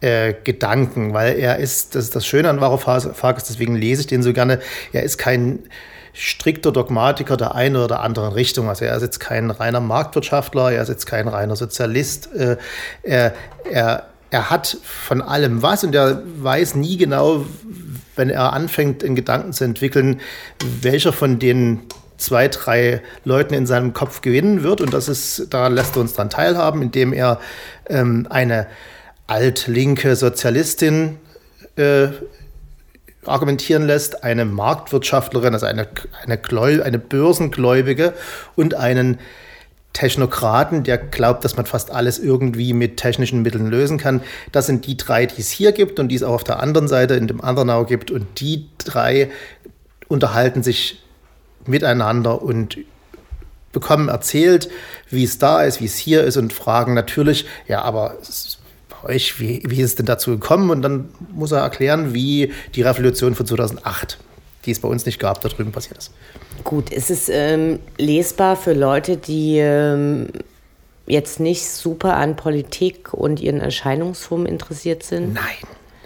äh, 0.00 0.34
Gedanken, 0.44 1.12
weil 1.12 1.38
er 1.38 1.58
ist, 1.58 1.94
das 1.94 2.04
ist 2.04 2.16
das 2.16 2.26
Schöne 2.26 2.48
an 2.48 2.60
Varoufakis, 2.60 3.44
deswegen 3.44 3.76
lese 3.76 4.00
ich 4.00 4.06
den 4.06 4.22
so 4.22 4.32
gerne, 4.32 4.60
er 4.92 5.02
ist 5.02 5.18
kein 5.18 5.60
strikter 6.12 6.72
Dogmatiker 6.72 7.36
der 7.36 7.54
einen 7.54 7.76
oder 7.76 7.88
der 7.88 8.00
anderen 8.00 8.32
Richtung. 8.32 8.68
Also 8.68 8.84
er 8.84 8.96
ist 8.96 9.02
jetzt 9.02 9.20
kein 9.20 9.50
reiner 9.50 9.80
Marktwirtschaftler, 9.80 10.72
er 10.72 10.82
ist 10.82 10.88
jetzt 10.88 11.06
kein 11.06 11.28
reiner 11.28 11.56
Sozialist. 11.56 12.32
Äh, 12.34 12.56
er, 13.02 13.34
er, 13.70 14.04
er 14.30 14.50
hat 14.50 14.76
von 14.82 15.22
allem 15.22 15.62
was 15.62 15.84
und 15.84 15.94
er 15.94 16.22
weiß 16.38 16.74
nie 16.74 16.96
genau, 16.96 17.44
wenn 18.16 18.30
er 18.30 18.52
anfängt, 18.52 19.02
in 19.02 19.14
Gedanken 19.14 19.52
zu 19.52 19.64
entwickeln, 19.64 20.20
welcher 20.82 21.12
von 21.12 21.38
den 21.38 21.80
zwei, 22.16 22.48
drei 22.48 23.00
Leuten 23.24 23.54
in 23.54 23.66
seinem 23.66 23.92
Kopf 23.94 24.20
gewinnen 24.20 24.62
wird. 24.62 24.80
Und 24.80 24.92
das 24.92 25.08
ist, 25.08 25.46
da 25.50 25.68
lässt 25.68 25.96
er 25.96 26.02
uns 26.02 26.12
dann 26.12 26.30
teilhaben, 26.30 26.82
indem 26.82 27.12
er 27.12 27.40
ähm, 27.88 28.26
eine 28.28 28.66
altlinke 29.26 30.16
Sozialistin 30.16 31.16
äh, 31.76 32.08
argumentieren 33.26 33.86
lässt, 33.86 34.24
eine 34.24 34.44
Marktwirtschaftlerin, 34.44 35.52
also 35.52 35.66
eine, 35.66 35.88
eine, 36.24 36.38
Gläu 36.38 36.82
eine 36.82 36.98
Börsengläubige 36.98 38.14
und 38.56 38.74
einen 38.74 39.18
Technokraten, 39.92 40.84
der 40.84 40.98
glaubt, 40.98 41.44
dass 41.44 41.56
man 41.56 41.66
fast 41.66 41.90
alles 41.90 42.18
irgendwie 42.18 42.72
mit 42.72 42.96
technischen 42.96 43.42
Mitteln 43.42 43.68
lösen 43.68 43.98
kann. 43.98 44.22
Das 44.52 44.66
sind 44.66 44.86
die 44.86 44.96
drei, 44.96 45.26
die 45.26 45.40
es 45.40 45.50
hier 45.50 45.72
gibt 45.72 45.98
und 45.98 46.08
die 46.08 46.14
es 46.14 46.22
auch 46.22 46.34
auf 46.34 46.44
der 46.44 46.60
anderen 46.60 46.86
Seite 46.86 47.14
in 47.14 47.26
dem 47.26 47.40
Andernau 47.40 47.84
gibt. 47.84 48.10
Und 48.10 48.40
die 48.40 48.68
drei 48.78 49.30
unterhalten 50.06 50.62
sich 50.62 51.02
miteinander 51.66 52.40
und 52.40 52.78
bekommen 53.72 54.08
erzählt, 54.08 54.68
wie 55.08 55.24
es 55.24 55.38
da 55.38 55.62
ist, 55.62 55.80
wie 55.80 55.86
es 55.86 55.96
hier 55.96 56.24
ist 56.24 56.36
und 56.36 56.52
fragen 56.52 56.94
natürlich, 56.94 57.46
ja, 57.68 57.82
aber 57.82 58.16
euch, 59.04 59.40
wie, 59.40 59.62
wie 59.66 59.80
ist 59.80 59.90
es 59.90 59.94
denn 59.96 60.06
dazu 60.06 60.32
gekommen? 60.32 60.70
Und 60.70 60.82
dann 60.82 61.08
muss 61.32 61.52
er 61.52 61.60
erklären, 61.60 62.14
wie 62.14 62.52
die 62.74 62.82
Revolution 62.82 63.34
von 63.34 63.46
2008, 63.46 64.18
die 64.64 64.70
es 64.70 64.80
bei 64.80 64.88
uns 64.88 65.06
nicht 65.06 65.18
gab, 65.18 65.40
da 65.40 65.48
drüben 65.48 65.72
passiert 65.72 65.98
ist. 65.98 66.12
Gut, 66.64 66.90
ist 66.90 67.10
es 67.10 67.28
ähm, 67.28 67.80
lesbar 67.96 68.56
für 68.56 68.74
Leute, 68.74 69.16
die 69.16 69.58
ähm, 69.58 70.28
jetzt 71.06 71.40
nicht 71.40 71.66
super 71.66 72.16
an 72.16 72.36
Politik 72.36 73.14
und 73.14 73.40
ihren 73.40 73.60
Erscheinungsformen 73.60 74.46
interessiert 74.46 75.02
sind? 75.02 75.34
Nein. 75.34 75.44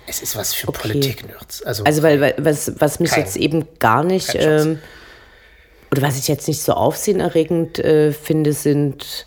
Es 0.06 0.20
ist 0.20 0.36
was 0.36 0.52
für 0.52 0.68
okay. 0.68 0.88
Politik-Nerds. 0.88 1.62
Also, 1.62 1.84
also 1.84 2.02
weil, 2.02 2.20
weil 2.20 2.34
was, 2.38 2.72
was 2.78 3.00
mich 3.00 3.10
kein, 3.10 3.20
jetzt 3.20 3.36
eben 3.36 3.66
gar 3.78 4.04
nicht, 4.04 4.34
ähm, 4.34 4.78
oder 5.90 6.02
was 6.02 6.18
ich 6.18 6.28
jetzt 6.28 6.46
nicht 6.46 6.60
so 6.60 6.72
aufsehenerregend 6.72 7.78
äh, 7.78 8.12
finde, 8.12 8.52
sind 8.52 9.26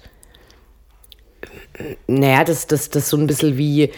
naja, 2.07 2.43
das, 2.43 2.67
das, 2.67 2.89
das 2.89 3.09
so 3.09 3.17
ein 3.17 3.27
bisschen 3.27 3.57
wie, 3.57 3.91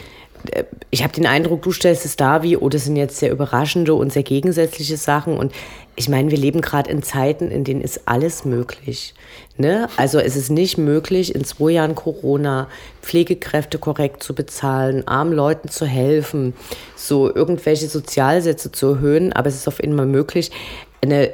äh, 0.51 0.63
ich 0.89 1.03
habe 1.03 1.13
den 1.13 1.25
Eindruck, 1.25 1.61
du 1.61 1.71
stellst 1.71 2.05
es 2.05 2.15
da 2.15 2.43
wie, 2.43 2.57
oh, 2.57 2.69
das 2.69 2.85
sind 2.85 2.95
jetzt 2.95 3.17
sehr 3.17 3.31
überraschende 3.31 3.93
und 3.93 4.13
sehr 4.13 4.23
gegensätzliche 4.23 4.97
Sachen. 4.97 5.37
Und 5.37 5.53
ich 5.95 6.09
meine, 6.09 6.31
wir 6.31 6.37
leben 6.37 6.61
gerade 6.61 6.89
in 6.89 7.03
Zeiten, 7.03 7.51
in 7.51 7.63
denen 7.63 7.81
ist 7.81 8.01
alles 8.05 8.45
möglich. 8.45 9.13
Ne? 9.57 9.89
Also 9.97 10.19
es 10.19 10.37
ist 10.37 10.49
nicht 10.49 10.77
möglich, 10.77 11.35
in 11.35 11.43
zwei 11.43 11.71
Jahren 11.71 11.95
Corona 11.95 12.69
Pflegekräfte 13.01 13.77
korrekt 13.77 14.23
zu 14.23 14.33
bezahlen, 14.33 15.05
armen 15.07 15.33
Leuten 15.33 15.69
zu 15.69 15.85
helfen, 15.85 16.53
so 16.95 17.33
irgendwelche 17.33 17.87
Sozialsätze 17.87 18.71
zu 18.71 18.93
erhöhen, 18.93 19.33
aber 19.33 19.49
es 19.49 19.55
ist 19.55 19.67
auf 19.67 19.81
einmal 19.81 20.05
möglich, 20.05 20.51
eine 21.01 21.31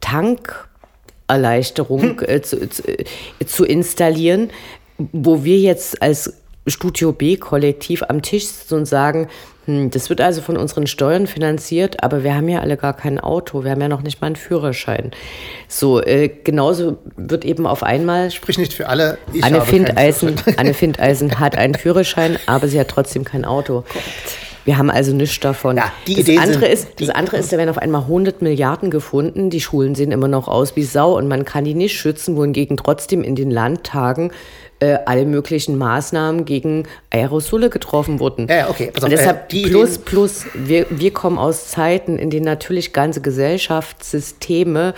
Tankerleichterung 0.00 2.20
hm. 2.20 2.28
äh, 2.28 2.42
zu, 2.42 2.68
zu, 2.68 2.82
äh, 2.88 3.04
zu 3.46 3.64
installieren, 3.64 4.50
wo 4.98 5.44
wir 5.44 5.58
jetzt 5.58 6.02
als 6.02 6.32
Studio 6.66 7.12
B-Kollektiv 7.12 8.02
am 8.08 8.22
Tisch 8.22 8.46
sitzen 8.46 8.74
und 8.74 8.86
sagen, 8.86 9.28
hm, 9.66 9.90
das 9.90 10.10
wird 10.10 10.20
also 10.20 10.40
von 10.40 10.56
unseren 10.56 10.86
Steuern 10.86 11.26
finanziert, 11.26 12.02
aber 12.02 12.24
wir 12.24 12.34
haben 12.34 12.48
ja 12.48 12.60
alle 12.60 12.76
gar 12.76 12.94
kein 12.94 13.20
Auto, 13.20 13.64
wir 13.64 13.70
haben 13.72 13.80
ja 13.80 13.88
noch 13.88 14.02
nicht 14.02 14.20
mal 14.20 14.28
einen 14.28 14.36
Führerschein. 14.36 15.12
So, 15.68 16.00
äh, 16.02 16.28
genauso 16.28 16.98
wird 17.16 17.44
eben 17.44 17.66
auf 17.66 17.82
einmal. 17.82 18.30
Sprich 18.30 18.58
nicht 18.58 18.72
für 18.72 18.88
alle. 18.88 19.18
Ich 19.32 19.44
Anne, 19.44 19.60
Findeisen, 19.60 20.36
Anne 20.56 20.74
Findeisen 20.74 21.38
hat 21.40 21.56
einen 21.56 21.74
Führerschein, 21.74 22.38
aber 22.46 22.68
sie 22.68 22.80
hat 22.80 22.88
trotzdem 22.88 23.24
kein 23.24 23.44
Auto. 23.44 23.84
Wir 24.64 24.78
haben 24.78 24.90
also 24.90 25.14
nichts 25.14 25.38
davon. 25.38 25.76
Ja, 25.76 25.92
die 26.08 26.24
das, 26.24 26.38
andere 26.38 26.66
ist, 26.66 27.00
das 27.00 27.10
andere 27.10 27.36
ist, 27.36 27.52
da 27.52 27.56
werden 27.56 27.70
auf 27.70 27.78
einmal 27.78 28.02
100 28.02 28.42
Milliarden 28.42 28.90
gefunden. 28.90 29.48
Die 29.48 29.60
Schulen 29.60 29.94
sehen 29.94 30.10
immer 30.10 30.26
noch 30.26 30.48
aus 30.48 30.74
wie 30.74 30.82
Sau 30.82 31.16
und 31.16 31.28
man 31.28 31.44
kann 31.44 31.64
die 31.64 31.74
nicht 31.74 31.96
schützen, 31.96 32.36
wohingegen 32.36 32.76
trotzdem 32.76 33.22
in 33.22 33.36
den 33.36 33.52
Landtagen 33.52 34.32
äh, 34.80 34.98
alle 35.06 35.24
möglichen 35.24 35.78
Maßnahmen 35.78 36.44
gegen 36.44 36.86
Aerosole 37.10 37.70
getroffen 37.70 38.20
wurden. 38.20 38.46
Ja, 38.48 38.68
okay. 38.68 38.90
Pass 38.92 39.04
auf, 39.04 39.10
und 39.10 39.10
deshalb 39.10 39.52
äh, 39.52 39.62
plus, 39.68 39.98
plus, 39.98 40.44
wir, 40.54 40.86
wir 40.90 41.12
kommen 41.12 41.38
aus 41.38 41.68
Zeiten, 41.68 42.18
in 42.18 42.30
denen 42.30 42.44
natürlich 42.44 42.92
ganze 42.92 43.20
Gesellschaftssysteme 43.20 44.94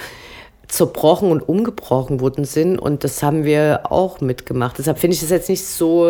zerbrochen 0.66 1.31
und 1.31 1.49
umgebrochen 1.49 2.20
worden 2.20 2.45
sind. 2.45 2.79
Und 2.79 3.05
das 3.05 3.22
haben 3.22 3.45
wir 3.45 3.83
auch 3.91 4.20
mitgemacht. 4.20 4.79
Deshalb 4.79 4.99
finde 4.99 5.14
ich 5.14 5.20
das 5.20 5.31
jetzt 5.31 5.49
nicht 5.49 5.64
so. 5.64 6.07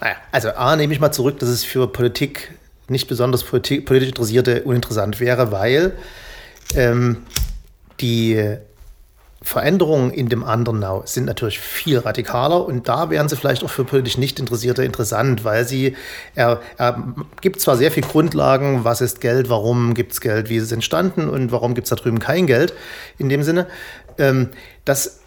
Naja, 0.00 0.16
also 0.32 0.50
A, 0.50 0.76
nehme 0.76 0.92
ich 0.92 1.00
mal 1.00 1.12
zurück, 1.12 1.38
dass 1.38 1.48
es 1.48 1.64
für 1.64 1.86
Politik, 1.88 2.52
nicht 2.88 3.08
besonders 3.08 3.42
Politik, 3.42 3.86
politisch 3.86 4.08
Interessierte, 4.08 4.62
uninteressant 4.62 5.20
wäre, 5.20 5.50
weil 5.50 5.94
ähm, 6.74 7.24
die 8.00 8.56
Veränderungen 9.44 10.10
in 10.10 10.30
dem 10.30 10.42
anderen 10.42 10.80
Now 10.80 11.02
sind 11.04 11.26
natürlich 11.26 11.60
viel 11.60 11.98
radikaler 11.98 12.64
und 12.64 12.88
da 12.88 13.10
wären 13.10 13.28
sie 13.28 13.36
vielleicht 13.36 13.62
auch 13.62 13.70
für 13.70 13.84
politisch 13.84 14.16
Nicht-Interessierte 14.16 14.82
interessant, 14.84 15.44
weil 15.44 15.68
sie, 15.68 15.96
er, 16.34 16.60
er 16.78 17.14
gibt 17.42 17.60
zwar 17.60 17.76
sehr 17.76 17.90
viele 17.90 18.06
Grundlagen, 18.06 18.84
was 18.84 19.02
ist 19.02 19.20
Geld, 19.20 19.50
warum 19.50 19.92
gibt 19.92 20.12
es 20.12 20.22
Geld, 20.22 20.48
wie 20.48 20.56
ist 20.56 20.64
es 20.64 20.72
entstanden 20.72 21.28
und 21.28 21.52
warum 21.52 21.74
gibt 21.74 21.84
es 21.84 21.90
da 21.90 21.96
drüben 21.96 22.20
kein 22.20 22.46
Geld 22.46 22.72
in 23.18 23.28
dem 23.28 23.42
Sinne. 23.42 23.66
Ähm, 24.16 24.48
das 24.86 25.20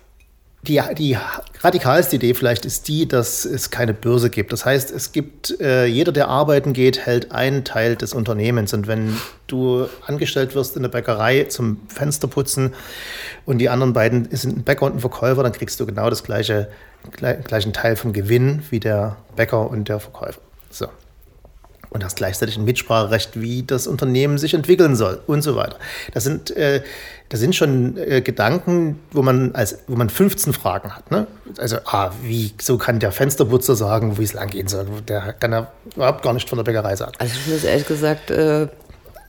die, 0.64 0.82
die 0.98 1.18
radikalste 1.62 2.18
Idee 2.18 2.34
vielleicht 2.34 2.66
ist 2.66 2.88
die, 2.88 3.08
dass 3.08 3.46
es 3.46 3.70
keine 3.70 3.94
Börse 3.94 4.30
gibt. 4.30 4.52
Das 4.52 4.66
heißt, 4.66 4.92
es 4.92 5.12
gibt, 5.12 5.60
äh, 5.62 5.86
jeder, 5.86 6.12
der 6.12 6.28
arbeiten 6.28 6.74
geht, 6.74 7.06
hält 7.06 7.32
einen 7.32 7.64
Teil 7.64 7.96
des 7.96 8.14
Unternehmens. 8.14 8.74
Und 8.74 8.88
wenn 8.88 9.16
du 9.48 9.88
angestellt 10.06 10.56
wirst 10.56 10.76
in 10.76 10.82
der 10.82 10.90
Bäckerei 10.90 11.44
zum 11.44 11.80
Fensterputzen 11.88 12.74
und 13.46 13.60
die 13.60 13.70
anderen 13.70 13.94
beiden 13.94 14.28
sind 14.36 14.58
ein 14.58 14.64
Bäcker 14.64 14.86
und 14.88 14.96
ein 14.96 15.00
Verkäufer, 15.00 15.44
dann 15.44 15.54
kriegst 15.54 15.80
du 15.80 15.86
genau 15.86 16.10
das 16.10 16.24
gleiche, 16.24 16.70
gleichen 17.12 17.72
Teil 17.72 17.96
vom 17.96 18.12
Gewinn 18.12 18.64
wie 18.70 18.80
der 18.80 19.18
Bäcker 19.36 19.70
und 19.70 19.88
der 19.88 20.00
Verkäufer. 20.00 20.42
So 20.70 20.88
und 21.90 22.04
hast 22.04 22.18
gleichzeitig 22.18 22.58
ein 22.58 22.66
Mitspracherecht, 22.66 23.40
wie 23.40 23.64
das 23.64 23.88
Unternehmen 23.88 24.38
sich 24.38 24.54
entwickeln 24.54 24.96
soll 24.96 25.22
und 25.28 25.42
so 25.42 25.56
weiter. 25.56 25.78
Das 26.14 26.24
sind, 26.24 26.52
äh, 26.52 26.82
das 27.30 27.40
sind 27.40 27.56
schon 27.56 27.98
äh, 27.98 28.22
Gedanken, 28.22 29.00
wo 29.12 29.22
man, 29.22 29.54
als, 29.56 29.80
wo 29.88 29.96
man 29.96 30.10
15 30.10 30.54
Fragen 30.54 30.96
hat. 30.96 31.12
Ne? 31.12 31.28
Also, 31.58 31.78
ah, 31.86 32.12
wie, 32.24 32.54
so 32.62 32.78
kann 32.78 33.00
der 33.00 33.12
Fensterputzer 33.12 33.76
sagen, 33.76 34.18
wie 34.18 34.24
es 34.24 34.34
lang 34.34 34.50
gehen 34.50 34.68
soll. 34.68 34.86
Der 35.08 35.34
kann 35.34 35.52
ja 35.52 35.72
überhaupt 35.96 36.24
gar 36.24 36.34
nicht 36.34 36.50
von 36.50 36.58
der 36.58 36.64
Bäckerei 36.64 36.96
sagen. 36.96 37.14
Also 37.20 37.34
ich 37.34 37.40
finde 37.40 37.58
es 37.58 37.64
ehrlich 37.64 37.88
gesagt 37.88 38.32
äh, 38.32 38.68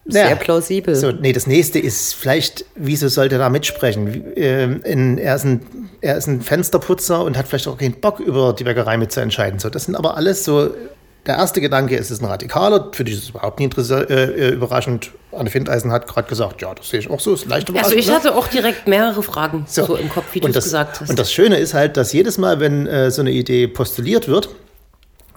sehr 0.09 0.25
naja, 0.25 0.37
plausibel. 0.37 0.97
So, 0.97 1.13
nee, 1.13 1.33
das 1.33 1.47
nächste 1.47 1.79
ist 1.79 2.15
vielleicht, 2.15 2.65
wieso 2.75 3.09
sollte 3.09 3.35
er 3.35 3.41
da 3.41 3.51
mitsprechen? 3.51 4.33
Ähm, 4.37 4.81
in, 4.83 5.19
er, 5.19 5.37
ist 5.37 5.45
ein, 5.45 5.61
er 6.01 6.17
ist 6.17 6.27
ein 6.27 6.41
Fensterputzer 6.41 7.23
und 7.23 7.37
hat 7.37 7.47
vielleicht 7.47 7.69
auch 7.69 7.77
keinen 7.77 8.01
Bock, 8.01 8.19
über 8.19 8.55
die 8.55 8.65
Bäckerei 8.65 8.97
mitzuentscheiden. 8.97 9.59
So, 9.59 9.69
das 9.69 9.85
sind 9.85 9.97
aber 9.97 10.17
alles 10.17 10.45
so 10.45 10.71
der 11.29 11.37
erste 11.37 11.61
Gedanke 11.61 11.95
ist, 11.95 12.07
es 12.07 12.13
ist 12.13 12.23
ein 12.23 12.27
Radikaler. 12.27 12.89
Für 12.93 13.05
dich 13.05 13.15
ist 13.15 13.25
es 13.25 13.31
überhaupt 13.31 13.61
nicht 13.61 13.77
äh, 13.77 14.03
äh, 14.03 14.49
überraschend. 14.49 15.11
Anne 15.31 15.51
Findeisen 15.51 15.93
hat 15.93 16.09
gerade 16.09 16.27
gesagt, 16.27 16.63
ja, 16.63 16.75
das 16.75 16.89
sehe 16.89 17.01
ich 17.01 17.11
auch 17.11 17.21
so, 17.21 17.35
ist 17.35 17.47
leicht 17.47 17.69
überraschend. 17.69 17.97
Also 17.97 17.99
ich 17.99 18.09
ne? 18.09 18.15
hatte 18.15 18.35
auch 18.35 18.49
direkt 18.49 18.89
mehrere 18.89 19.23
Fragen 19.23 19.67
so, 19.69 19.85
so 19.85 19.97
im 19.97 20.09
Kopf, 20.09 20.25
wie 20.33 20.41
du 20.41 20.49
es 20.49 20.65
gesagt 20.65 21.01
hast. 21.01 21.11
Und 21.11 21.19
das 21.19 21.31
Schöne 21.31 21.59
ist 21.59 21.75
halt, 21.75 21.99
dass 21.99 22.15
jedes 22.15 22.39
Mal, 22.39 22.61
wenn 22.61 22.87
äh, 22.87 23.11
so 23.11 23.21
eine 23.21 23.31
Idee 23.31 23.69
postuliert 23.69 24.27
wird, 24.27 24.49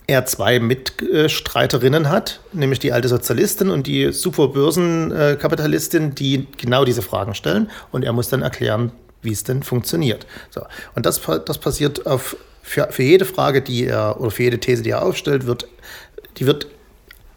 er 0.07 0.25
zwei 0.25 0.59
Mitstreiterinnen 0.59 2.09
hat, 2.09 2.39
nämlich 2.53 2.79
die 2.79 2.93
alte 2.93 3.09
Sozialistin 3.09 3.69
und 3.69 3.85
die 3.85 4.13
Superbörsenkapitalistin, 4.13 6.15
die 6.15 6.47
genau 6.57 6.85
diese 6.85 7.01
Fragen 7.01 7.35
stellen. 7.35 7.69
Und 7.91 8.03
er 8.03 8.13
muss 8.13 8.29
dann 8.29 8.41
erklären, 8.41 8.93
wie 9.21 9.31
es 9.31 9.43
denn 9.43 9.61
funktioniert. 9.61 10.25
So. 10.49 10.61
Und 10.95 11.05
das, 11.05 11.21
das 11.45 11.57
passiert 11.57 12.07
auf 12.07 12.35
für, 12.61 12.87
für 12.91 13.03
jede 13.03 13.25
Frage, 13.25 13.61
die 13.61 13.85
er 13.85 14.19
oder 14.19 14.31
für 14.31 14.43
jede 14.43 14.59
These, 14.59 14.83
die 14.83 14.91
er 14.91 15.03
aufstellt, 15.03 15.45
wird, 15.45 15.67
die 16.37 16.45
wird 16.45 16.67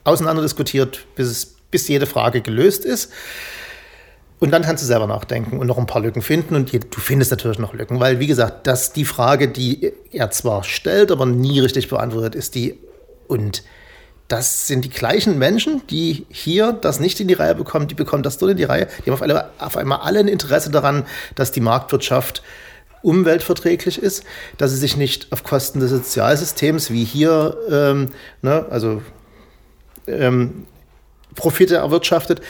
auseinander 0.05 0.43
diskutiert, 0.43 1.07
bis, 1.15 1.57
bis 1.71 1.89
jede 1.89 2.07
Frage 2.07 2.41
gelöst 2.41 2.85
ist. 2.85 3.11
Und 4.41 4.51
dann 4.51 4.63
kannst 4.63 4.83
du 4.83 4.87
selber 4.87 5.07
nachdenken 5.07 5.59
und 5.59 5.67
noch 5.67 5.79
ein 5.79 5.87
paar 5.87 6.03
Lücken 6.03 6.21
finden. 6.21 6.55
Und 6.55 6.73
du 6.73 7.01
findest 7.01 7.31
natürlich 7.31 7.59
noch 7.59 7.73
Lücken, 7.73 8.01
weil, 8.01 8.21
wie 8.21 8.27
gesagt, 8.27 8.67
das 8.67 8.93
die 8.93 9.05
Frage, 9.05 9.49
die 9.49 9.93
er 10.11 10.31
zwar 10.31 10.65
stellt, 10.65 11.11
aber 11.11 11.25
nie 11.25 11.61
richtig 11.61 11.89
beantwortet, 11.89 12.35
ist 12.35 12.55
die. 12.55 12.79
Und 13.27 13.63
das 14.29 14.67
sind 14.67 14.85
die 14.85 14.91
gleichen 14.91 15.39
Menschen, 15.39 15.83
die 15.89 16.27
hier 16.31 16.73
das 16.73 16.99
nicht 17.01 17.21
in 17.21 17.29
die 17.29 17.35
Reihe 17.35 17.55
bekommen, 17.55 17.89
die 17.89 17.95
bekommen 17.95 18.23
das 18.23 18.39
dort 18.39 18.53
in 18.53 18.57
die 18.57 18.65
Reihe. 18.65 18.89
Die 18.99 19.11
haben 19.11 19.15
auf, 19.15 19.23
alle, 19.23 19.51
auf 19.59 19.77
einmal 19.77 20.01
alle 20.01 20.21
ein 20.21 20.29
Interesse 20.29 20.71
daran, 20.71 21.07
dass 21.35 21.53
die 21.53 21.61
Marktwirtschaft 21.61 22.43
umweltverträglich 23.05 23.99
ist, 23.99 24.25
dass 24.57 24.71
sie 24.71 24.79
sich 24.79 24.97
nicht 24.97 25.31
auf 25.31 25.45
Kosten 25.45 25.81
des 25.81 25.91
Sozialsystems 25.91 26.91
wie 26.91 27.05
hier, 27.05 27.57
ähm, 27.71 28.09
ne, 28.43 28.67
also 28.71 29.03
ähm, 30.07 30.67
Profite 31.35 31.77
erwirtschaftet. 31.77 32.41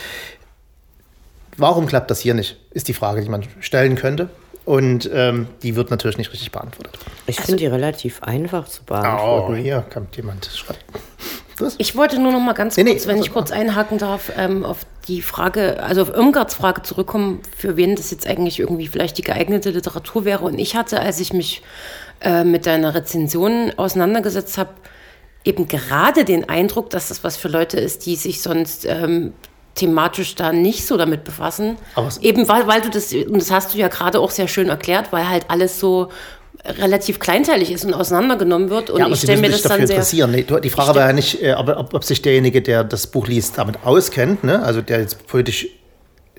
Warum 1.57 1.87
klappt 1.87 2.11
das 2.11 2.21
hier 2.21 2.35
nicht, 2.35 2.59
ist 2.71 2.89
die 2.89 2.95
Frage, 2.95 3.23
die 3.23 3.29
man 3.29 3.45
stellen 3.61 3.97
könnte. 3.97 4.29
Und 4.65 5.11
ähm, 5.13 5.47
die 5.63 5.77
wird 5.77 5.91
natürlich 5.91 6.17
nicht 6.17 6.33
richtig 6.33 6.51
beantwortet. 6.51 6.99
Ich 7.27 7.39
finde 7.39 7.57
die 7.57 7.67
relativ 7.67 8.23
einfach 8.23 8.67
zu 8.67 8.83
beantworten. 8.83 9.53
Oh, 9.53 9.57
hier 9.57 9.85
kommt 9.93 10.17
jemand 10.17 10.47
schreibt. 10.47 10.83
Was? 11.59 11.77
Ich 11.79 11.97
wollte 11.97 12.19
nur 12.19 12.33
noch 12.33 12.41
mal 12.41 12.53
ganz 12.53 12.75
kurz, 12.75 12.85
nee, 12.85 12.95
nee, 12.95 13.01
wenn 13.07 13.19
ich 13.19 13.33
kurz 13.33 13.51
einhaken 13.51 13.99
darf, 13.99 14.33
ähm, 14.37 14.65
auf 14.65 14.79
die 15.07 15.23
Frage, 15.23 15.83
also 15.83 16.03
auf 16.03 16.11
Irmgards 16.11 16.55
Frage 16.55 16.83
zurückkommen, 16.83 17.41
für 17.57 17.77
wen 17.77 17.95
das 17.95 18.11
jetzt 18.11 18.27
eigentlich 18.27 18.59
irgendwie 18.59 18.89
vielleicht 18.89 19.19
die 19.19 19.23
geeignete 19.23 19.71
Literatur 19.71 20.25
wäre. 20.25 20.45
Und 20.45 20.59
ich 20.59 20.77
hatte, 20.77 21.01
als 21.01 21.21
ich 21.21 21.33
mich 21.33 21.63
äh, 22.21 22.45
mit 22.45 22.67
deiner 22.67 22.95
Rezension 22.95 23.73
auseinandergesetzt 23.77 24.59
habe, 24.59 24.71
eben 25.45 25.69
gerade 25.69 26.25
den 26.25 26.49
Eindruck, 26.49 26.91
dass 26.91 27.09
das 27.09 27.23
was 27.23 27.37
für 27.37 27.49
Leute 27.49 27.79
ist, 27.79 28.07
die 28.07 28.17
sich 28.17 28.41
sonst 28.41 28.87
ähm, 28.87 29.35
thematisch 29.75 30.35
da 30.35 30.53
nicht 30.53 30.87
so 30.87 30.97
damit 30.97 31.25
befassen. 31.25 31.77
Aber 31.95 32.09
eben 32.21 32.49
weil, 32.49 32.67
weil 32.67 32.81
du 32.81 32.91
das, 32.91 33.13
und 33.13 33.37
das 33.37 33.51
hast 33.51 33.75
du 33.75 33.79
ja 33.79 33.89
gerade 33.89 34.21
auch 34.21 34.31
sehr 34.31 34.49
schön 34.49 34.69
erklärt, 34.69 35.13
weil 35.13 35.29
halt 35.29 35.47
alles 35.49 35.81
so 35.81 36.11
relativ 36.65 37.19
kleinteilig 37.19 37.71
ist 37.71 37.85
und 37.85 37.95
auseinandergenommen 37.95 38.71
wird. 38.71 38.91
Und 38.91 39.01
ja, 39.01 39.09
ich 39.09 39.21
stelle 39.21 39.41
mir 39.41 39.51
das 39.51 39.63
dafür 39.63 39.79
dann 39.79 39.87
sehr 39.87 39.97
interessieren. 39.97 40.31
Nee, 40.31 40.47
die 40.63 40.71
Frage 40.71 40.95
war 40.95 41.07
ja 41.07 41.13
nicht, 41.13 41.43
äh, 41.43 41.55
ob, 41.55 41.93
ob, 41.93 42.05
sich 42.05 42.23
derjenige, 42.23 42.63
der 42.63 42.85
das 42.85 43.07
Buch 43.07 43.27
liest, 43.27 43.59
damit 43.59 43.85
auskennt, 43.85 44.45
ne? 44.45 44.63
also 44.63 44.81
der 44.81 45.01
jetzt 45.01 45.27
politisch 45.27 45.69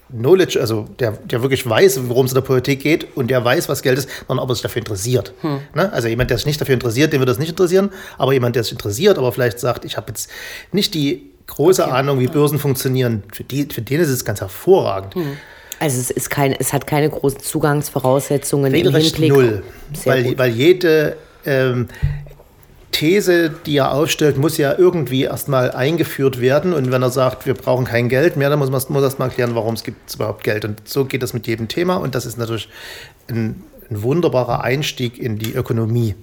Knowledge, 0.09 0.59
also 0.59 0.87
der, 0.99 1.13
der 1.13 1.41
wirklich 1.41 1.67
weiß, 1.67 2.07
worum 2.07 2.25
es 2.25 2.31
in 2.31 2.35
der 2.35 2.41
Politik 2.41 2.81
geht 2.81 3.15
und 3.15 3.29
der 3.29 3.43
weiß, 3.43 3.69
was 3.69 3.81
Geld 3.81 3.97
ist, 3.97 4.09
sondern 4.27 4.43
ob 4.43 4.49
er 4.49 4.55
sich 4.55 4.61
dafür 4.61 4.81
interessiert. 4.81 5.33
Hm. 5.41 5.59
Ne? 5.73 5.91
Also 5.91 6.07
jemand, 6.07 6.29
der 6.29 6.37
sich 6.37 6.45
nicht 6.45 6.61
dafür 6.61 6.73
interessiert, 6.73 7.11
dem 7.11 7.19
wird 7.19 7.29
das 7.29 7.39
nicht 7.39 7.49
interessieren, 7.49 7.89
aber 8.17 8.33
jemand, 8.33 8.55
der 8.55 8.63
sich 8.63 8.71
interessiert, 8.71 9.17
aber 9.17 9.31
vielleicht 9.31 9.59
sagt, 9.59 9.83
ich 9.83 9.97
habe 9.97 10.07
jetzt 10.09 10.29
nicht 10.71 10.93
die 10.93 11.31
große 11.47 11.83
okay. 11.83 11.91
Ahnung, 11.91 12.19
wie 12.19 12.27
Börsen 12.27 12.59
funktionieren, 12.59 13.23
für, 13.31 13.43
die, 13.43 13.67
für 13.71 13.81
den 13.81 13.99
ist 13.99 14.09
es 14.09 14.25
ganz 14.25 14.41
hervorragend. 14.41 15.15
Hm. 15.15 15.37
Also 15.79 15.99
es, 15.99 16.11
ist 16.11 16.29
kein, 16.29 16.53
es 16.53 16.73
hat 16.73 16.87
keine 16.87 17.09
großen 17.09 17.39
Zugangsvoraussetzungen 17.39 18.71
Regelrecht 18.71 19.17
im 19.17 19.23
Hinblick. 19.23 19.51
Null, 19.51 19.63
weil, 20.05 20.37
weil 20.37 20.51
jede 20.51 21.17
ähm, 21.45 21.87
These, 22.91 23.51
die 23.65 23.77
er 23.77 23.91
aufstellt, 23.91 24.37
muss 24.37 24.57
ja 24.57 24.73
irgendwie 24.77 25.23
erstmal 25.23 25.71
eingeführt 25.71 26.39
werden. 26.39 26.73
Und 26.73 26.91
wenn 26.91 27.01
er 27.01 27.09
sagt, 27.09 27.45
wir 27.45 27.53
brauchen 27.53 27.83
kein 27.83 28.07
Geld 28.07 28.37
mehr, 28.37 28.49
dann 28.49 28.57
muss 28.57 28.69
man 28.69 28.81
muss 28.87 29.03
erst 29.03 29.19
mal 29.19 29.25
erklären, 29.25 29.53
warum 29.53 29.73
es 29.73 29.83
gibt 29.83 30.15
überhaupt 30.15 30.45
Geld. 30.45 30.63
Und 30.63 30.87
so 30.87 31.03
geht 31.03 31.21
das 31.21 31.33
mit 31.33 31.45
jedem 31.45 31.67
Thema. 31.67 31.97
Und 31.97 32.15
das 32.15 32.25
ist 32.25 32.37
natürlich 32.37 32.69
ein, 33.27 33.63
ein 33.89 34.01
wunderbarer 34.01 34.63
Einstieg 34.63 35.19
in 35.19 35.37
die 35.37 35.53
Ökonomie. 35.53 36.15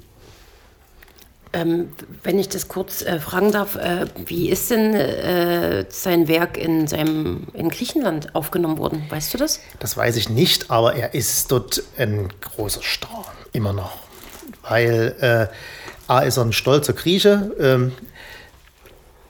Ähm, 1.54 1.92
wenn 2.22 2.38
ich 2.38 2.48
das 2.48 2.68
kurz 2.68 3.02
äh, 3.02 3.20
fragen 3.20 3.52
darf, 3.52 3.76
äh, 3.76 4.06
wie 4.26 4.48
ist 4.48 4.70
denn 4.70 4.94
äh, 4.94 5.84
sein 5.90 6.26
Werk 6.26 6.56
in, 6.56 6.86
seinem, 6.86 7.46
in 7.52 7.68
Griechenland 7.68 8.34
aufgenommen 8.34 8.78
worden? 8.78 9.04
Weißt 9.10 9.34
du 9.34 9.38
das? 9.38 9.60
Das 9.78 9.96
weiß 9.96 10.16
ich 10.16 10.30
nicht, 10.30 10.70
aber 10.70 10.94
er 10.94 11.14
ist 11.14 11.52
dort 11.52 11.82
ein 11.98 12.30
großer 12.40 12.80
Star, 12.82 13.26
immer 13.52 13.74
noch. 13.74 13.98
Weil 14.62 15.14
äh, 15.20 16.10
A 16.10 16.20
ist 16.20 16.38
er 16.38 16.44
ein 16.44 16.52
stolzer 16.52 16.94
Grieche. 16.94 17.92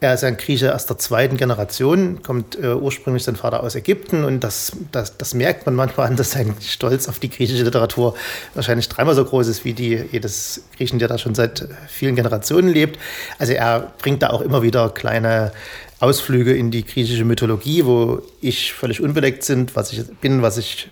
Er 0.03 0.15
ist 0.15 0.25
ein 0.25 0.37
Grieche 0.37 0.75
aus 0.75 0.87
der 0.87 0.99
zweiten 0.99 1.37
Generation, 1.37 2.25
kommt 2.25 2.59
äh, 2.59 2.75
ursprünglich 2.75 3.23
sein 3.23 3.37
Vater 3.37 3.63
aus 3.63 3.77
Ägypten 3.77 4.25
und 4.25 4.41
das, 4.41 4.73
das, 4.91 5.17
das 5.17 5.33
merkt 5.33 5.65
man 5.65 5.77
manchmal 5.77 6.09
an, 6.09 6.17
dass 6.17 6.33
sein 6.33 6.57
Stolz 6.61 7.09
auf 7.09 7.21
die 7.21 7.31
griechische 7.31 7.63
Literatur 7.63 8.17
wahrscheinlich 8.55 8.89
dreimal 8.89 9.15
so 9.15 9.25
groß 9.25 9.47
ist 9.47 9.65
wie 9.65 9.75
die 9.75 10.03
jedes 10.11 10.65
Griechen, 10.77 10.99
der 10.99 11.07
da 11.07 11.19
schon 11.19 11.37
seit 11.37 11.69
vielen 11.87 12.17
Generationen 12.17 12.69
lebt. 12.71 12.99
Also 13.39 13.53
er 13.53 13.93
bringt 13.99 14.25
da 14.25 14.31
auch 14.31 14.41
immer 14.41 14.65
wieder 14.65 14.89
kleine 14.91 15.53
Ausflüge 16.01 16.53
in 16.53 16.73
die 16.73 16.85
griechische 16.85 17.25
Mythologie, 17.25 17.85
wo 17.85 18.23
ich 18.41 18.73
völlig 18.73 19.01
unbedeckt 19.01 19.45
sind, 19.45 19.77
was 19.77 19.93
ich 19.93 20.05
bin, 20.21 20.43
was 20.43 20.59
ich 20.59 20.91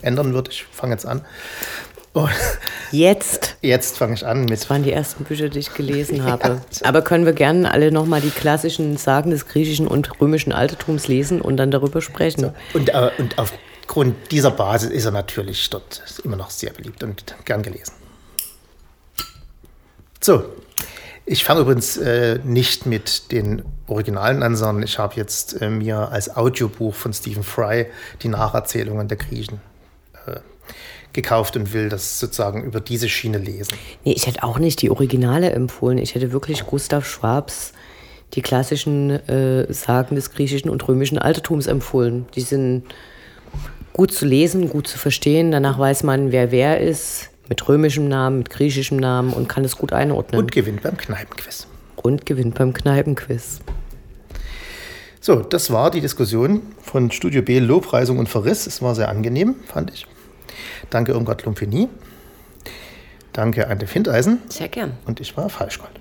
ändern 0.00 0.32
wird. 0.32 0.48
Ich 0.50 0.64
fange 0.70 0.92
jetzt 0.92 1.06
an. 1.06 1.22
Und 2.12 2.30
jetzt? 2.90 3.56
Jetzt 3.60 3.98
fange 3.98 4.14
ich 4.14 4.26
an 4.26 4.42
mit. 4.42 4.52
Das 4.52 4.70
waren 4.70 4.82
die 4.82 4.92
ersten 4.92 5.24
Bücher, 5.24 5.48
die 5.48 5.58
ich 5.58 5.74
gelesen 5.74 6.24
habe. 6.30 6.60
Ja. 6.72 6.88
Aber 6.88 7.02
können 7.02 7.26
wir 7.26 7.32
gerne 7.32 7.70
alle 7.72 7.92
nochmal 7.92 8.20
die 8.20 8.30
klassischen 8.30 8.96
Sagen 8.96 9.30
des 9.30 9.46
griechischen 9.46 9.86
und 9.86 10.20
römischen 10.20 10.52
Altertums 10.52 11.08
lesen 11.08 11.40
und 11.40 11.56
dann 11.56 11.70
darüber 11.70 12.00
sprechen? 12.00 12.40
So. 12.40 12.52
Und, 12.74 12.88
äh, 12.90 13.10
und 13.18 13.38
aufgrund 13.38 14.16
dieser 14.30 14.50
Basis 14.50 14.90
ist 14.90 15.04
er 15.04 15.12
natürlich 15.12 15.68
dort 15.70 16.02
immer 16.24 16.36
noch 16.36 16.50
sehr 16.50 16.72
beliebt 16.72 17.02
und 17.02 17.34
gern 17.44 17.62
gelesen. 17.62 17.92
So, 20.20 20.44
ich 21.24 21.44
fange 21.44 21.60
übrigens 21.60 21.96
äh, 21.98 22.40
nicht 22.42 22.86
mit 22.86 23.30
den 23.32 23.62
Originalen 23.86 24.42
an, 24.42 24.56
sondern 24.56 24.82
ich 24.82 24.98
habe 24.98 25.14
jetzt 25.16 25.60
äh, 25.60 25.68
mir 25.68 26.10
als 26.10 26.34
Audiobuch 26.36 26.94
von 26.94 27.12
Stephen 27.12 27.44
Fry 27.44 27.86
die 28.22 28.28
Nacherzählungen 28.28 29.08
der 29.08 29.18
Griechen 29.18 29.60
gekauft 31.12 31.56
und 31.56 31.72
will 31.72 31.88
das 31.88 32.20
sozusagen 32.20 32.62
über 32.64 32.80
diese 32.80 33.08
Schiene 33.08 33.38
lesen. 33.38 33.74
Nee, 34.04 34.12
ich 34.12 34.26
hätte 34.26 34.42
auch 34.42 34.58
nicht 34.58 34.82
die 34.82 34.90
Originale 34.90 35.50
empfohlen. 35.50 35.98
Ich 35.98 36.14
hätte 36.14 36.32
wirklich 36.32 36.66
Gustav 36.66 37.06
Schwabs 37.06 37.72
die 38.34 38.42
klassischen 38.42 39.10
äh, 39.28 39.72
Sagen 39.72 40.14
des 40.14 40.30
griechischen 40.32 40.70
und 40.70 40.86
römischen 40.86 41.18
Altertums 41.18 41.66
empfohlen. 41.66 42.26
Die 42.34 42.42
sind 42.42 42.84
gut 43.92 44.12
zu 44.12 44.26
lesen, 44.26 44.68
gut 44.68 44.86
zu 44.86 44.98
verstehen. 44.98 45.50
Danach 45.50 45.78
weiß 45.78 46.02
man, 46.02 46.30
wer 46.30 46.50
wer 46.50 46.80
ist, 46.80 47.30
mit 47.48 47.66
römischem 47.68 48.08
Namen, 48.08 48.38
mit 48.38 48.50
griechischem 48.50 48.98
Namen 48.98 49.32
und 49.32 49.48
kann 49.48 49.64
es 49.64 49.76
gut 49.76 49.92
einordnen. 49.92 50.40
Und 50.40 50.52
gewinnt 50.52 50.82
beim 50.82 50.96
Kneipenquiz. 50.96 51.66
Und 51.96 52.26
gewinnt 52.26 52.54
beim 52.54 52.72
Kneipenquiz. 52.72 53.60
So, 55.20 55.36
das 55.36 55.72
war 55.72 55.90
die 55.90 56.00
Diskussion 56.00 56.62
von 56.80 57.10
Studio 57.10 57.42
B 57.42 57.58
Lobpreisung 57.58 58.18
und 58.18 58.28
Verriss. 58.28 58.66
Es 58.66 58.82
war 58.82 58.94
sehr 58.94 59.08
angenehm, 59.08 59.56
fand 59.66 59.90
ich. 59.92 60.06
Danke 60.90 61.12
Irmgard 61.12 61.44
Lumpini. 61.44 61.88
Danke 63.32 63.68
Ante 63.68 63.86
Findeisen. 63.86 64.40
Sehr 64.48 64.68
gern. 64.68 64.92
Und 65.06 65.20
ich 65.20 65.36
war 65.36 65.48
Falschgold. 65.48 65.92